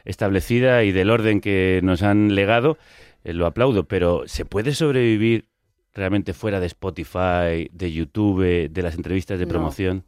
[0.05, 2.79] establecida y del orden que nos han legado,
[3.25, 5.49] eh, lo aplaudo, pero ¿se puede sobrevivir
[5.93, 9.51] realmente fuera de Spotify, de YouTube, de las entrevistas de No.
[9.51, 10.05] promoción?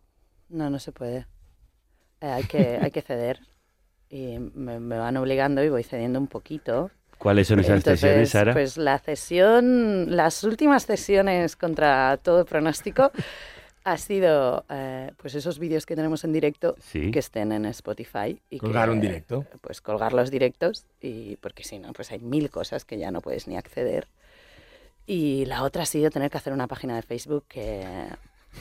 [0.49, 1.27] No, no se puede.
[2.21, 3.41] Eh, hay, que, hay que ceder.
[4.09, 6.91] Y me, me van obligando y voy cediendo un poquito.
[7.23, 8.53] ¿Cuáles son esas Entonces, sesiones, Sara?
[8.53, 13.13] Pues la cesión, las últimas sesiones contra todo pronóstico
[13.85, 17.13] ha sido eh, pues esos vídeos que tenemos en directo Sí.
[17.13, 18.41] que estén en Spotify.
[18.51, 19.47] Y Colgar que, un directo.
[19.61, 23.21] Pues colgar los directos, y porque si no, pues hay mil cosas que ya no
[23.21, 24.09] puedes ni acceder.
[25.07, 27.85] Y la otra ha sido tener que hacer una página de Facebook que,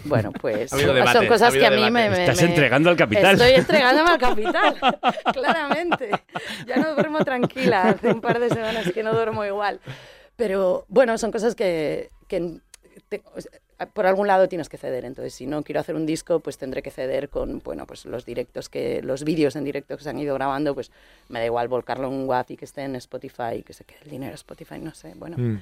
[0.06, 0.78] bueno, pues Ha
[1.14, 3.36] son cosas ha que a mí me, Estás me- entregando al capital.
[3.36, 4.76] Estoy entregándome al capital,
[5.34, 6.10] claramente.
[6.66, 9.80] Ya no duermo tranquila, hace un par de semanas que no duermo igual.
[10.36, 12.60] Pero bueno, son cosas que, que
[13.10, 13.52] te- o sea,
[13.94, 15.06] por algún lado tienes que ceder.
[15.06, 18.26] Entonces, si no quiero hacer un disco, pues tendré que ceder con, bueno, pues los
[18.26, 20.92] directos que, los vídeos en directo que se han ido grabando, pues
[21.30, 23.84] me da igual volcarlo en un WAV y que esté en Spotify y que se
[23.84, 25.36] quede el dinero en Spotify, no sé, bueno.
[25.38, 25.62] Mm.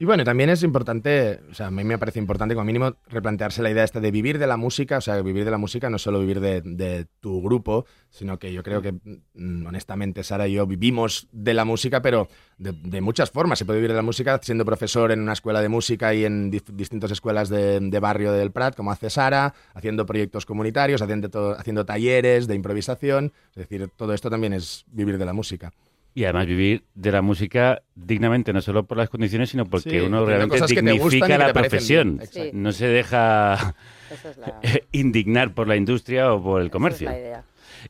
[0.00, 3.62] Y bueno, también es importante, o sea, a mí me parece importante como mínimo replantearse
[3.62, 5.98] la idea esta de vivir de la música, o sea, vivir de la música no
[5.98, 10.68] solo vivir de, tu grupo, sino que yo creo que, mm, honestamente, Sara y yo
[10.68, 13.58] vivimos de la música, pero de, muchas formas.
[13.58, 16.52] Se puede vivir de la música siendo profesor en una escuela de música y en
[16.52, 21.56] dif- distintas escuelas de, de barrio del Prat, como hace Sara, haciendo proyectos comunitarios, haciendo,
[21.58, 23.32] haciendo talleres de improvisación.
[23.50, 25.72] Es decir, todo esto también es vivir de la música.
[26.18, 30.00] Y además vivir de la música dignamente, no solo por las condiciones, sino porque Sí,
[30.00, 32.20] uno realmente dignifica la profesión.
[32.52, 33.76] No se deja
[34.10, 37.08] Esa es la, indignar por la industria o por el comercio.
[37.08, 37.44] esa es la idea.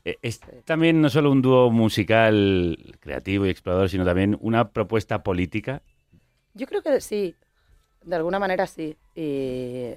[0.05, 5.23] Eh, Es también no solo un dúo musical creativo y explorador, sino también una propuesta
[5.23, 5.81] política.
[6.53, 7.33] Yo creo que sí,
[8.05, 8.95] de alguna manera sí.
[9.15, 9.93] Y,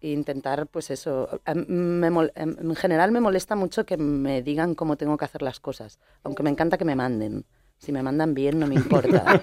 [0.00, 1.40] y intentar, pues eso.
[1.44, 5.24] a- me mol- em, en general me molesta mucho que me digan cómo tengo que
[5.24, 7.44] hacer las cosas, aunque me encanta que me manden.
[7.78, 9.40] Si me mandan bien, no me importa.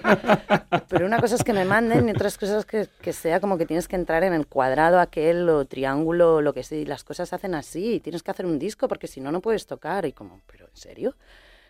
[0.88, 3.64] Pero una cosa es que me manden y otras cosas que, que sea como que
[3.64, 6.78] tienes que entrar en el cuadrado aquel o triángulo o lo que sea.
[6.78, 8.00] y Las cosas se hacen así.
[8.00, 10.04] Tienes que hacer un disco porque si no, no puedes tocar.
[10.04, 11.16] Y como, ¿pero en serio?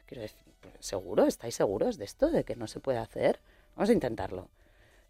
[0.07, 0.45] Quiero decir,
[0.81, 1.27] ¿seguro?
[1.27, 2.31] ¿Estáis seguros de esto?
[2.31, 3.41] ¿De que no se puede hacer?
[3.77, 4.49] Vamos a intentarlo.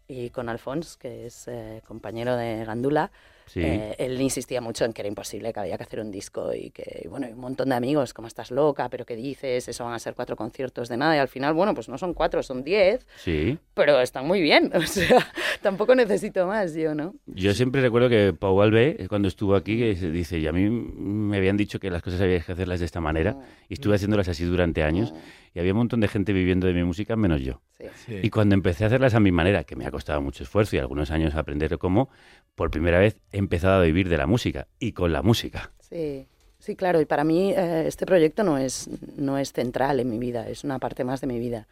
[0.07, 3.11] Y con Alfons, que es eh, compañero de Gandula,
[3.47, 3.61] Sí.
[3.63, 6.71] eh, él insistía mucho en que era imposible, que había que hacer un disco y
[6.71, 9.67] que, y bueno, y un montón de amigos, como estás loca, pero ¿qué dices?
[9.67, 11.15] Eso van a ser cuatro conciertos de nada.
[11.15, 13.57] Y al final, bueno, pues no son cuatro, son diez, Sí.
[13.73, 14.71] pero están muy bien.
[14.75, 15.17] O sea,
[15.61, 17.15] tampoco necesito más yo, ¿no?
[17.27, 21.37] Yo siempre recuerdo que Pau Albe, cuando estuvo aquí, que dice, y a mí me
[21.37, 23.35] habían dicho que las cosas había que hacerlas de esta manera,
[23.69, 25.13] y estuve haciéndolas así durante años,
[25.55, 27.61] y había un montón de gente viviendo de mi música, menos yo.
[28.05, 28.19] Sí.
[28.21, 30.79] Y cuando empecé a hacerlas a mi manera, que me ha costado mucho esfuerzo y
[30.79, 32.09] algunos años aprender cómo,
[32.55, 35.71] por primera vez he empezado a vivir de la música, y con la música.
[35.79, 36.27] Sí,
[36.59, 36.99] sí, claro.
[36.99, 40.65] Y para mí eh, este proyecto no es, no es central en mi vida, es
[40.65, 41.67] una parte más de mi vida.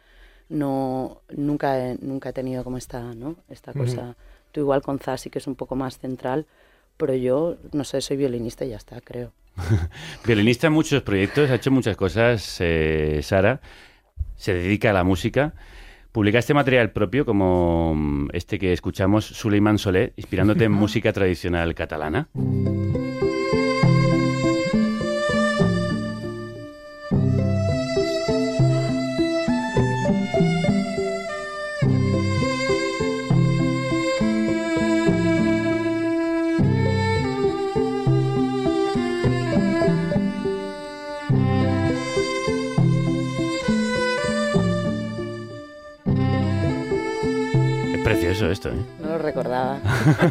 [0.48, 3.36] No, nunca, he, nunca he tenido como esta, ¿no?
[3.50, 4.16] esta cosa.
[4.50, 6.46] Tú igual con Zasi, que es un poco más central,
[6.96, 9.32] pero yo, no sé, soy violinista y ya está, creo.
[10.26, 13.60] Violinista en muchos proyectos, ha hecho muchas cosas, eh, Sara,
[14.36, 15.54] se dedica a la música.
[16.12, 22.28] Publicaste material propio como mm, este que escuchamos, Suleiman Solé, inspirándote en música tradicional catalana.
[48.54, 48.76] Esto, ¿eh?
[49.02, 49.78] No lo recordaba.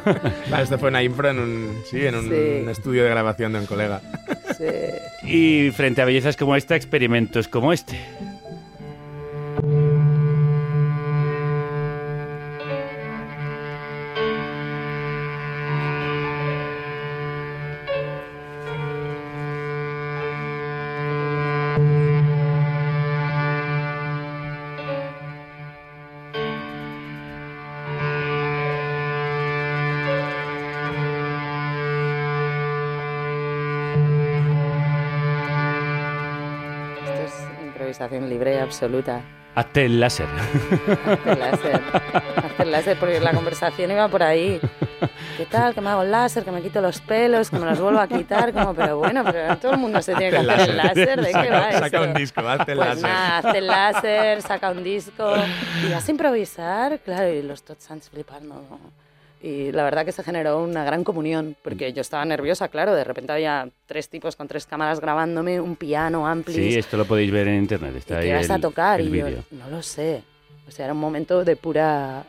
[0.62, 2.70] Esto fue una impro en un, sí, en un Sí.
[2.72, 4.02] estudio de grabación de un colega.
[4.58, 5.28] Sí.
[5.28, 8.00] Y frente a bellezas como esta, experimentos como este.
[38.84, 39.22] Absoluta.
[39.56, 40.26] Hazte el láser.
[41.06, 41.82] Hazte el láser.
[42.38, 44.60] Hazte el láser, porque la conversación iba por ahí.
[45.38, 45.76] ¿Qué tal?
[45.76, 48.08] Que me hago el láser, que me quito los pelos, que me los vuelvo a
[48.08, 48.52] quitar.
[48.52, 51.22] Como, pero bueno, pero todo el mundo se tiene que Hazte hacer el láser.
[51.22, 52.02] ¿De qué Saca- va saca esto?
[52.04, 53.04] un disco, hazte el pues láser.
[53.04, 55.34] Nada, hazte el láser, saca un disco.
[55.88, 58.56] Y vas a improvisar, claro, y los tots sants flipando.
[59.44, 63.04] Y la verdad que se generó una gran comunión, porque yo estaba nerviosa, claro, de
[63.04, 66.56] repente había tres tipos con tres cámaras grabándome, un piano, amplis.
[66.56, 67.94] Sí, esto lo podéis ver en internet.
[67.98, 69.02] Está ¿Y ahí el, a tocar?
[69.02, 70.24] el y yo, no lo sé.
[70.66, 72.24] O sea, era un momento de pura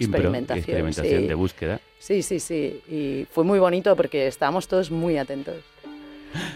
[0.00, 0.58] Impro, experimentación.
[0.58, 1.28] experimentación sí.
[1.28, 1.80] de búsqueda.
[2.00, 2.82] Sí, sí, sí.
[2.88, 5.54] Y fue muy bonito porque estábamos todos muy atentos.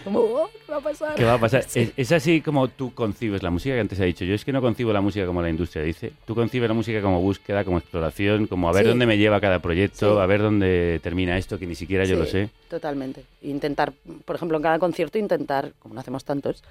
[0.03, 1.15] Como, "Oh, ¿qué va a pasar?
[1.15, 1.63] ¿Qué va a pasar?
[1.67, 1.79] Sí.
[1.81, 4.25] Es, es así como tú concibes la música, que antes ha dicho.
[4.25, 6.11] Yo es que no concibo la música como la industria dice.
[6.25, 8.89] Tú concibes la música como búsqueda, como exploración, como a ver Sí.
[8.89, 10.21] dónde me lleva cada proyecto, Sí.
[10.21, 12.49] a ver dónde termina esto, que ni siquiera yo lo sé.
[12.69, 13.23] Totalmente.
[13.43, 13.93] Intentar,
[14.25, 16.63] por ejemplo, en cada concierto intentar, como no hacemos tantos,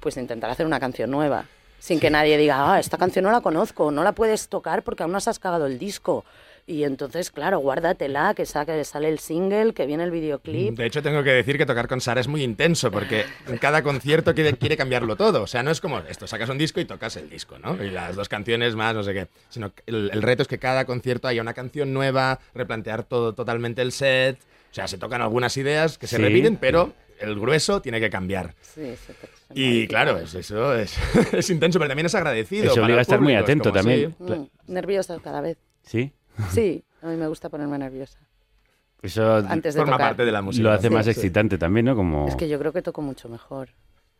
[0.00, 1.44] pues intentar hacer una canción nueva.
[1.78, 5.02] Sin que nadie diga, ah, esta canción no la conozco, no la puedes tocar porque
[5.02, 6.24] aún no has cagado el disco.
[6.66, 10.74] Y entonces, claro, guárdatela, que saque, sale el single, que viene el videoclip.
[10.78, 13.82] De hecho, tengo que decir que tocar con Sara es muy intenso, porque en cada
[13.82, 15.42] concierto quiere, quiere cambiarlo todo.
[15.42, 17.76] O sea, no es como esto, sacas un disco y tocas el disco, ¿no?
[17.84, 19.28] Y las dos canciones más, no sé qué.
[19.50, 23.34] Sino que el, el reto es que cada concierto haya una canción nueva, replantear todo
[23.34, 24.38] totalmente el set.
[24.70, 26.22] O sea, se tocan algunas ideas que se Sí.
[26.22, 28.54] repiten, pero el grueso tiene que cambiar.
[28.62, 29.14] Sí, se-
[29.54, 30.96] Y claro, es, eso es,
[31.34, 32.72] es intenso, pero también es agradecido.
[32.72, 34.14] Eso obliga a estar muy atento también.
[34.18, 35.58] Mm, nerviosa cada vez.
[35.82, 36.10] ¿Sí?
[36.50, 38.18] Sí, a mí me gusta ponerme nerviosa.
[39.02, 40.08] Eso Antes de Forma tocar.
[40.10, 40.62] parte de la música.
[40.62, 40.94] Lo hace Sí.
[40.94, 41.10] más Sí.
[41.10, 41.94] excitante también, ¿no?
[41.94, 42.26] Como...
[42.26, 43.68] Es que yo creo que toco mucho mejor.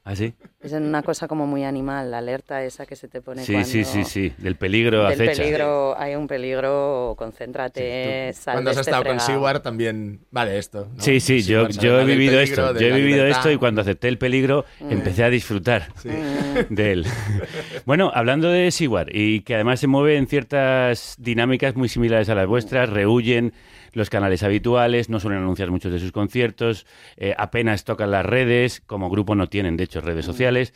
[0.06, 0.34] ¿Ah, sí?
[0.60, 3.68] Es una cosa como muy animal, la alerta esa que se te pone Sí, cuando...
[3.70, 4.32] sí, sí, sí.
[4.36, 5.42] Del peligro Del acecha.
[5.42, 9.18] peligro, hay un peligro, concéntrate, sal Cuando has este estado con.
[9.20, 10.88] Seward también vale esto.
[10.94, 11.02] ¿no?
[11.02, 13.38] Sí, sí, yo, Seward yo he vivido esto, yo he vivido libertad.
[13.38, 14.92] esto y cuando acepté el peligro Mm.
[14.92, 15.88] empecé a disfrutar
[16.68, 17.06] de él.
[17.86, 22.34] Bueno, hablando de Seward y que además se mueve en ciertas dinámicas muy similares a
[22.34, 23.52] las vuestras, rehuyen
[23.94, 28.80] los canales habituales, no suelen anunciar muchos de sus conciertos, eh, apenas tocan las redes,
[28.80, 30.74] como grupo no tienen de hecho redes sociales.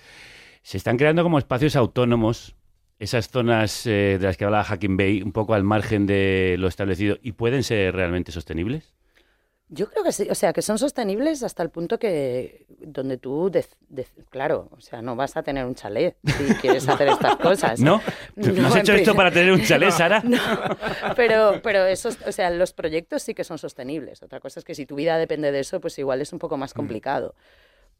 [0.62, 2.56] Se están creando como espacios autónomos,
[2.98, 6.68] esas zonas eh, de las que hablaba Hacking Bay, un poco al margen de lo
[6.68, 8.97] establecido, y pueden ser realmente sostenibles.
[9.70, 13.50] Yo creo que sí, o sea, que son sostenibles hasta el punto que donde tú,
[13.50, 17.36] dec- dec- claro, o sea, no vas a tener un chalet si quieres hacer estas
[17.36, 17.78] cosas.
[17.78, 18.00] ¿No?
[18.36, 20.22] ¿No has en hecho esto para tener un chalet, Sara?
[20.24, 20.38] No,
[21.16, 24.22] pero, pero esos, o sea, los proyectos sí que son sostenibles.
[24.22, 26.56] Otra cosa es que si tu vida depende de eso, pues igual es un poco
[26.56, 27.34] más complicado.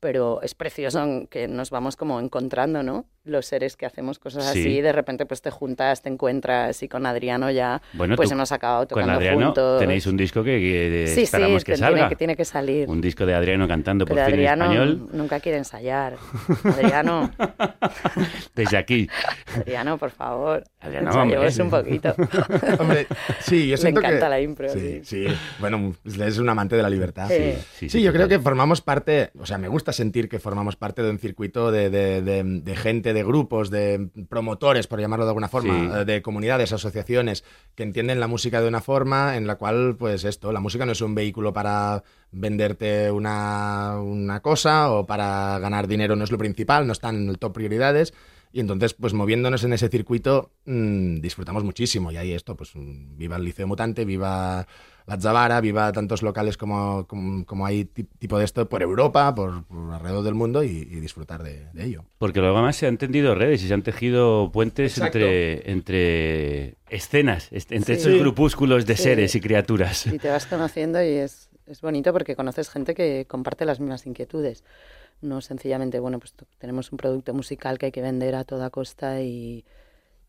[0.00, 3.06] Pero es precioso que nos vamos como encontrando, ¿no?
[3.24, 4.60] Los seres que hacemos cosas Sí.
[4.60, 8.34] así, de repente pues te juntas, te encuentras y con Adriano ya Bueno, pues tú-
[8.36, 9.80] hemos acabado Con tocando Adriano juntos.
[9.80, 11.96] tenéis un disco que, que Sí, sí, esperamos que que salga.
[11.96, 12.88] tiene, que tiene que salir.
[12.88, 15.08] Un disco de Adriano cantando por Pero fin Adriano en español.
[15.12, 16.16] nunca quiere ensayar.
[16.64, 17.30] Adriano,
[18.54, 19.08] Desde aquí.
[19.56, 20.64] Adriano, por favor.
[20.80, 21.38] Adriano, hombre.
[21.60, 22.14] un poquito.
[22.78, 23.06] Hombre,
[23.40, 24.30] sí, yo Le siento encanta que...
[24.30, 25.26] la impro, Sí, sí.
[25.58, 27.28] Bueno, es un amante de la libertad.
[27.28, 27.54] Sí.
[27.74, 31.02] Sí, sí, yo creo que formamos parte, o sea, me gusta sentir que formamos parte
[31.02, 35.30] de un circuito de, de- de- de gente, de grupos, de promotores, por llamarlo de
[35.30, 36.04] alguna forma, Sí.
[36.04, 37.44] de comunidades, asociaciones,
[37.74, 40.92] que entienden la música de una forma en la cual, pues esto, la música no
[40.92, 46.38] es un vehículo para venderte una, una cosa o para ganar dinero, no es lo
[46.38, 48.14] principal, no están en el top prioridades.
[48.50, 52.10] Y entonces, pues moviéndonos en ese circuito, mm, disfrutamos muchísimo.
[52.10, 54.66] Y ahí esto, pues mm, viva el Liceo Mutante, viva
[55.08, 59.34] la Zavara, viva tantos locales como, como, como hay ti- tipo de esto por Europa,
[59.34, 62.04] por, por alrededor del mundo y, y disfrutar de, de ello.
[62.18, 65.18] Porque luego además se han tendido redes y se han tejido puentes Exacto.
[65.18, 67.92] entre, entre escenas, entre Sí.
[67.92, 69.02] estos grupúsculos de Sí.
[69.04, 70.06] seres y criaturas.
[70.06, 74.06] Y te vas conociendo y es, es bonito porque conoces gente que comparte las mismas
[74.06, 74.62] inquietudes.
[75.20, 79.20] No sencillamente, bueno, pues tenemos un producto musical que hay que vender a toda costa
[79.20, 79.64] y,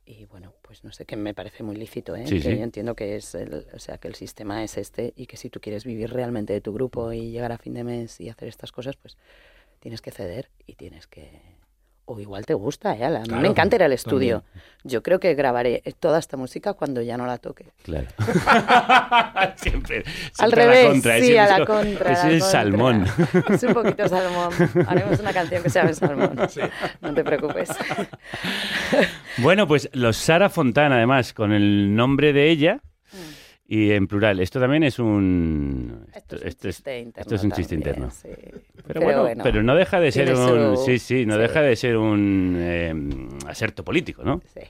[0.09, 2.25] y bueno, pues no sé, que me parece muy lícito, ¿eh?
[2.25, 2.57] Sí, que sí.
[2.57, 5.51] yo entiendo que es el, o sea, que el sistema es este y que si
[5.51, 8.47] tú quieres vivir realmente de tu grupo y llegar a fin de mes y hacer
[8.47, 9.17] estas cosas, pues
[9.79, 11.58] tienes que ceder y tienes que...
[12.11, 13.05] O igual te gusta, ¿eh?
[13.05, 13.95] A mí Claro, me encanta ir al también.
[13.95, 14.43] estudio.
[14.83, 17.65] Yo creo que grabaré toda esta música cuando ya no la toque.
[17.83, 18.07] Claro.
[19.57, 20.03] siempre,
[20.39, 22.13] Al la revés, contra, sí, a la contra.
[22.13, 22.39] es contra.
[22.39, 23.05] salmón.
[23.49, 24.49] Es un poquito salmón.
[24.87, 26.35] Haremos una canción que se llame Salmón.
[27.01, 27.69] No te preocupes.
[29.37, 32.79] Bueno, pues los Sara Fontana, además, con el nombre de ella
[33.71, 34.39] y en plural.
[34.39, 36.07] Esto también es un...
[36.13, 38.11] Esto, esto es, chiste interno esto es un chiste también, interno.
[38.11, 38.29] sí.
[38.31, 40.75] Pero, Pero bueno, bueno, pero no deja de ser un...
[40.75, 41.39] su- Sí, sí, no sí.
[41.41, 42.95] deja de ser un eh,
[43.47, 44.41] aserto político, ¿no?
[44.53, 44.61] Sí.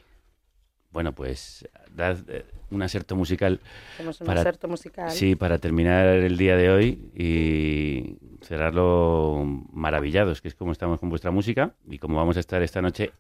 [0.92, 1.66] Bueno, pues
[1.96, 3.62] dad eh, un aserto musical.
[3.94, 5.12] Hacemos un aserto musical.
[5.12, 11.10] Sí, para terminar el día de hoy y cerrarlo maravillados, que es como estamos con
[11.10, 13.12] vuestra música y como vamos a estar esta noche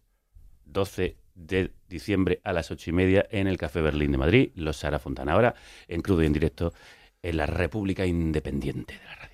[0.71, 4.77] 12 de diciembre a las ocho y media en el Café Berlín de Madrid, los
[4.77, 5.33] Sara Fontana.
[5.33, 5.55] Ahora
[5.87, 6.73] en crudo y en directo
[7.21, 9.28] en la República Independiente de la Radio.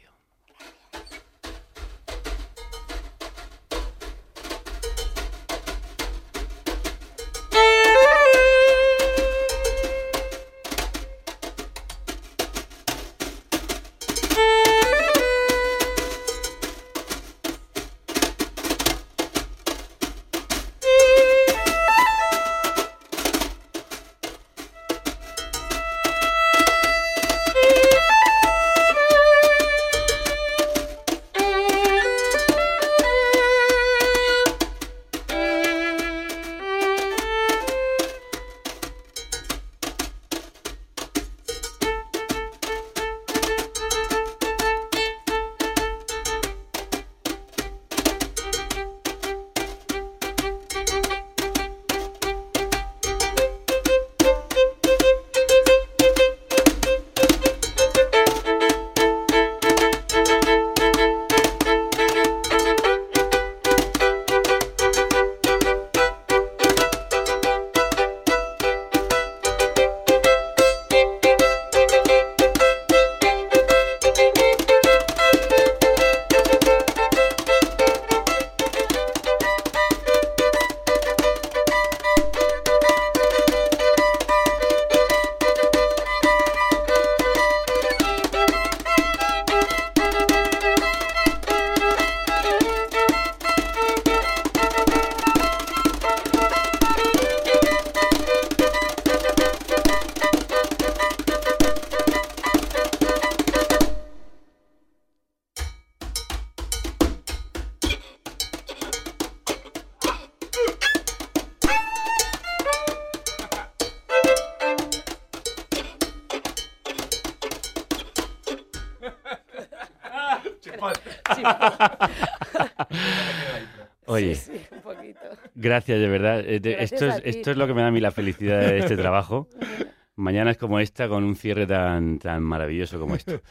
[125.65, 126.39] Gracias de verdad.
[126.45, 128.79] Eh, Gracias esto, es, esto es lo que me da a mí la felicidad de
[128.79, 129.49] este trabajo.
[130.15, 133.41] Mañanas como esta, con un cierre tan, tan maravilloso como esto.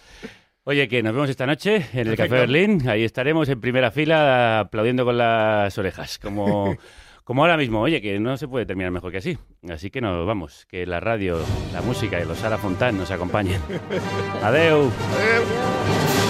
[0.62, 2.30] Oye, que nos vemos esta noche en el Café.
[2.30, 2.88] Berlín.
[2.88, 6.74] Ahí estaremos en primera fila aplaudiendo con las orejas, como,
[7.24, 7.82] como ahora mismo.
[7.82, 9.36] Oye, que no se puede terminar mejor que así.
[9.68, 10.64] Así que nos vamos.
[10.66, 11.38] Que la radio,
[11.74, 13.60] la música y los Sara Fontán nos acompañen.
[14.42, 14.90] Adeu.
[14.90, 16.23] Adeu.